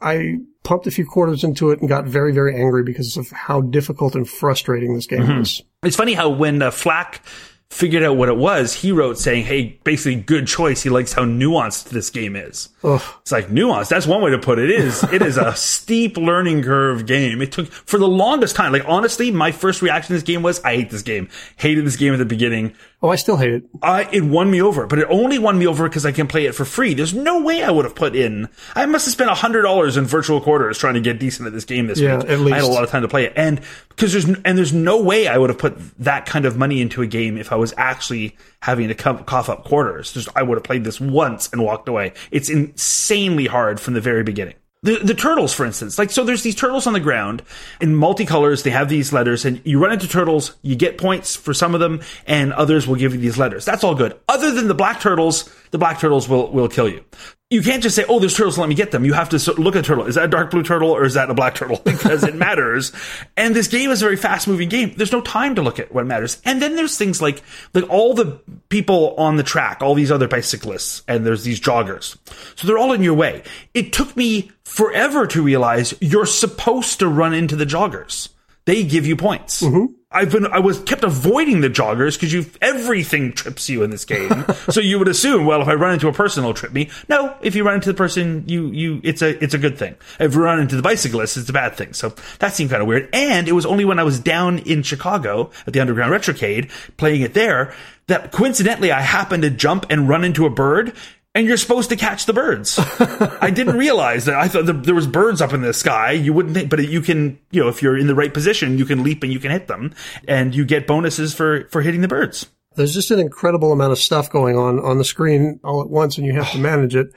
I 0.00 0.38
pumped 0.66 0.86
a 0.88 0.90
few 0.90 1.06
quarters 1.06 1.44
into 1.44 1.70
it 1.70 1.78
and 1.78 1.88
got 1.88 2.06
very, 2.06 2.32
very 2.32 2.54
angry 2.56 2.82
because 2.82 3.16
of 3.16 3.30
how 3.30 3.60
difficult 3.60 4.16
and 4.16 4.28
frustrating 4.28 4.96
this 4.96 5.06
game 5.06 5.22
mm-hmm. 5.22 5.38
was. 5.38 5.62
It's 5.84 5.94
funny 5.94 6.12
how 6.12 6.28
when 6.28 6.60
uh, 6.60 6.72
Flack 6.72 7.24
figured 7.70 8.02
out 8.02 8.16
what 8.16 8.28
it 8.28 8.36
was, 8.36 8.72
he 8.72 8.92
wrote 8.92 9.18
saying, 9.18 9.44
"Hey, 9.44 9.78
basically, 9.84 10.16
good 10.16 10.46
choice. 10.46 10.82
He 10.82 10.90
likes 10.90 11.12
how 11.12 11.24
nuanced 11.24 11.90
this 11.90 12.10
game 12.10 12.36
is." 12.36 12.68
Ugh. 12.84 13.02
It's 13.22 13.32
like 13.32 13.48
nuanced. 13.48 13.88
That's 13.88 14.06
one 14.06 14.22
way 14.22 14.30
to 14.30 14.38
put 14.38 14.58
it. 14.58 14.70
It 14.70 14.80
is 14.80 15.02
it 15.04 15.22
is 15.22 15.36
a 15.36 15.54
steep 15.56 16.16
learning 16.16 16.62
curve 16.62 17.06
game. 17.06 17.42
It 17.42 17.52
took 17.52 17.66
for 17.66 17.98
the 17.98 18.08
longest 18.08 18.56
time. 18.56 18.72
Like 18.72 18.84
honestly, 18.86 19.30
my 19.30 19.52
first 19.52 19.82
reaction 19.82 20.08
to 20.08 20.12
this 20.14 20.22
game 20.22 20.42
was, 20.42 20.62
"I 20.64 20.76
hate 20.76 20.90
this 20.90 21.02
game. 21.02 21.28
Hated 21.56 21.84
this 21.84 21.96
game 21.96 22.12
at 22.12 22.18
the 22.18 22.24
beginning." 22.24 22.74
Oh, 23.02 23.10
I 23.10 23.16
still 23.16 23.36
hate 23.36 23.52
it. 23.52 23.64
Uh, 23.82 24.04
it 24.10 24.24
won 24.24 24.50
me 24.50 24.62
over, 24.62 24.86
but 24.86 24.98
it 24.98 25.06
only 25.10 25.38
won 25.38 25.58
me 25.58 25.66
over 25.66 25.86
because 25.86 26.06
I 26.06 26.12
can 26.12 26.26
play 26.26 26.46
it 26.46 26.54
for 26.54 26.64
free. 26.64 26.94
There's 26.94 27.12
no 27.12 27.42
way 27.42 27.62
I 27.62 27.70
would 27.70 27.84
have 27.84 27.94
put 27.94 28.16
in. 28.16 28.48
I 28.74 28.86
must 28.86 29.04
have 29.04 29.12
spent 29.12 29.30
hundred 29.30 29.62
dollars 29.62 29.98
in 29.98 30.06
virtual 30.06 30.40
quarters 30.40 30.78
trying 30.78 30.94
to 30.94 31.00
get 31.00 31.18
decent 31.18 31.46
at 31.46 31.52
this 31.52 31.66
game 31.66 31.88
this 31.88 32.00
yeah, 32.00 32.16
week. 32.16 32.28
At 32.28 32.40
least. 32.40 32.54
I 32.54 32.56
had 32.56 32.64
a 32.64 32.68
lot 32.68 32.84
of 32.84 32.90
time 32.90 33.02
to 33.02 33.08
play 33.08 33.26
it, 33.26 33.34
and 33.36 33.60
because 33.90 34.12
there's 34.12 34.24
and 34.24 34.56
there's 34.56 34.72
no 34.72 35.02
way 35.02 35.28
I 35.28 35.36
would 35.36 35.50
have 35.50 35.58
put 35.58 35.76
that 35.98 36.24
kind 36.24 36.46
of 36.46 36.56
money 36.56 36.80
into 36.80 37.02
a 37.02 37.06
game 37.06 37.36
if 37.36 37.52
I 37.52 37.55
was 37.56 37.74
actually 37.76 38.36
having 38.60 38.88
to 38.88 38.94
cough 38.94 39.48
up 39.48 39.64
quarters. 39.64 40.12
Just, 40.12 40.28
I 40.36 40.42
would 40.42 40.56
have 40.56 40.64
played 40.64 40.84
this 40.84 41.00
once 41.00 41.48
and 41.52 41.62
walked 41.62 41.88
away. 41.88 42.12
It's 42.30 42.48
insanely 42.48 43.46
hard 43.46 43.80
from 43.80 43.94
the 43.94 44.00
very 44.00 44.22
beginning. 44.22 44.54
The, 44.82 44.98
the 44.98 45.14
turtles, 45.14 45.52
for 45.52 45.64
instance, 45.64 45.98
like, 45.98 46.10
so 46.10 46.22
there's 46.22 46.42
these 46.42 46.54
turtles 46.54 46.86
on 46.86 46.92
the 46.92 47.00
ground 47.00 47.42
in 47.80 47.94
multicolors. 47.94 48.62
They 48.62 48.70
have 48.70 48.88
these 48.88 49.12
letters 49.12 49.44
and 49.44 49.60
you 49.64 49.82
run 49.82 49.92
into 49.92 50.06
turtles, 50.06 50.54
you 50.62 50.76
get 50.76 50.96
points 50.96 51.34
for 51.34 51.52
some 51.52 51.74
of 51.74 51.80
them 51.80 52.02
and 52.26 52.52
others 52.52 52.86
will 52.86 52.94
give 52.94 53.12
you 53.12 53.20
these 53.20 53.38
letters. 53.38 53.64
That's 53.64 53.82
all 53.82 53.96
good. 53.96 54.16
Other 54.28 54.52
than 54.52 54.68
the 54.68 54.74
black 54.74 55.00
turtles, 55.00 55.50
the 55.70 55.78
black 55.78 56.00
turtles 56.00 56.28
will, 56.28 56.50
will 56.50 56.68
kill 56.68 56.88
you 56.88 57.04
you 57.48 57.62
can't 57.62 57.80
just 57.80 57.94
say, 57.94 58.04
"Oh, 58.08 58.18
there's 58.18 58.34
turtles, 58.34 58.58
let 58.58 58.68
me 58.68 58.74
get 58.74 58.90
them." 58.90 59.04
You 59.04 59.12
have 59.12 59.28
to 59.28 59.52
look 59.52 59.76
at 59.76 59.84
turtle. 59.84 60.06
Is 60.06 60.16
that 60.16 60.24
a 60.24 60.28
dark 60.28 60.50
blue 60.50 60.64
turtle 60.64 60.90
or 60.90 61.04
is 61.04 61.14
that 61.14 61.30
a 61.30 61.34
black 61.34 61.54
turtle? 61.54 61.80
Because 61.96 62.24
it 62.24 62.34
matters. 62.34 62.92
and 63.36 63.54
this 63.54 63.68
game 63.68 63.90
is 63.90 64.02
a 64.02 64.04
very 64.04 64.16
fast-moving 64.16 64.68
game. 64.68 64.92
There's 64.96 65.12
no 65.12 65.20
time 65.20 65.54
to 65.54 65.62
look 65.62 65.78
at 65.78 65.92
what 65.92 66.06
matters. 66.06 66.40
And 66.44 66.60
then 66.60 66.76
there's 66.76 66.98
things 66.98 67.22
like 67.22 67.42
like 67.72 67.88
all 67.88 68.14
the 68.14 68.40
people 68.68 69.14
on 69.16 69.36
the 69.36 69.42
track, 69.42 69.80
all 69.80 69.94
these 69.94 70.10
other 70.10 70.28
bicyclists, 70.28 71.02
and 71.06 71.24
there's 71.24 71.44
these 71.44 71.60
joggers. 71.60 72.16
So 72.56 72.66
they're 72.66 72.78
all 72.78 72.92
in 72.92 73.02
your 73.02 73.14
way. 73.14 73.44
It 73.74 73.92
took 73.92 74.16
me 74.16 74.50
forever 74.64 75.26
to 75.28 75.42
realize 75.42 75.94
you're 76.00 76.26
supposed 76.26 76.98
to 76.98 77.08
run 77.08 77.32
into 77.32 77.54
the 77.54 77.66
joggers. 77.66 78.28
They 78.64 78.82
give 78.82 79.06
you 79.06 79.16
points. 79.16 79.62
Mm-hmm. 79.62 79.94
I've 80.12 80.30
been 80.30 80.46
I 80.46 80.60
was 80.60 80.80
kept 80.82 81.02
avoiding 81.02 81.62
the 81.62 81.68
joggers 81.68 82.14
because 82.14 82.32
you 82.32 82.46
everything 82.62 83.32
trips 83.32 83.68
you 83.68 83.82
in 83.82 83.90
this 83.90 84.04
game. 84.04 84.44
so 84.70 84.80
you 84.80 85.00
would 85.00 85.08
assume, 85.08 85.46
well, 85.46 85.60
if 85.60 85.68
I 85.68 85.74
run 85.74 85.94
into 85.94 86.06
a 86.06 86.12
person, 86.12 86.44
it'll 86.44 86.54
trip 86.54 86.72
me. 86.72 86.90
No, 87.08 87.36
if 87.42 87.56
you 87.56 87.64
run 87.64 87.74
into 87.74 87.90
the 87.90 87.96
person, 87.96 88.44
you 88.46 88.68
you 88.68 89.00
it's 89.02 89.20
a 89.20 89.42
it's 89.42 89.52
a 89.52 89.58
good 89.58 89.76
thing. 89.76 89.96
If 90.20 90.34
you 90.34 90.42
run 90.42 90.60
into 90.60 90.76
the 90.76 90.82
bicyclist, 90.82 91.36
it's 91.36 91.50
a 91.50 91.52
bad 91.52 91.74
thing. 91.74 91.92
So 91.92 92.14
that 92.38 92.54
seemed 92.54 92.70
kind 92.70 92.82
of 92.82 92.88
weird. 92.88 93.08
And 93.12 93.48
it 93.48 93.52
was 93.52 93.66
only 93.66 93.84
when 93.84 93.98
I 93.98 94.04
was 94.04 94.20
down 94.20 94.60
in 94.60 94.84
Chicago 94.84 95.50
at 95.66 95.72
the 95.72 95.80
Underground 95.80 96.12
Retrocade 96.12 96.70
playing 96.96 97.22
it 97.22 97.34
there 97.34 97.74
that 98.06 98.30
coincidentally 98.30 98.92
I 98.92 99.00
happened 99.00 99.42
to 99.42 99.50
jump 99.50 99.86
and 99.90 100.08
run 100.08 100.22
into 100.22 100.46
a 100.46 100.50
bird 100.50 100.94
and 101.36 101.46
you're 101.46 101.58
supposed 101.58 101.90
to 101.90 101.96
catch 101.96 102.24
the 102.24 102.32
birds. 102.32 102.78
I 102.78 103.50
didn't 103.50 103.76
realize 103.78 104.24
that. 104.24 104.36
I 104.36 104.48
thought 104.48 104.64
there 104.84 104.94
was 104.94 105.06
birds 105.06 105.42
up 105.42 105.52
in 105.52 105.60
the 105.60 105.74
sky. 105.74 106.12
You 106.12 106.32
wouldn't, 106.32 106.54
think, 106.54 106.70
but 106.70 106.88
you 106.88 107.02
can, 107.02 107.38
you 107.50 107.62
know, 107.62 107.68
if 107.68 107.82
you're 107.82 107.98
in 107.98 108.06
the 108.06 108.14
right 108.14 108.32
position, 108.32 108.78
you 108.78 108.86
can 108.86 109.02
leap 109.02 109.22
and 109.22 109.30
you 109.30 109.38
can 109.38 109.50
hit 109.50 109.66
them, 109.66 109.94
and 110.26 110.54
you 110.54 110.64
get 110.64 110.86
bonuses 110.86 111.34
for 111.34 111.68
for 111.68 111.82
hitting 111.82 112.00
the 112.00 112.08
birds. 112.08 112.46
There's 112.76 112.94
just 112.94 113.10
an 113.10 113.20
incredible 113.20 113.70
amount 113.70 113.92
of 113.92 113.98
stuff 113.98 114.30
going 114.30 114.56
on 114.56 114.80
on 114.80 114.96
the 114.96 115.04
screen 115.04 115.60
all 115.62 115.82
at 115.82 115.90
once, 115.90 116.16
and 116.16 116.26
you 116.26 116.32
have 116.32 116.50
to 116.52 116.58
manage 116.70 116.96
it. 116.96 117.08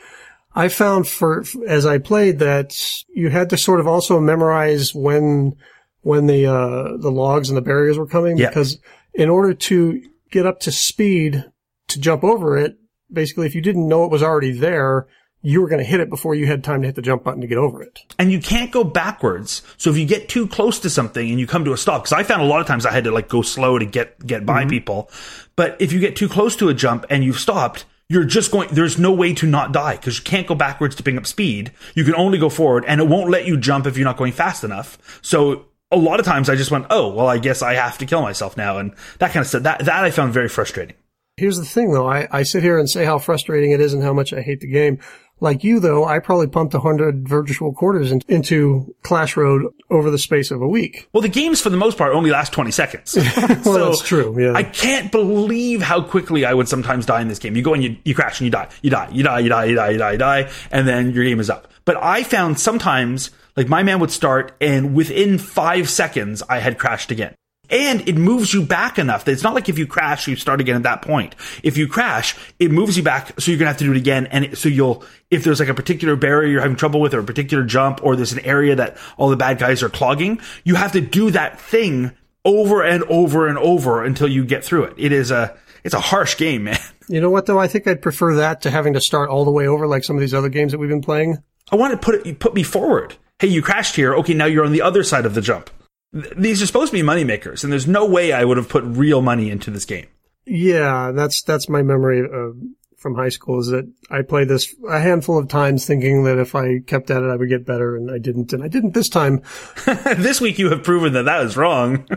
I 0.54 0.68
found 0.68 1.08
for 1.08 1.46
as 1.66 1.86
I 1.86 1.98
played 1.98 2.40
that 2.40 2.78
you 3.08 3.30
had 3.30 3.52
to 3.52 3.58
sort 3.58 3.80
of 3.80 3.88
also 3.88 4.20
memorize 4.20 4.94
when 4.94 5.56
when 6.02 6.28
the 6.28 6.46
uh, 6.46 6.98
the 6.98 7.12
logs 7.12 7.50
and 7.50 7.56
the 7.56 7.62
barriers 7.62 7.98
were 7.98 8.06
coming 8.06 8.38
yeah. 8.38 8.50
because 8.50 8.80
in 9.14 9.30
order 9.30 9.54
to 9.54 10.04
get 10.30 10.46
up 10.46 10.60
to 10.62 10.74
speed 10.74 11.46
to 11.88 12.00
jump 12.02 12.26
over 12.26 12.58
it, 12.58 12.76
basically 13.12 13.48
if 13.48 13.56
you 13.56 13.62
didn't 13.62 13.88
know 13.88 14.06
it 14.06 14.12
was 14.12 14.24
already 14.24 14.52
there, 14.52 15.08
you 15.42 15.62
were 15.62 15.70
going 15.70 15.80
to 15.80 15.86
hit 15.86 16.02
it 16.02 16.10
before 16.10 16.36
you 16.36 16.48
had 16.48 16.64
time 16.64 16.82
to 16.82 16.88
hit 16.88 16.96
the 16.96 17.02
jump 17.02 17.24
button 17.24 17.42
to 17.42 17.48
get 17.48 17.58
over 17.58 17.82
it. 17.82 18.14
And 18.20 18.32
you 18.32 18.40
can't 18.40 18.72
go 18.72 18.84
backwards. 18.84 19.62
So 19.78 19.90
if 19.90 19.98
you 19.98 20.06
get 20.06 20.28
too 20.28 20.48
close 20.48 20.80
to 20.80 20.90
something 20.90 21.30
and 21.30 21.40
you 21.40 21.48
come 21.48 21.64
to 21.66 21.74
a 21.74 21.78
stop, 21.78 22.04
because 22.04 22.14
I 22.14 22.24
found 22.24 22.42
a 22.42 22.46
lot 22.46 22.60
of 22.62 22.68
times 22.68 22.86
I 22.86 22.92
had 22.92 23.06
to 23.06 23.12
like 23.12 23.30
go 23.30 23.42
slow 23.42 23.80
to 23.80 23.86
get 23.86 24.26
get 24.26 24.46
by 24.46 24.62
mm-hmm. 24.62 24.70
people. 24.70 25.10
But 25.56 25.82
if 25.82 25.94
you 25.94 26.00
get 26.00 26.16
too 26.16 26.28
close 26.28 26.56
to 26.58 26.70
a 26.70 26.74
jump 26.74 27.06
and 27.10 27.24
you've 27.24 27.40
stopped, 27.40 27.86
you're 28.10 28.26
just 28.26 28.52
going. 28.52 28.70
There's 28.72 28.98
no 28.98 29.14
way 29.14 29.34
to 29.36 29.48
not 29.48 29.72
die 29.72 29.96
because 29.96 30.18
you 30.18 30.24
can't 30.24 30.48
go 30.48 30.56
backwards 30.56 30.96
to 30.96 31.04
pick 31.04 31.16
up 31.16 31.28
speed. 31.28 31.72
You 31.96 32.04
can 32.04 32.16
only 32.16 32.40
go 32.40 32.50
forward, 32.50 32.84
and 32.88 33.00
it 33.00 33.08
won't 33.08 33.30
let 33.30 33.46
you 33.46 33.56
jump 33.56 33.86
if 33.86 33.98
you're 33.98 34.06
not 34.06 34.18
going 34.18 34.34
fast 34.34 34.64
enough. 34.64 35.20
So 35.22 35.68
a 35.92 35.98
lot 35.98 36.20
of 36.20 36.26
times 36.26 36.50
I 36.50 36.56
just 36.56 36.72
went, 36.72 36.88
oh 36.90 37.14
well, 37.14 37.28
I 37.28 37.38
guess 37.38 37.62
I 37.62 37.76
have 37.76 38.00
to 38.00 38.08
kill 38.08 38.24
myself 38.24 38.58
now, 38.58 38.80
and 38.80 38.94
that 39.20 39.32
kind 39.32 39.44
of 39.44 39.48
stuff. 39.48 39.64
That 39.64 39.86
that 39.86 40.04
I 40.04 40.10
found 40.10 40.34
very 40.34 40.50
frustrating. 40.50 40.96
Here's 41.40 41.58
the 41.58 41.66
thing 41.66 41.92
though, 41.92 42.08
I, 42.08 42.28
I 42.32 42.44
sit 42.44 42.64
here 42.64 42.78
and 42.78 42.90
say 42.90 43.06
how 43.06 43.18
frustrating 43.18 43.72
it 43.72 43.80
is 43.80 43.94
and 43.94 44.04
how 44.04 44.14
much 44.14 44.34
I 44.34 44.42
hate 44.42 44.60
the 44.60 44.68
game. 44.68 45.00
Like 45.42 45.64
you 45.64 45.80
though, 45.80 46.04
I 46.04 46.20
probably 46.20 46.48
pumped 46.48 46.74
a 46.74 46.82
hundred 46.82 47.28
virtual 47.28 47.74
quarters 47.74 48.12
in, 48.12 48.22
into 48.28 48.94
Clash 49.04 49.38
Road 49.38 49.74
over 49.90 50.12
the 50.12 50.18
space 50.18 50.52
of 50.52 50.62
a 50.62 50.68
week. 50.68 51.08
Well, 51.14 51.22
the 51.22 51.30
games 51.30 51.62
for 51.62 51.70
the 51.70 51.78
most 51.78 51.98
part 51.98 52.14
only 52.14 52.30
last 52.30 52.52
20 52.52 52.72
seconds. 52.72 53.16
well, 53.38 53.64
so 53.64 53.86
that's 53.86 54.02
true. 54.02 54.36
Yeah. 54.38 54.54
I 54.54 54.64
can't 54.64 55.12
believe 55.12 55.82
how 55.82 56.02
quickly 56.02 56.44
I 56.44 56.54
would 56.54 56.68
sometimes 56.68 57.06
die 57.06 57.22
in 57.22 57.30
this 57.30 57.40
game. 57.40 57.56
You 57.56 57.62
go 57.62 57.74
and 57.74 57.82
you, 57.82 57.96
you 58.04 58.14
crash 58.14 58.42
and 58.42 58.46
you 58.46 58.52
die. 58.52 58.68
You 58.82 58.90
die, 58.90 59.10
you 59.14 59.24
die, 59.24 59.40
you 59.40 59.50
die, 59.50 59.66
you 59.66 59.76
die, 59.76 59.90
you 59.92 59.98
die, 59.98 60.12
you 60.12 60.18
die, 60.18 60.52
and 60.72 60.88
then 60.88 61.12
your 61.12 61.24
game 61.24 61.40
is 61.40 61.50
up. 61.50 61.72
But 61.86 61.98
I 62.02 62.24
found 62.24 62.60
sometimes, 62.60 63.32
like 63.56 63.70
my 63.70 63.82
man 63.82 64.00
would 64.00 64.12
start 64.12 64.52
and 64.60 64.94
within 64.94 65.38
five 65.38 65.90
seconds, 65.90 66.44
I 66.50 66.60
had 66.60 66.78
crashed 66.78 67.12
again. 67.12 67.34
And 67.70 68.08
it 68.08 68.18
moves 68.18 68.54
you 68.54 68.64
back 68.64 68.98
enough 68.98 69.26
that 69.26 69.32
it's 69.32 69.44
not 69.44 69.54
like 69.54 69.70
if 69.70 69.78
you 69.78 69.86
crash, 69.86 70.28
you 70.28 70.36
start 70.36 70.60
again 70.60 70.76
at 70.76 70.84
that 70.84 71.02
point. 71.02 71.36
If 71.64 71.78
you 71.78 71.88
crash, 71.88 72.36
it 72.58 72.72
moves 72.72 72.98
you 72.98 73.04
back, 73.04 73.40
so 73.40 73.52
you're 73.52 73.60
gonna 73.60 73.70
have 73.70 73.78
to 73.78 73.84
do 73.84 73.92
it 73.92 73.98
again. 73.98 74.28
And 74.28 74.46
it, 74.46 74.58
so 74.58 74.70
you'll, 74.70 75.04
if 75.30 75.44
there's 75.44 75.60
like 75.60 75.70
a 75.70 75.74
particular 75.74 76.16
barrier 76.16 76.48
you're 76.48 76.62
having 76.62 76.78
trouble 76.78 77.00
with, 77.00 77.14
or 77.14 77.20
a 77.20 77.24
particular 77.24 77.64
jump, 77.64 78.04
or 78.04 78.16
there's 78.16 78.34
an 78.34 78.40
area 78.40 78.76
that 78.76 78.98
all 79.18 79.30
the 79.30 79.38
bad 79.38 79.60
guys 79.60 79.84
are 79.84 79.90
clogging, 79.90 80.42
you 80.64 80.76
have 80.76 80.94
to 80.94 81.02
do 81.02 81.32
that 81.32 81.60
thing 81.60 82.12
over 82.44 82.84
and 82.84 83.04
over 83.04 83.48
and 83.48 83.58
over 83.58 84.04
until 84.04 84.28
you 84.28 84.46
get 84.46 84.64
through 84.64 84.86
it. 84.86 84.94
It 84.98 85.12
is 85.12 85.30
a, 85.30 85.56
it's 85.84 85.94
a 85.94 86.00
harsh 86.00 86.38
game, 86.38 86.66
man. 86.66 86.80
You 87.12 87.20
know 87.20 87.32
what 87.32 87.48
though? 87.48 87.58
I 87.58 87.68
think 87.68 87.88
I'd 87.88 88.04
prefer 88.04 88.36
that 88.36 88.62
to 88.62 88.70
having 88.70 88.94
to 88.94 89.02
start 89.02 89.32
all 89.32 89.44
the 89.44 89.50
way 89.50 89.66
over 89.66 89.88
like 89.88 90.04
some 90.04 90.16
of 90.16 90.20
these 90.20 90.36
other 90.36 90.48
games 90.48 90.74
that 90.74 90.78
we've 90.78 90.92
been 90.92 91.02
playing. 91.02 91.40
I 91.72 91.76
want 91.76 91.92
to 91.92 91.98
put 91.98 92.28
it, 92.28 92.38
put 92.38 92.54
me 92.54 92.62
forward. 92.62 93.16
Hey, 93.40 93.48
you 93.48 93.64
crashed 93.64 93.96
here. 93.96 94.14
Okay, 94.18 94.36
now 94.36 94.46
you're 94.46 94.64
on 94.64 94.74
the 94.74 94.84
other 94.84 95.04
side 95.04 95.26
of 95.26 95.34
the 95.34 95.42
jump 95.42 95.72
these 96.12 96.62
are 96.62 96.66
supposed 96.66 96.92
to 96.92 96.98
be 96.98 97.08
moneymakers, 97.08 97.64
and 97.64 97.72
there's 97.72 97.88
no 97.88 98.06
way 98.06 98.32
I 98.32 98.44
would 98.44 98.58
have 98.58 98.70
put 98.70 98.84
real 98.84 99.22
money 99.22 99.52
into 99.52 99.70
this 99.70 99.86
game. 99.86 100.08
Yeah, 100.46 101.12
that's 101.14 101.44
that's 101.44 101.70
my 101.70 101.84
memory 101.84 102.22
of, 102.22 102.58
from 102.98 103.16
high 103.16 103.30
school. 103.30 103.60
Is 103.60 103.68
that 103.68 103.92
I 104.10 104.24
played 104.24 104.48
this 104.48 104.74
a 104.90 105.00
handful 105.00 105.38
of 105.38 105.48
times, 105.48 105.86
thinking 105.86 106.24
that 106.24 106.40
if 106.40 106.56
I 106.56 106.80
kept 106.80 107.12
at 107.12 107.22
it, 107.22 107.30
I 107.30 107.36
would 107.36 107.50
get 107.50 107.66
better, 107.66 107.96
and 107.96 108.10
I 108.10 108.18
didn't, 108.18 108.54
and 108.54 108.64
I 108.64 108.68
didn't 108.68 108.96
this 108.96 109.10
time. 109.10 109.44
this 109.86 110.42
week, 110.42 110.58
you 110.58 110.72
have 110.72 110.84
proven 110.84 111.14
that 111.14 111.26
that 111.26 111.44
was 111.44 111.56
wrong. 111.56 112.08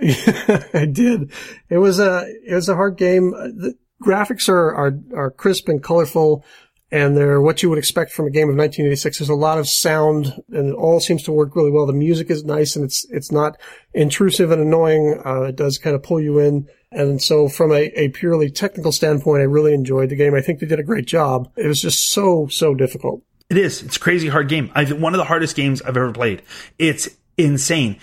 yeah, 0.00 0.64
I 0.74 0.86
did. 0.86 1.32
It 1.68 1.78
was 1.78 1.98
a 1.98 2.24
it 2.46 2.54
was 2.54 2.68
a 2.68 2.76
hard 2.76 2.96
game. 2.96 3.32
The 3.32 3.76
graphics 4.00 4.48
are 4.48 4.74
are 4.74 4.98
are 5.16 5.30
crisp 5.32 5.68
and 5.68 5.82
colorful 5.82 6.44
and 6.92 7.16
they're 7.16 7.40
what 7.40 7.62
you 7.62 7.70
would 7.70 7.78
expect 7.78 8.12
from 8.12 8.26
a 8.26 8.30
game 8.30 8.50
of 8.50 8.56
1986. 8.56 9.18
There's 9.18 9.28
a 9.30 9.34
lot 9.34 9.58
of 9.58 9.66
sound, 9.66 10.34
and 10.52 10.68
it 10.68 10.74
all 10.74 11.00
seems 11.00 11.22
to 11.22 11.32
work 11.32 11.56
really 11.56 11.70
well. 11.70 11.86
The 11.86 11.94
music 11.94 12.30
is 12.30 12.44
nice, 12.44 12.76
and 12.76 12.84
it's 12.84 13.06
it's 13.10 13.32
not 13.32 13.58
intrusive 13.94 14.50
and 14.50 14.60
annoying. 14.60 15.20
Uh, 15.24 15.44
it 15.44 15.56
does 15.56 15.78
kind 15.78 15.96
of 15.96 16.02
pull 16.02 16.20
you 16.20 16.38
in. 16.38 16.68
And 16.90 17.22
so, 17.22 17.48
from 17.48 17.72
a, 17.72 17.90
a 17.98 18.08
purely 18.10 18.50
technical 18.50 18.92
standpoint, 18.92 19.40
I 19.40 19.44
really 19.44 19.72
enjoyed 19.72 20.10
the 20.10 20.16
game. 20.16 20.34
I 20.34 20.42
think 20.42 20.60
they 20.60 20.66
did 20.66 20.78
a 20.78 20.84
great 20.84 21.06
job. 21.06 21.50
It 21.56 21.66
was 21.66 21.80
just 21.80 22.10
so 22.10 22.46
so 22.48 22.74
difficult. 22.74 23.22
It 23.48 23.56
is. 23.56 23.82
It's 23.82 23.96
a 23.96 24.00
crazy 24.00 24.28
hard 24.28 24.48
game. 24.48 24.70
I've 24.74 25.00
one 25.00 25.14
of 25.14 25.18
the 25.18 25.24
hardest 25.24 25.56
games 25.56 25.80
I've 25.80 25.96
ever 25.96 26.12
played. 26.12 26.42
It's 26.78 27.08
insane. 27.38 27.98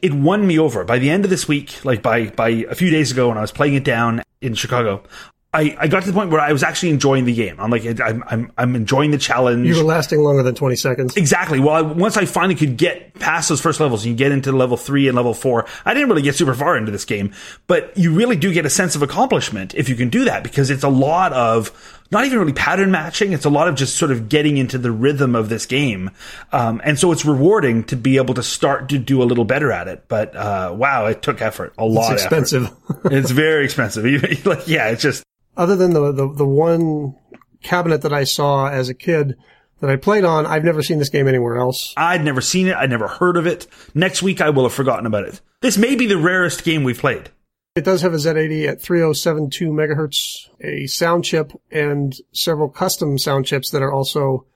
It 0.00 0.14
won 0.14 0.46
me 0.46 0.58
over 0.60 0.84
by 0.84 1.00
the 1.00 1.10
end 1.10 1.24
of 1.24 1.30
this 1.30 1.48
week. 1.48 1.84
Like 1.84 2.02
by 2.02 2.26
by 2.30 2.50
a 2.50 2.76
few 2.76 2.90
days 2.90 3.10
ago, 3.10 3.30
when 3.30 3.38
I 3.38 3.40
was 3.40 3.52
playing 3.52 3.74
it 3.74 3.84
down 3.84 4.22
in 4.40 4.54
Chicago, 4.54 5.02
I, 5.54 5.76
I 5.78 5.88
got 5.88 6.00
to 6.04 6.06
the 6.06 6.14
point 6.14 6.30
where 6.30 6.40
I 6.40 6.50
was 6.50 6.62
actually 6.62 6.90
enjoying 6.90 7.26
the 7.26 7.34
game. 7.34 7.60
I'm 7.60 7.70
like, 7.70 7.84
I'm, 8.00 8.24
I'm, 8.26 8.52
I'm 8.56 8.74
enjoying 8.74 9.10
the 9.10 9.18
challenge. 9.18 9.66
You 9.66 9.76
were 9.76 9.82
lasting 9.82 10.20
longer 10.20 10.42
than 10.42 10.54
20 10.54 10.76
seconds. 10.76 11.16
Exactly. 11.16 11.60
Well, 11.60 11.74
I, 11.74 11.82
once 11.82 12.16
I 12.16 12.24
finally 12.24 12.54
could 12.54 12.78
get 12.78 13.12
past 13.14 13.50
those 13.50 13.60
first 13.60 13.78
levels 13.78 14.02
and 14.04 14.12
you 14.12 14.16
get 14.16 14.32
into 14.32 14.50
level 14.50 14.78
three 14.78 15.08
and 15.08 15.16
level 15.16 15.34
four, 15.34 15.66
I 15.84 15.92
didn't 15.92 16.08
really 16.08 16.22
get 16.22 16.36
super 16.36 16.54
far 16.54 16.78
into 16.78 16.90
this 16.90 17.04
game, 17.04 17.34
but 17.66 17.96
you 17.98 18.14
really 18.14 18.36
do 18.36 18.50
get 18.54 18.64
a 18.64 18.70
sense 18.70 18.96
of 18.96 19.02
accomplishment 19.02 19.74
if 19.74 19.90
you 19.90 19.94
can 19.94 20.08
do 20.08 20.24
that 20.24 20.42
because 20.42 20.70
it's 20.70 20.84
a 20.84 20.88
lot 20.88 21.34
of 21.34 22.00
not 22.10 22.24
even 22.24 22.38
really 22.38 22.54
pattern 22.54 22.90
matching. 22.90 23.34
It's 23.34 23.44
a 23.44 23.50
lot 23.50 23.68
of 23.68 23.74
just 23.74 23.96
sort 23.96 24.10
of 24.10 24.30
getting 24.30 24.56
into 24.56 24.78
the 24.78 24.90
rhythm 24.90 25.34
of 25.34 25.50
this 25.50 25.66
game. 25.66 26.10
Um, 26.52 26.80
and 26.82 26.98
so 26.98 27.12
it's 27.12 27.26
rewarding 27.26 27.84
to 27.84 27.96
be 27.96 28.16
able 28.16 28.32
to 28.34 28.42
start 28.42 28.88
to 28.88 28.98
do 28.98 29.22
a 29.22 29.24
little 29.24 29.44
better 29.44 29.70
at 29.70 29.86
it. 29.86 30.04
But, 30.08 30.34
uh, 30.34 30.74
wow, 30.74 31.06
it 31.06 31.20
took 31.20 31.42
effort, 31.42 31.74
a 31.76 31.84
lot 31.84 32.14
It's 32.14 32.22
expensive. 32.22 32.70
it's 33.04 33.30
very 33.30 33.66
expensive. 33.66 34.04
like, 34.46 34.66
yeah, 34.66 34.88
it's 34.88 35.02
just, 35.02 35.24
Other 35.56 35.76
than 35.76 35.92
the, 35.92 36.12
the, 36.12 36.32
the 36.32 36.46
one 36.46 37.16
cabinet 37.62 38.02
that 38.02 38.12
I 38.12 38.24
saw 38.24 38.68
as 38.68 38.88
a 38.88 38.94
kid 38.94 39.36
that 39.80 39.90
I 39.90 39.96
played 39.96 40.24
on, 40.24 40.46
I've 40.46 40.64
never 40.64 40.82
seen 40.82 40.98
this 40.98 41.08
game 41.08 41.28
anywhere 41.28 41.56
else. 41.56 41.92
I'd 41.96 42.24
never 42.24 42.40
seen 42.40 42.68
it. 42.68 42.76
I'd 42.76 42.90
never 42.90 43.08
heard 43.08 43.36
of 43.36 43.46
it. 43.46 43.66
Next 43.94 44.22
week, 44.22 44.40
I 44.40 44.50
will 44.50 44.62
have 44.62 44.72
forgotten 44.72 45.06
about 45.06 45.24
it. 45.24 45.40
This 45.60 45.76
may 45.76 45.94
be 45.94 46.06
the 46.06 46.18
rarest 46.18 46.64
game 46.64 46.84
we've 46.84 46.98
played. 46.98 47.30
It 47.74 47.84
does 47.84 48.02
have 48.02 48.12
a 48.12 48.16
Z80 48.16 48.68
at 48.68 48.82
3072 48.82 49.70
megahertz, 49.70 50.50
a 50.60 50.86
sound 50.86 51.24
chip, 51.24 51.52
and 51.70 52.14
several 52.32 52.68
custom 52.68 53.18
sound 53.18 53.46
chips 53.46 53.70
that 53.70 53.82
are 53.82 53.92
also 53.92 54.46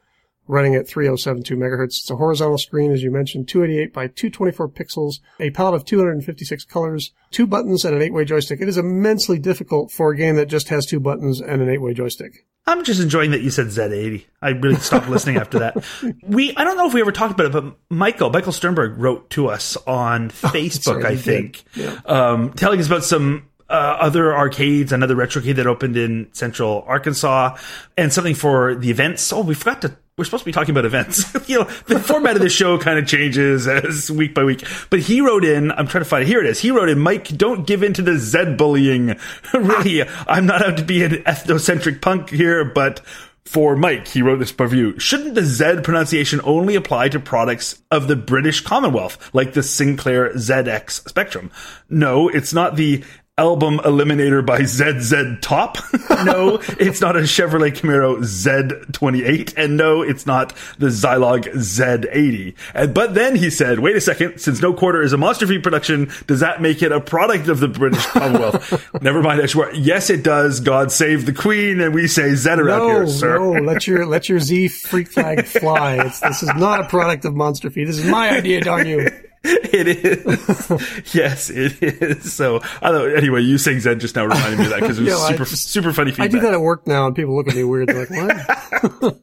running 0.49 0.75
at 0.75 0.89
3072 0.89 1.57
megahertz. 1.57 1.99
It's 2.01 2.11
a 2.11 2.17
horizontal 2.17 2.59
screen, 2.59 2.93
as 2.93 3.03
you 3.03 3.11
mentioned, 3.11 3.49
288 3.49 3.93
by 3.93 4.07
224 4.09 4.69
pixels, 4.69 5.21
a 5.41 5.51
palette 5.51 5.75
of 5.75 5.85
256 5.85 6.65
colors, 6.65 7.13
two 7.31 7.47
buttons, 7.47 7.85
and 7.85 7.95
an 7.95 8.03
eight-way 8.03 8.25
joystick. 8.25 8.61
It 8.61 8.69
is 8.69 8.79
immensely 8.79 9.39
difficult 9.39 9.91
for 9.91 10.11
a 10.13 10.17
game 10.17 10.37
that 10.37 10.47
just 10.47 10.69
has 10.69 10.87
two 10.87 11.01
buttons 11.01 11.41
and 11.41 11.61
an 11.63 11.69
eight-way 11.69 11.95
joystick. 11.95 12.47
I'm 12.69 12.83
just 12.83 13.01
enjoying 13.01 13.31
that 13.31 13.43
you 13.43 13.51
said 13.51 13.67
Z80. 13.67 14.25
I 14.43 14.49
really 14.51 14.77
stopped 14.77 15.09
listening 15.09 15.37
after 15.37 15.61
that. 15.61 15.85
We, 16.27 16.55
I 16.57 16.65
don't 16.65 16.77
know 16.77 16.89
if 16.89 16.95
we 16.95 17.01
ever 17.01 17.13
talked 17.13 17.33
about 17.33 17.47
it, 17.47 17.53
but 17.53 17.77
Michael, 17.89 18.31
Michael 18.31 18.51
Sternberg 18.53 18.99
wrote 18.99 19.31
to 19.31 19.49
us 19.49 19.77
on 19.87 20.31
Facebook, 20.31 21.05
right, 21.05 21.13
I 21.13 21.17
think. 21.17 21.63
Yeah. 21.75 21.99
um, 22.07 22.53
telling 22.55 22.81
us 22.81 22.87
about 22.87 23.05
some 23.05 23.49
uh, 23.69 23.73
other 23.73 24.35
arcades, 24.37 24.93
another 24.93 25.15
retrocade 25.15 25.57
that 25.57 25.67
opened 25.67 25.97
in 25.97 26.29
central 26.33 26.85
Arkansas, 26.87 27.57
and 27.97 28.13
something 28.13 28.35
for 28.35 28.75
the 28.75 28.91
events. 28.91 29.33
Oh, 29.33 29.43
we 29.43 29.55
forgot 29.55 29.83
to. 29.83 29.97
We're 30.19 30.25
supposed 30.25 30.45
to 30.45 30.47
be 30.47 30.53
talking 30.53 30.71
about 30.71 30.87
events. 30.87 31.27
you 31.47 31.59
know, 31.59 31.65
the 31.89 32.01
format 32.01 32.37
of 32.37 32.43
the 32.43 32.49
show 32.49 32.79
kind 32.79 32.99
of 32.99 33.07
changes 33.07 33.69
as 33.69 34.11
week 34.11 34.33
by 34.33 34.45
week. 34.45 34.65
But 34.89 35.01
he 35.01 35.21
wrote 35.21 35.45
in. 35.45 35.71
I'm 35.71 35.87
trying 35.87 36.05
to 36.05 36.09
find 36.09 36.23
it. 36.23 36.27
Here 36.27 36.41
it 36.41 36.47
is. 36.47 36.59
He 36.59 36.71
wrote 36.71 36.89
in. 36.89 36.99
Mike, 36.99 37.29
don't 37.37 37.67
give 37.67 37.83
in 37.83 37.93
to 37.93 38.01
the 38.01 38.17
Z 38.17 38.55
bullying. 38.57 39.19
really, 39.53 40.09
I'm 40.27 40.47
not 40.47 40.65
out 40.65 40.79
to 40.79 40.85
be 40.85 41.05
an 41.05 41.23
ethnocentric 41.25 42.01
punk 42.01 42.31
here, 42.31 42.65
but 42.65 43.01
for 43.45 43.77
Mike, 43.77 44.09
he 44.09 44.23
wrote 44.23 44.39
this 44.39 44.59
review. 44.59 44.99
Shouldn't 44.99 45.35
the 45.35 45.45
Z 45.45 45.83
pronunciation 45.85 46.41
only 46.45 46.77
apply 46.77 47.11
to 47.11 47.21
products 47.21 47.83
of 47.91 48.09
the 48.09 48.17
British 48.17 48.63
Commonwealth, 48.63 49.35
like 49.35 49.53
the 49.53 49.63
Sinclair 49.63 50.33
ZX 50.33 51.11
Spectrum? 51.11 51.51
No, 51.91 52.31
it's 52.31 52.55
not 52.55 52.77
the 52.77 53.05
album 53.39 53.79
Eliminator 53.81 54.45
by 54.45 54.65
ZZ 54.65 55.39
Top. 55.43 55.77
no, 56.25 56.59
it's 56.81 57.03
not 57.03 57.17
a 57.17 57.21
Chevrolet 57.21 57.71
Camaro 57.71 58.17
Z28. 58.21 59.59
And 59.59 59.77
no, 59.77 60.01
it's 60.01 60.25
not 60.25 60.55
the 60.79 60.87
Zilog 60.87 61.45
Z80. 61.45 62.55
And, 62.75 62.95
but 62.95 63.15
then 63.15 63.37
he 63.37 63.51
said, 63.51 63.81
wait 63.81 63.95
a 63.95 64.01
second, 64.01 64.39
since 64.39 64.63
no 64.63 64.73
quarter 64.73 65.03
is 65.03 65.13
a 65.13 65.19
monster 65.19 65.47
feet 65.47 65.63
production, 65.63 66.11
does 66.27 66.41
that 66.41 66.63
make 66.63 66.83
it 66.83 66.93
a 66.93 67.01
product 67.01 67.49
of 67.49 67.61
the 67.61 67.69
British 67.69 68.07
Commonwealth? 68.07 68.91
Never 69.03 69.21
mind, 69.23 69.43
I 69.43 69.47
swear. 69.47 69.71
Yes, 69.75 70.09
it 70.09 70.25
does. 70.25 70.61
God 70.61 70.91
save 70.91 71.27
the 71.27 71.35
Queen. 71.35 71.83
And 71.83 71.95
we 71.95 72.09
say 72.09 72.35
Z 72.35 72.49
around 72.53 72.67
No, 72.79 72.87
here, 72.89 73.07
sir. 73.07 73.39
no, 73.39 73.51
let 73.53 73.87
your 73.87 74.07
let 74.07 74.31
your 74.31 74.41
Z 74.41 74.69
freak 74.69 75.09
flag 75.09 75.45
fly. 75.45 75.97
It's, 76.07 76.21
this 76.21 76.43
is 76.43 76.55
not 76.55 76.81
a 76.81 76.85
product 76.85 77.27
of 77.27 77.35
Monster 77.35 77.69
Feet. 77.69 77.85
This 77.87 77.99
is 77.99 78.07
my 78.07 78.31
idea, 78.31 78.63
darn 78.63 78.87
you. 78.87 79.11
It 79.73 79.89
is. 79.89 81.15
yes, 81.15 81.51
it 81.51 81.83
is. 81.83 82.33
So, 82.33 82.61
I 82.83 82.91
don't, 82.91 83.17
anyway, 83.17 83.43
you 83.43 83.59
saying 83.59 83.81
Zed 83.81 84.01
just 84.01 84.17
now 84.17 84.25
reminded 84.25 84.59
me 84.59 84.65
of 84.65 84.71
that 84.71 84.81
because 84.81 84.99
it 84.99 85.05
was 85.05 85.27
super, 85.29 85.45
just- 85.45 85.71
super 85.71 85.93
funny 85.93 86.13
I 86.19 86.29
do 86.29 86.41
that 86.41 86.55
at 86.55 86.61
work 86.61 86.87
now, 86.87 87.07
and 87.07 87.15
people 87.15 87.37
look 87.37 87.49
at 87.49 87.55
me 87.55 87.63
weird. 87.65 87.89
They're 87.89 88.07
like, 88.07 89.01
"What?" 89.01 89.21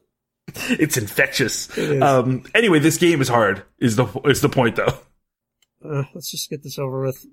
It's 0.70 0.96
infectious. 0.96 1.76
is. 1.76 2.00
Um, 2.02 2.44
anyway, 2.54 2.78
this 2.78 2.96
game 2.98 3.20
is 3.20 3.28
hard. 3.28 3.64
Is 3.78 3.96
the 3.96 4.06
is 4.24 4.40
the 4.40 4.48
point 4.48 4.76
though? 4.76 4.96
Uh, 5.84 6.04
let's 6.14 6.30
just 6.30 6.48
get 6.48 6.62
this 6.62 6.78
over 6.78 7.02
with. 7.02 7.24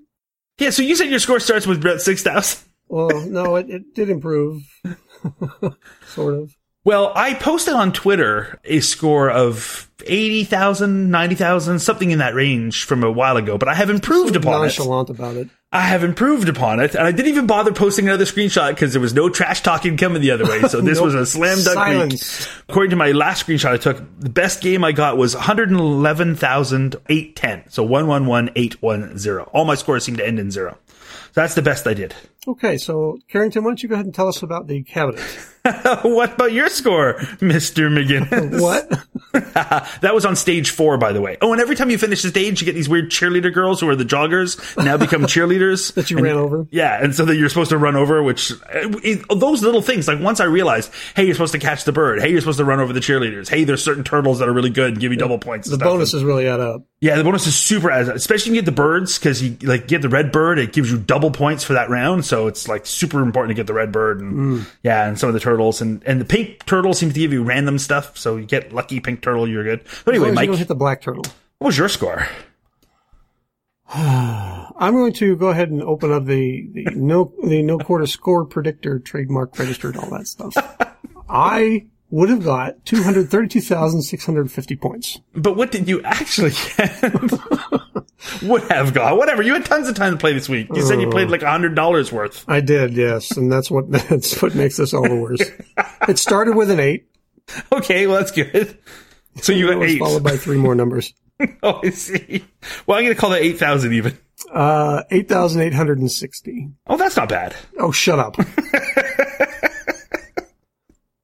Yeah. 0.58 0.72
So 0.72 0.82
you 0.82 0.96
said 0.96 1.10
your 1.10 1.20
score 1.20 1.40
starts 1.40 1.68
with 1.68 1.80
about 1.80 2.02
six 2.02 2.24
thousand. 2.24 2.68
Well, 2.88 3.26
no, 3.28 3.56
it, 3.56 3.70
it 3.70 3.96
did 3.96 4.10
improve, 4.10 4.64
sort 6.08 6.34
of. 6.34 6.54
Well, 6.84 7.12
I 7.16 7.36
posted 7.36 7.76
on 7.76 7.92
Twitter 7.94 8.60
a 8.66 8.80
score 8.80 9.30
of 9.30 9.88
80,000, 10.04 11.12
90,000, 11.12 11.78
something 11.80 12.10
in 12.10 12.18
that 12.20 12.34
range 12.34 12.86
from 12.86 13.04
a 13.04 13.12
while 13.12 13.38
ago, 13.38 13.60
but 13.60 13.68
I 13.70 13.76
have 13.76 13.92
improved 13.92 14.36
upon 14.36 14.62
it. 14.62 14.78
Nonchalant 14.78 15.10
about 15.12 15.36
it. 15.36 15.48
I 15.72 15.82
have 15.82 16.04
improved 16.04 16.50
upon 16.50 16.80
it, 16.82 16.96
and 16.96 17.06
I 17.08 17.12
didn't 17.12 17.30
even 17.32 17.46
bother 17.48 17.72
posting 17.72 18.08
another 18.08 18.26
screenshot 18.26 18.72
because 18.72 18.92
there 18.94 19.02
was 19.02 19.14
no 19.14 19.30
trash 19.30 19.62
talking 19.62 19.96
coming 19.96 20.22
the 20.24 20.32
other 20.32 20.44
way. 20.46 20.62
So 20.64 20.82
this 20.86 20.98
Nope. 20.98 21.06
was 21.06 21.14
a 21.16 21.24
slam 21.26 21.60
dunk 21.64 21.76
Silence. 21.76 22.40
week. 22.40 22.48
According 22.68 22.90
to 22.90 22.96
my 22.98 23.12
last 23.12 23.46
screenshot 23.46 23.72
I 23.74 23.78
took, 23.78 23.98
the 24.20 24.30
best 24.30 24.60
game 24.62 24.84
I 24.84 24.92
got 24.92 25.18
was 25.18 25.36
111,810. 25.36 27.64
So 27.70 27.84
111810. 27.84 29.38
All 29.54 29.64
my 29.66 29.76
scores 29.76 30.04
seem 30.04 30.18
to 30.18 30.28
end 30.28 30.40
in 30.40 30.50
zero. 30.52 30.78
So 31.34 31.40
that's 31.42 31.56
the 31.56 31.62
best 31.62 31.88
I 31.88 31.94
did. 31.94 32.14
Okay, 32.48 32.78
so 32.78 33.20
Carrington, 33.30 33.64
why 33.64 33.70
don't 33.70 33.84
you 33.84 33.88
go 33.90 33.94
ahead 33.94 34.06
and 34.06 34.16
tell 34.16 34.28
us 34.28 34.42
about 34.42 34.66
the 34.68 34.82
cabinet? 34.82 35.22
what 36.02 36.34
about 36.34 36.52
your 36.52 36.70
score, 36.70 37.16
Mr. 37.40 37.88
McGinnis? 37.90 38.60
What? 38.62 38.90
that 40.02 40.14
was 40.14 40.26
on 40.26 40.36
stage 40.36 40.72
four, 40.72 40.98
by 40.98 41.14
the 41.14 41.22
way. 41.22 41.38
Oh, 41.42 41.54
and 41.54 41.62
every 41.62 41.76
time 41.76 41.90
you 41.90 41.98
finish 41.98 42.22
the 42.22 42.30
stage, 42.30 42.60
you 42.62 42.66
get 42.66 42.74
these 42.76 42.90
weird 42.90 43.10
cheerleader 43.12 43.54
girls 43.54 43.80
who 43.80 43.88
are 43.88 43.96
the 43.96 44.04
joggers 44.04 44.60
now 44.84 44.98
become 44.98 45.22
cheerleaders. 45.24 45.94
That 45.94 46.10
you 46.12 46.18
And- 46.18 46.26
ran 46.26 46.36
over? 46.36 46.68
Yeah, 46.72 47.02
and 47.02 47.16
so 47.16 47.24
that 47.26 47.36
you're 47.38 47.48
supposed 47.48 47.70
to 47.70 47.78
run 47.78 47.96
over, 47.96 48.22
which 48.24 48.52
eh, 48.72 48.90
it, 49.04 49.26
those 49.40 49.64
little 49.64 49.82
things. 49.82 50.08
Like 50.08 50.20
once 50.20 50.40
I 50.42 50.46
realized, 50.46 50.92
hey, 51.16 51.24
you're 51.26 51.36
supposed 51.36 51.54
to 51.54 51.60
catch 51.60 51.86
the 51.86 51.92
bird. 51.94 52.22
Hey, 52.22 52.30
you're 52.32 52.42
supposed 52.42 52.58
to 52.58 52.66
run 52.66 52.80
over 52.82 52.92
the 52.92 53.00
cheerleaders. 53.00 53.48
Hey, 53.50 53.64
there's 53.64 53.84
certain 53.84 54.04
turtles 54.04 54.40
that 54.40 54.50
are 54.50 54.54
really 54.54 54.70
good 54.70 54.90
and 54.94 55.00
give 55.00 55.12
you 55.14 55.18
double 55.18 55.38
points. 55.40 55.70
The 55.70 55.78
bonuses 55.78 56.24
really 56.24 56.48
add 56.48 56.60
up. 56.60 56.82
Yeah, 57.00 57.16
the 57.16 57.24
bonus 57.24 57.48
is 57.48 57.56
super, 57.56 57.90
especially 57.90 58.52
when 58.52 58.56
you 58.56 58.62
get 58.62 58.66
the 58.66 58.72
birds 58.74 59.18
because 59.18 59.42
you 59.42 59.56
like 59.64 59.88
get 59.88 60.02
the 60.02 60.10
red 60.10 60.32
bird. 60.32 60.60
It 60.60 60.74
gives 60.74 60.92
you 60.92 60.98
double 60.98 61.32
points 61.32 61.64
for 61.64 61.74
that 61.74 61.90
round, 61.90 62.26
so 62.26 62.31
it's 62.48 62.68
like 62.68 62.86
super 62.86 63.22
important 63.22 63.50
to 63.50 63.60
get 63.60 63.68
the 63.68 63.74
red 63.74 63.92
bird 63.92 64.20
and 64.22 64.34
Mm. 64.62 64.66
yeah, 64.84 65.08
and 65.08 65.18
some 65.20 65.28
of 65.30 65.34
the 65.34 65.40
turtles 65.40 65.82
and 65.82 66.02
and 66.06 66.20
the 66.22 66.26
pink 66.26 66.66
turtle 66.66 66.94
seems 66.94 67.14
to 67.14 67.20
give 67.20 67.34
you 67.34 67.44
random 67.44 67.78
stuff. 67.80 68.18
So 68.18 68.38
you 68.38 68.46
get 68.46 68.74
lucky 68.74 69.00
pink 69.00 69.22
turtle, 69.22 69.48
you're 69.48 69.64
good. 69.64 69.82
But 70.06 70.14
anyway, 70.16 70.28
as 70.28 70.32
you 70.32 70.36
Mike, 70.36 70.48
don't 70.48 70.58
hit 70.58 70.68
the 70.68 70.76
black 70.76 71.02
turtle. 71.02 71.24
what 71.60 71.68
was 71.68 71.78
your 71.78 71.90
score? 71.90 72.28
I'm 73.94 74.94
going 74.94 75.14
to 75.14 75.36
go 75.36 75.50
ahead 75.50 75.70
and 75.70 75.84
open 75.84 76.12
up 76.12 76.26
the, 76.26 76.68
the 76.74 76.84
no 76.96 77.34
the 77.44 77.62
no 77.62 77.78
quarter 77.78 78.06
score 78.08 78.46
predictor, 78.46 79.00
trademark 79.00 79.58
registered, 79.60 79.98
all 79.98 80.10
that 80.12 80.28
stuff. 80.28 80.56
I 81.30 81.88
would 82.10 82.30
have 82.30 82.44
got 82.44 82.86
two 82.86 83.04
hundred 83.04 83.30
thirty 83.30 83.48
two 83.48 83.62
thousand 83.62 84.02
six 84.04 84.26
hundred 84.26 84.50
fifty 84.52 84.76
points. 84.76 85.20
But 85.34 85.56
what 85.58 85.72
did 85.72 85.88
you 85.90 86.02
actually 86.04 86.52
get? 86.78 87.04
Would 88.44 88.64
have 88.72 88.94
got 88.94 89.18
whatever. 89.18 89.42
You 89.42 89.54
had 89.54 89.66
tons 89.66 89.88
of 89.90 89.96
time 89.96 90.14
to 90.14 90.18
play 90.18 90.34
this 90.34 90.48
week. 90.48 90.68
You 90.74 90.82
said 90.84 91.02
you 91.02 91.10
played 91.10 91.30
like 91.30 91.42
a 91.42 91.50
hundred 91.50 91.76
dollars 91.76 92.12
worth. 92.12 92.46
I 92.48 92.62
did, 92.62 92.94
yes, 92.94 93.36
and 93.38 93.52
that's 93.52 93.72
what 93.72 93.90
that's 94.10 94.42
what 94.42 94.54
makes 94.56 94.78
this 94.78 94.94
all 94.94 95.08
the 95.08 95.16
worse. 95.16 95.42
it 96.08 96.18
started 96.20 96.56
with 96.56 96.72
an 96.72 96.80
eight. 96.80 97.08
Okay, 97.74 98.08
well 98.08 98.18
that's 98.18 98.32
good. 98.32 98.78
So 99.42 99.52
you 99.52 99.82
eight. 99.82 100.00
followed 100.00 100.24
by 100.24 100.38
three 100.38 100.58
more 100.58 100.76
numbers. 100.76 101.14
Oh, 101.64 101.82
I 101.84 101.90
see. 101.90 102.46
Well, 102.86 102.98
I'm 102.98 103.04
gonna 103.04 103.16
call 103.16 103.32
that 103.32 103.42
eight 103.42 103.58
thousand 103.58 103.94
even. 103.94 104.18
Uh, 104.50 105.04
eight 105.12 105.28
thousand 105.28 105.62
eight 105.62 105.74
hundred 105.74 106.00
and 106.00 106.10
sixty. 106.12 106.70
Oh, 106.88 106.98
that's 106.98 107.18
not 107.18 107.28
bad. 107.30 107.56
Oh, 107.80 107.92
shut 107.92 108.20
up! 108.20 108.38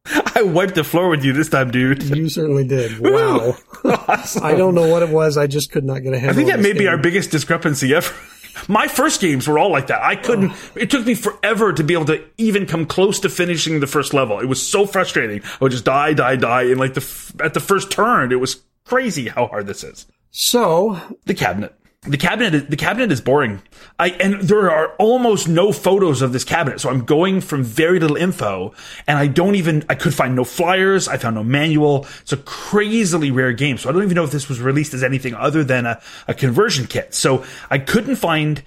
I 0.36 0.44
wiped 0.44 0.76
the 0.76 0.84
floor 0.84 1.10
with 1.10 1.24
you 1.24 1.34
this 1.34 1.50
time, 1.50 1.72
dude. 1.72 2.04
You 2.04 2.30
certainly 2.30 2.66
did. 2.66 3.00
Wow. 3.18 3.56
Awesome. 3.84 4.44
I 4.44 4.54
don't 4.54 4.76
know 4.76 4.88
what 4.88 5.02
it 5.02 5.10
was. 5.10 5.38
I 5.38 5.48
just 5.48 5.72
could 5.72 5.84
not 5.84 6.04
get 6.04 6.14
a 6.14 6.20
handle. 6.20 6.34
I 6.34 6.36
think 6.36 6.50
that 6.50 6.60
may 6.60 6.74
be 6.74 6.88
our 6.88 6.98
biggest 6.98 7.32
discrepancy 7.32 7.94
ever. 7.96 8.14
My 8.68 8.88
first 8.88 9.22
games 9.22 9.48
were 9.48 9.58
all 9.58 9.72
like 9.72 9.88
that. 9.88 10.02
I 10.04 10.16
couldn't, 10.16 10.52
oh. 10.52 10.72
it 10.76 10.90
took 10.90 11.06
me 11.06 11.16
forever 11.16 11.74
to 11.74 11.84
be 11.84 11.94
able 11.94 12.06
to 12.06 12.24
even 12.38 12.66
come 12.66 12.86
close 12.86 13.20
to 13.22 13.30
finishing 13.30 13.80
the 13.80 13.88
first 13.88 14.14
level. 14.14 14.40
It 14.40 14.46
was 14.46 14.66
so 14.66 14.86
frustrating. 14.86 15.42
I 15.44 15.58
would 15.62 15.72
just 15.72 15.86
die, 15.86 16.14
die, 16.14 16.36
die. 16.36 16.64
And 16.64 16.80
like 16.80 16.94
the, 16.94 17.34
at 17.44 17.54
the 17.54 17.60
first 17.60 17.92
turn, 17.92 18.32
it 18.32 18.40
was 18.40 18.62
crazy 18.84 19.30
how 19.30 19.48
hard 19.48 19.68
this 19.68 19.84
is. 19.84 20.06
So 20.32 21.00
The 21.26 21.34
cabinet. 21.34 21.76
The 22.04 22.18
cabinet, 22.18 22.54
is, 22.54 22.66
the 22.68 22.78
cabinet 22.78 23.12
is 23.12 23.20
boring. 23.22 23.62
I, 24.00 24.10
and 24.10 24.42
there 24.42 24.70
are 24.72 24.90
almost 24.98 25.48
no 25.48 25.74
photos 25.74 26.22
of 26.22 26.32
this 26.32 26.44
cabinet. 26.44 26.80
So 26.80 26.90
I'm 26.90 27.04
going 27.04 27.42
from 27.42 27.64
very 27.64 28.00
little 28.00 28.16
info 28.16 28.74
and 29.08 29.18
I 29.18 29.28
don't 29.28 29.56
even, 29.56 29.84
I 29.90 29.96
could 29.96 30.14
find 30.14 30.36
no 30.36 30.44
flyers. 30.44 31.08
I 31.08 31.18
found 31.18 31.36
no 31.36 31.44
manual. 31.44 32.08
It's 32.22 32.32
a 32.32 32.38
crazily 32.38 33.32
rare 33.32 33.52
game. 33.52 33.78
So 33.78 33.90
I 33.90 33.92
don't 33.92 34.04
even 34.04 34.16
know 34.16 34.24
if 34.24 34.32
this 34.32 34.48
was 34.48 34.62
released 34.62 34.94
as 34.94 35.04
anything 35.04 35.34
other 35.34 35.64
than 35.64 35.86
a, 35.86 36.02
a 36.28 36.34
conversion 36.34 36.86
kit. 36.86 37.14
So 37.14 37.44
I 37.70 37.80
couldn't 37.80 38.16
find 38.16 38.64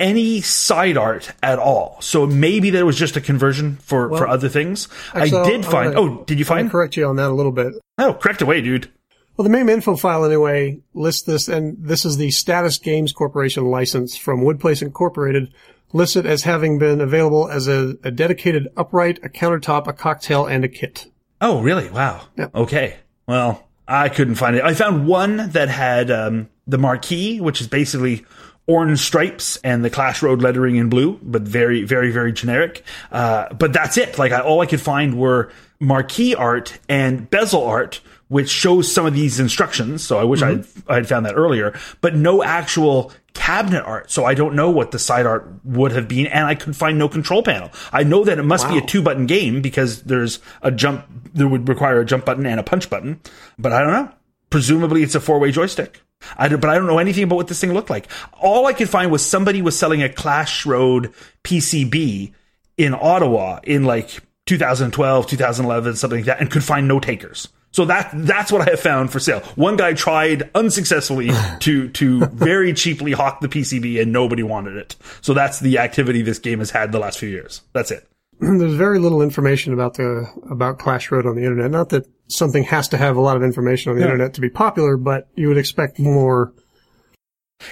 any 0.00 0.40
side 0.40 0.96
art 0.96 1.30
at 1.42 1.60
all. 1.60 1.98
So 2.00 2.26
maybe 2.26 2.70
there 2.70 2.84
was 2.84 2.96
just 2.96 3.16
a 3.16 3.20
conversion 3.20 3.76
for, 3.76 4.08
for 4.16 4.26
other 4.26 4.48
things. 4.48 4.88
actually, 5.14 5.38
I 5.38 5.44
did 5.44 5.64
I'm 5.64 5.70
find, 5.70 5.94
oh, 5.94 6.24
did 6.24 6.38
you 6.38 6.44
I'll 6.46 6.48
find? 6.48 6.70
correct 6.70 6.96
you 6.96 7.06
on 7.06 7.16
that 7.16 7.30
a 7.30 7.34
little 7.34 7.52
bit. 7.52 7.74
Oh, 7.98 8.14
correct 8.14 8.42
away, 8.42 8.60
dude. 8.60 8.90
Well, 9.36 9.44
the 9.44 9.50
MAME 9.50 9.70
info 9.70 9.96
file 9.96 10.24
anyway 10.24 10.80
lists 10.92 11.22
this, 11.22 11.48
and 11.48 11.76
this 11.78 12.04
is 12.04 12.18
the 12.18 12.30
Status 12.30 12.78
Games 12.78 13.12
Corporation 13.12 13.64
license 13.64 14.16
from 14.16 14.42
Woodplace 14.42 14.82
Incorporated, 14.82 15.52
listed 15.94 16.26
as 16.26 16.42
having 16.42 16.78
been 16.78 17.00
available 17.00 17.48
as 17.48 17.66
a, 17.66 17.96
a 18.04 18.10
dedicated 18.10 18.68
upright, 18.76 19.18
a 19.22 19.30
countertop, 19.30 19.86
a 19.86 19.94
cocktail, 19.94 20.44
and 20.44 20.64
a 20.64 20.68
kit. 20.68 21.06
Oh, 21.40 21.62
really? 21.62 21.88
Wow. 21.88 22.26
Okay. 22.54 22.96
Well, 23.26 23.66
I 23.88 24.10
couldn't 24.10 24.34
find 24.34 24.56
it. 24.56 24.64
I 24.64 24.74
found 24.74 25.06
one 25.06 25.50
that 25.50 25.68
had 25.68 26.10
um, 26.10 26.50
the 26.66 26.78
marquee, 26.78 27.40
which 27.40 27.60
is 27.60 27.68
basically 27.68 28.26
orange 28.66 29.00
stripes 29.00 29.56
and 29.64 29.84
the 29.84 29.90
Clash 29.90 30.22
Road 30.22 30.40
lettering 30.40 30.76
in 30.76 30.88
blue, 30.88 31.18
but 31.22 31.42
very, 31.42 31.84
very, 31.84 32.10
very 32.12 32.32
generic. 32.32 32.84
Uh, 33.10 33.52
but 33.54 33.72
that's 33.72 33.96
it. 33.96 34.18
Like 34.18 34.32
I, 34.32 34.40
all 34.40 34.60
I 34.60 34.66
could 34.66 34.80
find 34.80 35.18
were 35.18 35.50
marquee 35.80 36.34
art 36.34 36.78
and 36.88 37.28
bezel 37.28 37.64
art, 37.64 38.00
which 38.32 38.48
shows 38.48 38.90
some 38.90 39.04
of 39.04 39.12
these 39.12 39.38
instructions. 39.38 40.02
So 40.02 40.18
I 40.18 40.24
wish 40.24 40.40
I'd, 40.40 40.60
mm-hmm. 40.60 40.90
I'd 40.90 41.06
found 41.06 41.26
that 41.26 41.34
earlier, 41.34 41.78
but 42.00 42.16
no 42.16 42.42
actual 42.42 43.12
cabinet 43.34 43.82
art. 43.84 44.10
So 44.10 44.24
I 44.24 44.32
don't 44.32 44.54
know 44.54 44.70
what 44.70 44.90
the 44.90 44.98
side 44.98 45.26
art 45.26 45.46
would 45.64 45.92
have 45.92 46.08
been. 46.08 46.28
And 46.28 46.46
I 46.46 46.54
could 46.54 46.74
find 46.74 46.98
no 46.98 47.10
control 47.10 47.42
panel. 47.42 47.70
I 47.92 48.04
know 48.04 48.24
that 48.24 48.38
it 48.38 48.44
must 48.44 48.66
be 48.70 48.78
a 48.78 48.80
two 48.80 49.02
button 49.02 49.26
game 49.26 49.60
because 49.60 50.04
there's 50.04 50.38
a 50.62 50.70
jump, 50.70 51.04
there 51.34 51.46
would 51.46 51.68
require 51.68 52.00
a 52.00 52.06
jump 52.06 52.24
button 52.24 52.46
and 52.46 52.58
a 52.58 52.62
punch 52.62 52.88
button, 52.88 53.20
but 53.58 53.70
I 53.70 53.82
don't 53.82 53.92
know. 53.92 54.10
Presumably 54.48 55.02
it's 55.02 55.14
a 55.14 55.20
four 55.20 55.38
way 55.38 55.52
joystick. 55.52 56.00
I 56.38 56.48
but 56.48 56.70
I 56.70 56.76
don't 56.76 56.86
know 56.86 56.98
anything 56.98 57.24
about 57.24 57.36
what 57.36 57.48
this 57.48 57.60
thing 57.60 57.74
looked 57.74 57.90
like. 57.90 58.10
All 58.40 58.64
I 58.64 58.72
could 58.72 58.88
find 58.88 59.12
was 59.12 59.22
somebody 59.26 59.60
was 59.60 59.78
selling 59.78 60.02
a 60.02 60.08
Clash 60.08 60.64
Road 60.64 61.12
PCB 61.44 62.32
in 62.78 62.94
Ottawa 62.94 63.60
in 63.62 63.84
like 63.84 64.22
2012, 64.46 65.26
2011, 65.26 65.96
something 65.96 66.20
like 66.20 66.26
that, 66.26 66.40
and 66.40 66.50
could 66.50 66.64
find 66.64 66.88
no 66.88 66.98
takers. 66.98 67.48
So 67.72 67.86
that 67.86 68.10
that's 68.12 68.52
what 68.52 68.60
I 68.62 68.70
have 68.70 68.80
found 68.80 69.10
for 69.10 69.18
sale. 69.18 69.40
One 69.56 69.76
guy 69.76 69.94
tried 69.94 70.50
unsuccessfully 70.54 71.30
to 71.60 71.88
to 71.88 72.26
very 72.26 72.74
cheaply 72.74 73.12
hawk 73.12 73.40
the 73.40 73.48
PCB, 73.48 74.00
and 74.00 74.12
nobody 74.12 74.42
wanted 74.42 74.76
it. 74.76 74.94
So 75.22 75.34
that's 75.34 75.58
the 75.58 75.78
activity 75.78 76.22
this 76.22 76.38
game 76.38 76.60
has 76.60 76.70
had 76.70 76.92
the 76.92 76.98
last 76.98 77.18
few 77.18 77.30
years. 77.30 77.62
That's 77.72 77.90
it. 77.90 78.06
There's 78.40 78.74
very 78.74 78.98
little 78.98 79.22
information 79.22 79.72
about 79.72 79.94
the 79.94 80.26
about 80.50 80.78
Clash 80.78 81.10
Road 81.10 81.26
on 81.26 81.34
the 81.34 81.42
internet. 81.42 81.70
Not 81.70 81.88
that 81.90 82.06
something 82.28 82.64
has 82.64 82.88
to 82.88 82.98
have 82.98 83.16
a 83.16 83.20
lot 83.20 83.36
of 83.36 83.42
information 83.42 83.90
on 83.90 83.96
the 83.96 84.04
internet 84.04 84.34
to 84.34 84.40
be 84.40 84.50
popular, 84.50 84.96
but 84.96 85.28
you 85.34 85.48
would 85.48 85.58
expect 85.58 85.98
more. 85.98 86.52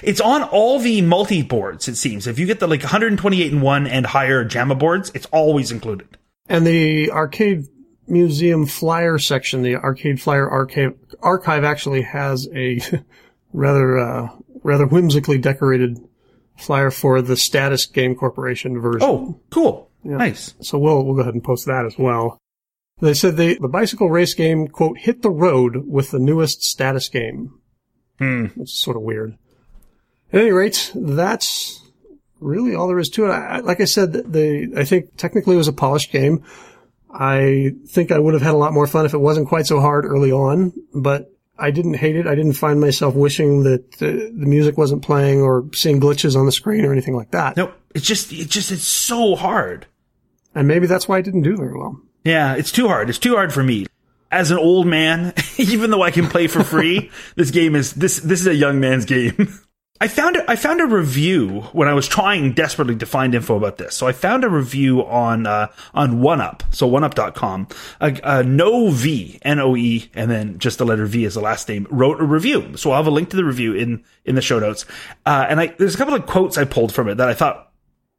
It's 0.01 0.21
on 0.21 0.43
all 0.43 0.79
the 0.79 1.01
multi 1.01 1.43
boards. 1.43 1.87
It 1.87 1.95
seems 1.95 2.25
if 2.25 2.39
you 2.39 2.47
get 2.47 2.59
the 2.59 2.67
like 2.67 2.81
128 2.81 3.51
and 3.51 3.61
one 3.61 3.85
and 3.85 4.05
higher 4.05 4.45
JAMMA 4.45 4.79
boards, 4.79 5.11
it's 5.13 5.25
always 5.27 5.71
included. 5.71 6.17
And 6.47 6.65
the 6.65 7.11
arcade 7.11 7.67
museum 8.07 8.65
flyer 8.65 9.17
section, 9.17 9.61
the 9.61 9.75
arcade 9.75 10.21
flyer 10.21 10.49
archive 10.49 10.93
archive 11.21 11.63
actually 11.63 12.01
has 12.03 12.47
a 12.53 12.79
rather 13.53 13.97
uh, 13.97 14.29
rather 14.63 14.85
whimsically 14.85 15.37
decorated 15.37 15.97
flyer 16.57 16.91
for 16.91 17.21
the 17.21 17.35
Status 17.37 17.85
Game 17.85 18.15
Corporation 18.15 18.79
version. 18.79 19.01
Oh, 19.03 19.39
cool, 19.49 19.89
nice. 20.03 20.53
So 20.61 20.77
we'll 20.77 21.03
we'll 21.05 21.15
go 21.15 21.21
ahead 21.21 21.33
and 21.33 21.43
post 21.43 21.65
that 21.67 21.85
as 21.85 21.97
well. 21.97 22.37
They 23.01 23.13
said 23.13 23.37
the 23.37 23.57
the 23.59 23.67
bicycle 23.67 24.09
race 24.09 24.33
game 24.33 24.67
quote 24.67 24.97
hit 24.99 25.21
the 25.21 25.31
road 25.31 25.87
with 25.87 26.11
the 26.11 26.19
newest 26.19 26.63
status 26.63 27.09
game. 27.09 27.59
Hmm. 28.19 28.45
Which 28.55 28.69
is 28.69 28.79
sort 28.79 28.97
of 28.97 29.01
weird. 29.03 29.35
At 30.31 30.41
any 30.41 30.51
rate, 30.51 30.91
that's 30.93 31.81
really 32.39 32.75
all 32.75 32.87
there 32.87 32.99
is 32.99 33.09
to 33.09 33.25
it. 33.25 33.29
I, 33.29 33.57
I- 33.57 33.59
like 33.61 33.81
I 33.81 33.85
said, 33.85 34.13
the 34.13 34.73
I 34.77 34.83
think 34.85 35.17
technically 35.17 35.55
it 35.55 35.57
was 35.57 35.67
a 35.67 35.73
polished 35.73 36.11
game. 36.11 36.43
I 37.13 37.71
think 37.87 38.11
I 38.11 38.19
would 38.19 38.33
have 38.33 38.43
had 38.43 38.53
a 38.53 38.57
lot 38.57 38.73
more 38.73 38.87
fun 38.87 39.05
if 39.05 39.13
it 39.13 39.19
wasn't 39.19 39.47
quite 39.47 39.67
so 39.67 39.79
hard 39.79 40.05
early 40.05 40.31
on, 40.31 40.73
but 40.93 41.31
I 41.57 41.71
didn't 41.71 41.95
hate 41.95 42.15
it. 42.15 42.25
I 42.25 42.35
didn't 42.35 42.53
find 42.53 42.81
myself 42.81 43.13
wishing 43.13 43.63
that 43.63 43.93
uh, 44.01 44.07
the 44.07 44.47
music 44.47 44.77
wasn't 44.77 45.03
playing 45.03 45.41
or 45.41 45.65
seeing 45.73 45.99
glitches 45.99 46.35
on 46.35 46.45
the 46.45 46.51
screen 46.51 46.85
or 46.85 46.91
anything 46.91 47.15
like 47.15 47.31
that. 47.31 47.55
Nope. 47.55 47.73
It's 47.93 48.05
just 48.05 48.31
it 48.31 48.49
just 48.49 48.71
it's 48.71 48.87
so 48.87 49.35
hard. 49.35 49.85
And 50.55 50.67
maybe 50.67 50.87
that's 50.87 51.07
why 51.07 51.17
I 51.17 51.21
didn't 51.21 51.43
do 51.43 51.55
very 51.55 51.77
well. 51.77 52.01
Yeah, 52.23 52.55
it's 52.55 52.71
too 52.71 52.87
hard. 52.87 53.09
It's 53.09 53.19
too 53.19 53.35
hard 53.35 53.53
for 53.53 53.63
me. 53.63 53.85
As 54.31 54.51
an 54.51 54.57
old 54.57 54.87
man, 54.87 55.33
even 55.57 55.91
though 55.91 56.01
I 56.01 56.11
can 56.11 56.27
play 56.27 56.47
for 56.47 56.63
free, 56.63 57.11
this 57.35 57.51
game 57.51 57.75
is 57.75 57.93
this 57.93 58.19
this 58.19 58.41
is 58.41 58.47
a 58.47 58.55
young 58.55 58.79
man's 58.79 59.05
game. 59.05 59.59
I 60.01 60.07
found 60.07 60.35
I 60.47 60.55
found 60.55 60.81
a 60.81 60.87
review 60.87 61.61
when 61.73 61.87
I 61.87 61.93
was 61.93 62.07
trying 62.07 62.53
desperately 62.53 62.95
to 62.95 63.05
find 63.05 63.35
info 63.35 63.55
about 63.55 63.77
this. 63.77 63.95
So 63.95 64.07
I 64.07 64.13
found 64.13 64.43
a 64.43 64.49
review 64.49 65.05
on 65.05 65.45
uh, 65.45 65.67
on 65.93 66.21
1UP, 66.21 66.63
so 66.71 66.89
1UP.com. 66.89 67.67
A, 68.01 68.19
a 68.23 68.43
No 68.43 68.89
V 68.89 69.37
N 69.43 69.59
O 69.59 69.75
E 69.75 70.09
and 70.15 70.31
then 70.31 70.57
just 70.57 70.79
the 70.79 70.85
letter 70.87 71.05
V 71.05 71.23
as 71.25 71.35
the 71.35 71.39
last 71.39 71.69
name 71.69 71.85
wrote 71.91 72.19
a 72.19 72.23
review. 72.23 72.75
So 72.77 72.89
I'll 72.89 72.97
have 72.97 73.05
a 73.05 73.11
link 73.11 73.29
to 73.29 73.37
the 73.37 73.45
review 73.45 73.75
in 73.75 74.03
in 74.25 74.33
the 74.33 74.41
show 74.41 74.57
notes. 74.57 74.87
Uh, 75.23 75.45
and 75.47 75.61
I 75.61 75.67
there's 75.67 75.93
a 75.93 75.99
couple 75.99 76.15
of 76.15 76.25
quotes 76.25 76.57
I 76.57 76.65
pulled 76.65 76.91
from 76.91 77.07
it 77.07 77.15
that 77.17 77.29
I 77.29 77.35
thought 77.35 77.70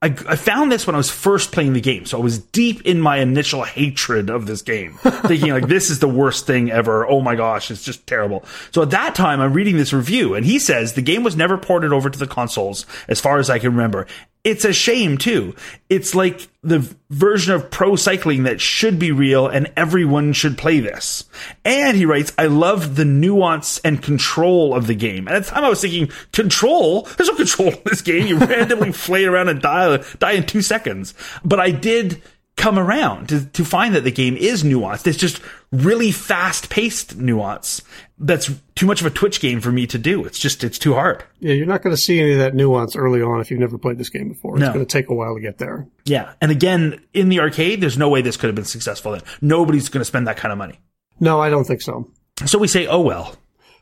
I, 0.03 0.07
I 0.29 0.37
found 0.37 0.73
this 0.73 0.85
when 0.85 0.97
I 0.97 0.99
was 0.99 1.11
first 1.11 1.53
playing 1.53 1.75
the 1.75 1.81
game, 1.81 2.07
so 2.07 2.19
I 2.19 2.21
was 2.21 2.41
deep 2.41 2.83
in 2.83 3.01
my 3.01 3.19
initial 3.19 3.63
hatred 3.63 4.31
of 4.31 4.47
this 4.47 4.61
game, 4.61 4.95
thinking 5.03 5.53
like 5.53 5.69
this 5.69 5.91
is 5.91 6.01
the 6.01 6.09
worst 6.09 6.45
thing 6.45 6.73
ever. 6.73 7.07
Oh 7.07 7.21
my 7.21 7.37
gosh, 7.37 7.71
it's 7.71 7.85
just 7.85 8.05
terrible. 8.05 8.45
So 8.73 8.83
at 8.83 8.91
that 8.91 9.15
time, 9.15 9.41
I'm 9.41 9.53
reading 9.53 9.77
this 9.77 9.93
review, 9.93 10.35
and 10.35 10.45
he 10.45 10.59
says 10.59 10.95
the 10.95 11.03
game 11.03 11.23
was 11.23 11.37
never 11.37 11.57
ported 11.57 11.93
over 11.93 12.11
to 12.11 12.19
the 12.19 12.27
consoles, 12.27 12.85
as 13.07 13.21
far 13.21 13.39
as 13.39 13.49
I 13.49 13.61
can 13.61 13.71
remember. 13.71 14.09
It's 14.45 14.65
a 14.65 14.73
shame 14.73 15.19
too. 15.19 15.55
It's 15.89 16.17
like 16.17 16.49
the 16.63 16.81
version 17.11 17.55
of 17.55 17.71
pro 17.71 17.95
cycling 17.95 18.43
that 18.43 18.61
should 18.61 18.99
be 18.99 19.13
real, 19.13 19.47
and 19.47 19.73
everyone 19.77 20.33
should 20.33 20.59
play 20.59 20.81
this. 20.81 21.25
And 21.65 21.97
he 21.97 22.07
writes, 22.07 22.33
I 22.37 22.47
loved 22.47 22.97
the 22.97 23.05
nuance 23.05 23.79
and 23.81 24.03
control 24.03 24.75
of 24.75 24.89
the 24.89 24.97
game. 24.97 25.29
And 25.29 25.37
at 25.37 25.45
the 25.45 25.51
time, 25.51 25.65
I 25.65 25.69
was 25.69 25.81
thinking, 25.81 26.11
control? 26.33 27.03
There's 27.03 27.29
no 27.29 27.37
control 27.37 27.69
in 27.69 27.83
this 27.85 28.03
game. 28.03 28.27
You 28.27 28.39
randomly 28.39 28.91
flay 28.93 29.25
around 29.25 29.49
and 29.49 29.63
die, 29.63 30.03
die 30.19 30.33
in 30.33 30.45
two 30.45 30.63
seconds. 30.63 31.15
But 31.45 31.61
I 31.61 31.71
did 31.71 32.21
come 32.57 32.79
around 32.79 33.29
to, 33.31 33.45
to 33.47 33.65
find 33.65 33.95
that 33.95 34.05
the 34.05 34.11
game 34.11 34.37
is 34.37 34.63
nuanced. 34.63 35.07
It's 35.07 35.19
just 35.19 35.41
really 35.71 36.13
fast 36.13 36.69
paced 36.69 37.17
nuance. 37.17 37.83
That's 38.25 38.51
too 38.77 38.87
much 38.87 39.01
of 39.01 39.07
a 39.07 39.11
Twitch 39.11 39.41
game 39.41 39.61
for 39.61 39.73
me 39.73 39.87
to 39.89 39.99
do. 39.99 40.25
It's 40.25 40.39
just, 40.39 40.63
it's 40.63 40.79
too 40.79 40.95
hard. 40.95 41.25
Yeah, 41.41 41.55
you're 41.55 41.67
not 41.67 41.83
going 41.83 41.95
to 41.95 42.01
see 42.01 42.21
any 42.21 42.33
of 42.33 42.39
that 42.39 42.55
nuance 42.55 42.95
early 42.95 43.21
on 43.21 43.41
if 43.41 43.51
you've 43.51 43.59
never 43.61 43.79
played 43.79 43.99
this 43.99 44.09
game 44.11 44.29
before. 44.29 44.55
It's 44.57 44.61
No. 44.61 44.73
going 44.73 44.85
to 44.87 44.91
take 44.91 45.09
a 45.11 45.15
while 45.15 45.35
to 45.35 45.41
get 45.41 45.59
there. 45.59 45.89
Yeah. 46.05 46.33
And 46.41 46.51
again, 46.53 47.01
in 47.13 47.29
the 47.29 47.41
arcade, 47.41 47.81
there's 47.81 47.99
no 47.99 48.09
way 48.09 48.23
this 48.23 48.37
could 48.37 48.47
have 48.47 48.55
been 48.55 48.65
successful 48.65 49.13
then. 49.13 49.23
Nobody's 49.41 49.89
going 49.89 50.01
to 50.01 50.05
spend 50.05 50.27
that 50.29 50.37
kind 50.37 50.53
of 50.53 50.59
money. 50.59 50.79
No, 51.21 51.41
I 51.41 51.51
don't 51.51 51.65
think 51.65 51.83
so. 51.83 52.09
So 52.47 52.59
we 52.59 52.69
say, 52.69 52.87
oh 52.87 53.01
well. 53.01 53.37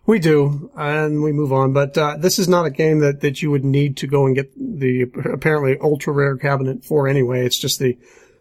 We 0.07 0.19
do, 0.19 0.71
and 0.77 1.23
we 1.23 1.31
move 1.31 1.53
on. 1.53 1.73
But 1.75 1.97
uh, 1.97 2.17
this 2.19 2.39
is 2.39 2.49
not 2.49 2.65
a 2.65 2.71
game 2.71 3.01
that, 3.01 3.21
that 3.21 3.43
you 3.43 3.51
would 3.51 3.65
need 3.65 3.99
to 3.99 4.07
go 4.07 4.25
and 4.27 4.35
get 4.35 4.51
the 4.57 5.03
apparently 5.33 5.77
ultra 5.81 6.13
rare 6.13 6.37
cabinet 6.39 6.85
for 6.85 7.07
anyway. 7.07 7.45
It's 7.45 7.59
just 7.59 7.79
the 7.79 7.99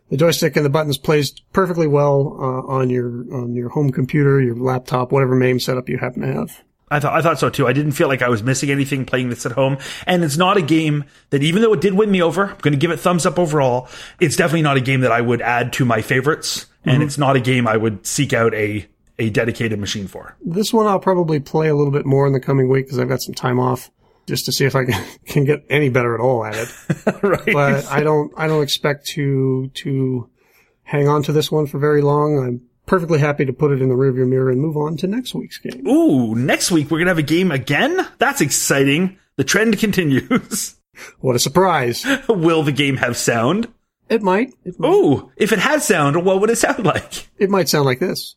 the 0.09 0.17
joystick 0.17 0.55
and 0.55 0.65
the 0.65 0.69
buttons 0.69 0.97
plays 0.97 1.31
perfectly 1.53 1.87
well 1.87 2.35
uh, 2.39 2.71
on 2.71 2.89
your 2.89 3.07
on 3.33 3.55
your 3.55 3.69
home 3.69 3.91
computer, 3.91 4.41
your 4.41 4.55
laptop, 4.55 5.11
whatever 5.11 5.35
MAME 5.35 5.59
setup 5.59 5.89
you 5.89 5.97
happen 5.97 6.21
to 6.21 6.33
have. 6.33 6.63
I 6.91 6.99
thought 6.99 7.13
I 7.13 7.21
thought 7.21 7.39
so 7.39 7.49
too. 7.49 7.67
I 7.67 7.73
didn't 7.73 7.91
feel 7.91 8.07
like 8.07 8.21
I 8.21 8.29
was 8.29 8.41
missing 8.41 8.71
anything 8.71 9.05
playing 9.05 9.29
this 9.29 9.45
at 9.45 9.51
home. 9.51 9.77
And 10.07 10.23
it's 10.23 10.37
not 10.37 10.57
a 10.57 10.61
game 10.61 11.05
that 11.29 11.43
even 11.43 11.61
though 11.61 11.73
it 11.73 11.81
did 11.81 11.93
win 11.93 12.09
me 12.09 12.21
over, 12.21 12.47
I'm 12.47 12.57
going 12.57 12.73
to 12.73 12.79
give 12.79 12.91
it 12.91 12.99
thumbs 12.99 13.25
up 13.25 13.37
overall. 13.37 13.87
It's 14.19 14.35
definitely 14.35 14.63
not 14.63 14.77
a 14.77 14.81
game 14.81 15.01
that 15.01 15.11
I 15.11 15.21
would 15.21 15.41
add 15.41 15.73
to 15.73 15.85
my 15.85 16.01
favorites, 16.01 16.65
and 16.85 17.03
it's 17.03 17.17
not 17.17 17.35
a 17.35 17.39
game 17.39 17.67
I 17.67 17.77
would 17.77 18.05
seek 18.05 18.33
out 18.33 18.53
a 18.53 18.87
a 19.19 19.29
dedicated 19.29 19.79
machine 19.79 20.07
for. 20.07 20.35
This 20.43 20.73
one 20.73 20.87
I'll 20.87 20.99
probably 20.99 21.39
play 21.39 21.67
a 21.67 21.75
little 21.75 21.91
bit 21.91 22.05
more 22.05 22.25
in 22.25 22.33
the 22.33 22.39
coming 22.39 22.69
week 22.69 22.85
because 22.85 22.99
I've 22.99 23.09
got 23.09 23.21
some 23.21 23.35
time 23.35 23.59
off 23.59 23.91
just 24.29 24.45
to 24.45 24.53
see 24.53 24.63
if 24.65 24.75
I 24.75 24.85
can, 25.25 25.43
get 25.43 25.65
any 25.69 25.89
better 25.89 26.15
at 26.15 26.21
all 26.21 26.45
at 26.45 26.55
it. 26.55 26.69
right. 27.23 27.53
but 27.53 27.85
I 27.87 28.01
don't 28.01 28.31
I 28.37 28.47
don't 28.47 28.63
expect 28.63 29.07
to 29.07 29.69
to 29.73 30.29
hang 30.83 31.09
on 31.09 31.23
to 31.23 31.33
this 31.33 31.51
one 31.51 31.67
for 31.67 31.79
very 31.79 32.01
long. 32.01 32.39
I'm 32.39 32.61
perfectly 32.85 33.19
happy 33.19 33.45
to 33.45 33.53
put 33.53 33.71
it 33.71 33.81
in 33.81 33.89
the 33.89 33.95
rearview 33.95 34.27
mirror 34.27 34.49
and 34.49 34.61
move 34.61 34.77
on 34.77 34.95
to 34.97 35.07
next 35.07 35.35
week's 35.35 35.57
game. 35.57 35.85
Ooh, 35.85 36.33
next 36.35 36.71
week 36.71 36.85
we're 36.89 36.99
going 36.99 37.05
to 37.07 37.11
have 37.11 37.17
a 37.17 37.23
game 37.23 37.51
again? 37.51 38.07
That's 38.17 38.41
exciting. 38.41 39.19
The 39.35 39.43
trend 39.43 39.77
continues. 39.79 40.75
What 41.21 41.37
a 41.37 41.39
surprise! 41.39 42.05
Will 42.27 42.61
the 42.63 42.73
game 42.73 42.97
have 42.97 43.15
sound? 43.15 43.69
It 44.09 44.21
might 44.21 44.53
it 44.65 44.77
might, 44.77 44.89
Ooh, 44.89 45.31
if 45.37 45.53
it 45.53 45.59
had 45.59 45.81
sound, 45.81 46.25
what 46.25 46.41
would 46.41 46.49
it 46.49 46.57
sound 46.57 46.85
like? 46.85 47.29
it 47.37 47.49
might 47.49 47.69
sound 47.69 47.85
like 47.85 47.99
this. 47.99 48.35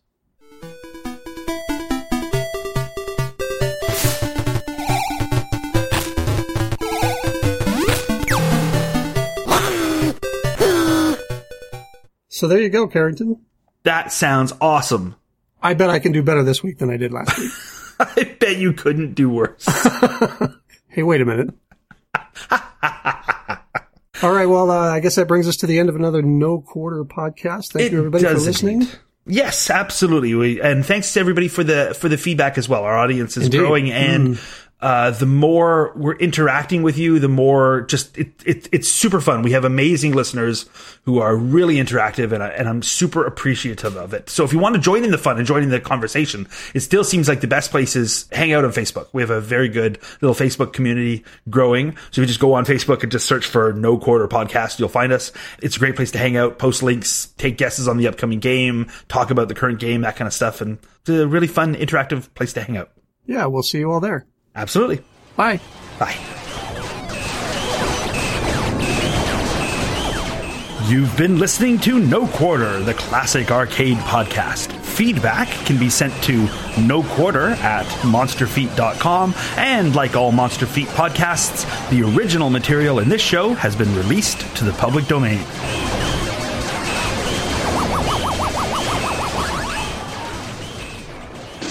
So 12.43 12.49
there 12.49 12.61
you 12.61 12.70
go, 12.70 12.88
Carrington. 12.88 13.40
That 13.84 14.11
sounds 14.11 14.53
awesome. 14.61 15.14
I 15.62 15.74
bet 15.74 15.90
I 15.90 16.01
can 16.01 16.11
do 16.11 16.24
better 16.24 16.43
this 16.43 16.61
week 16.61 16.78
than 16.78 16.90
I 16.90 16.97
did 16.97 17.12
last 17.12 17.38
week. 17.38 17.53
I 18.01 18.36
bet 18.40 18.57
you 18.57 18.72
couldn't 18.72 19.14
do 19.14 19.30
worse. 19.30 19.64
Hey, 20.88 21.05
wait 21.05 21.20
a 21.20 21.24
minute. 21.24 21.55
All 24.22 24.32
right. 24.32 24.47
Well, 24.47 24.72
uh, 24.72 24.90
I 24.90 24.99
guess 24.99 25.14
that 25.14 25.28
brings 25.28 25.47
us 25.47 25.57
to 25.59 25.66
the 25.68 25.78
end 25.78 25.88
of 25.88 25.95
another 25.95 26.20
No 26.20 26.61
Quarter 26.61 27.05
podcast. 27.05 27.72
Thank 27.72 27.86
It 27.86 27.93
you, 27.93 27.99
everybody, 27.99 28.24
for 28.24 28.34
listening. 28.34 28.88
Yes, 29.24 29.70
absolutely. 29.70 30.34
We, 30.34 30.61
and 30.61 30.84
thanks 30.84 31.14
to 31.14 31.20
everybody 31.20 31.47
for 31.49 31.62
the 31.62 31.97
for 31.99 32.09
the 32.09 32.18
feedback 32.18 32.59
as 32.59 32.68
well. 32.68 32.82
Our 32.82 32.99
audience 32.99 33.36
is 33.36 33.45
Indeed. 33.45 33.59
growing, 33.59 33.90
and 33.93 34.38
uh, 34.83 35.12
the 35.12 35.26
more 35.26 35.93
we're 35.95 36.16
interacting 36.16 36.83
with 36.83 36.99
you, 36.99 37.20
the 37.20 37.28
more 37.28 37.83
just 37.83 38.18
it, 38.18 38.33
it 38.45 38.68
it's 38.72 38.91
super 38.91 39.20
fun. 39.20 39.43
We 39.43 39.53
have 39.53 39.64
amazing 39.64 40.12
listeners 40.12 40.68
who 41.05 41.20
are 41.20 41.37
really 41.37 41.76
interactive, 41.76 42.33
and 42.33 42.43
I, 42.43 42.49
and 42.49 42.68
I'm 42.68 42.83
super 42.83 43.24
appreciative 43.24 43.97
of 43.97 44.12
it. 44.12 44.28
So 44.28 44.43
if 44.43 44.53
you 44.53 44.59
want 44.59 44.74
to 44.74 44.80
join 44.80 45.05
in 45.05 45.12
the 45.12 45.18
fun 45.18 45.39
and 45.39 45.47
join 45.47 45.62
in 45.62 45.68
the 45.68 45.78
conversation, 45.78 46.49
it 46.74 46.80
still 46.80 47.05
seems 47.05 47.28
like 47.28 47.41
the 47.41 47.47
best 47.47 47.70
place 47.70 47.95
is 47.95 48.26
hang 48.33 48.53
out 48.53 48.64
on 48.64 48.72
Facebook. 48.72 49.07
We 49.12 49.22
have 49.22 49.30
a 49.30 49.41
very 49.41 49.68
good 49.68 50.01
little 50.20 50.35
Facebook 50.35 50.72
community 50.72 51.24
growing. 51.49 51.97
So 52.11 52.20
if 52.20 52.24
you 52.24 52.26
just 52.26 52.41
go 52.41 52.55
on 52.55 52.64
Facebook 52.64 53.05
and 53.05 53.12
just 53.12 53.26
search 53.26 53.47
for 53.47 53.72
No 53.72 53.97
Quarter 53.97 54.26
Podcast, 54.26 54.80
you'll 54.80 54.89
find 54.89 55.12
us. 55.12 55.30
It's 55.62 55.76
a 55.76 55.78
great 55.78 55.95
place 55.95 56.11
to 56.11 56.18
hang 56.18 56.37
out, 56.37 56.59
post 56.59 56.83
links, 56.83 57.26
take 57.39 57.57
guesses 57.57 57.87
on 57.87 57.99
the 57.99 58.09
upcoming 58.09 58.41
game, 58.41 58.91
talk 59.07 59.30
about 59.30 59.47
the 59.47 59.55
current 59.55 59.78
game, 59.78 60.01
that 60.01 60.16
kind 60.16 60.26
of 60.26 60.35
stuff, 60.35 60.61
and 60.61 60.78
it's 61.03 61.11
a 61.11 61.28
really 61.28 61.47
fun, 61.47 61.76
interactive 61.76 62.35
place 62.35 62.53
to 62.55 62.64
hang 62.64 62.76
out. 62.76 62.91
Yeah, 63.26 63.47
we'll 63.47 63.62
see 63.62 63.78
you 63.78 63.93
all 63.93 64.01
there. 64.01 64.26
Absolutely. 64.55 65.00
Bye. 65.36 65.61
Bye. 65.98 66.16
You've 70.88 71.16
been 71.16 71.38
listening 71.38 71.78
to 71.80 71.98
No 71.98 72.26
Quarter, 72.26 72.80
the 72.80 72.92
classic 72.92 73.50
arcade 73.50 73.96
podcast. 73.98 74.72
Feedback 74.82 75.48
can 75.64 75.78
be 75.78 75.88
sent 75.88 76.12
to 76.24 76.46
no 76.78 77.03
quarter 77.03 77.50
at 77.50 77.86
monsterfeet.com. 78.03 79.32
And 79.57 79.96
like 79.96 80.16
all 80.16 80.32
Monster 80.32 80.66
Feet 80.66 80.88
podcasts, 80.88 81.64
the 81.88 82.03
original 82.03 82.50
material 82.50 82.98
in 82.98 83.09
this 83.09 83.22
show 83.22 83.55
has 83.55 83.74
been 83.74 83.94
released 83.96 84.40
to 84.57 84.64
the 84.64 84.72
public 84.72 85.07
domain. 85.07 85.40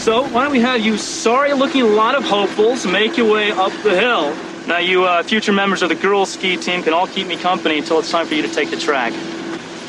So, 0.01 0.27
why 0.29 0.41
don't 0.41 0.51
we 0.51 0.61
have 0.61 0.81
you 0.81 0.97
sorry 0.97 1.53
looking 1.53 1.83
lot 1.83 2.15
of 2.15 2.23
hopefuls 2.23 2.87
make 2.87 3.17
your 3.17 3.31
way 3.31 3.51
up 3.51 3.71
the 3.83 3.91
hill? 3.91 4.35
Now, 4.65 4.79
you 4.79 5.05
uh, 5.05 5.21
future 5.21 5.51
members 5.51 5.83
of 5.83 5.89
the 5.89 5.95
girls' 5.95 6.31
ski 6.31 6.57
team 6.57 6.81
can 6.81 6.91
all 6.91 7.05
keep 7.05 7.27
me 7.27 7.37
company 7.37 7.77
until 7.77 7.99
it's 7.99 8.09
time 8.09 8.25
for 8.25 8.33
you 8.33 8.41
to 8.41 8.51
take 8.51 8.71
the 8.71 8.77
track. 8.77 9.13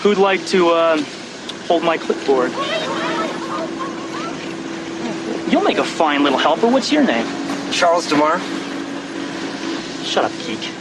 Who'd 0.03 0.19
like 0.19 0.45
to 0.49 0.69
uh, 0.69 1.03
hold 1.67 1.83
my 1.83 1.97
clipboard? 1.97 2.53
You'll 5.51 5.65
make 5.65 5.79
a 5.79 5.85
fine 5.85 6.23
little 6.23 6.39
helper. 6.39 6.69
What's 6.69 6.93
your 6.93 7.05
name? 7.05 7.27
Charles 7.73 8.07
DeMar? 8.07 8.39
Shut 10.05 10.27
up, 10.27 10.33
geek. 10.47 10.72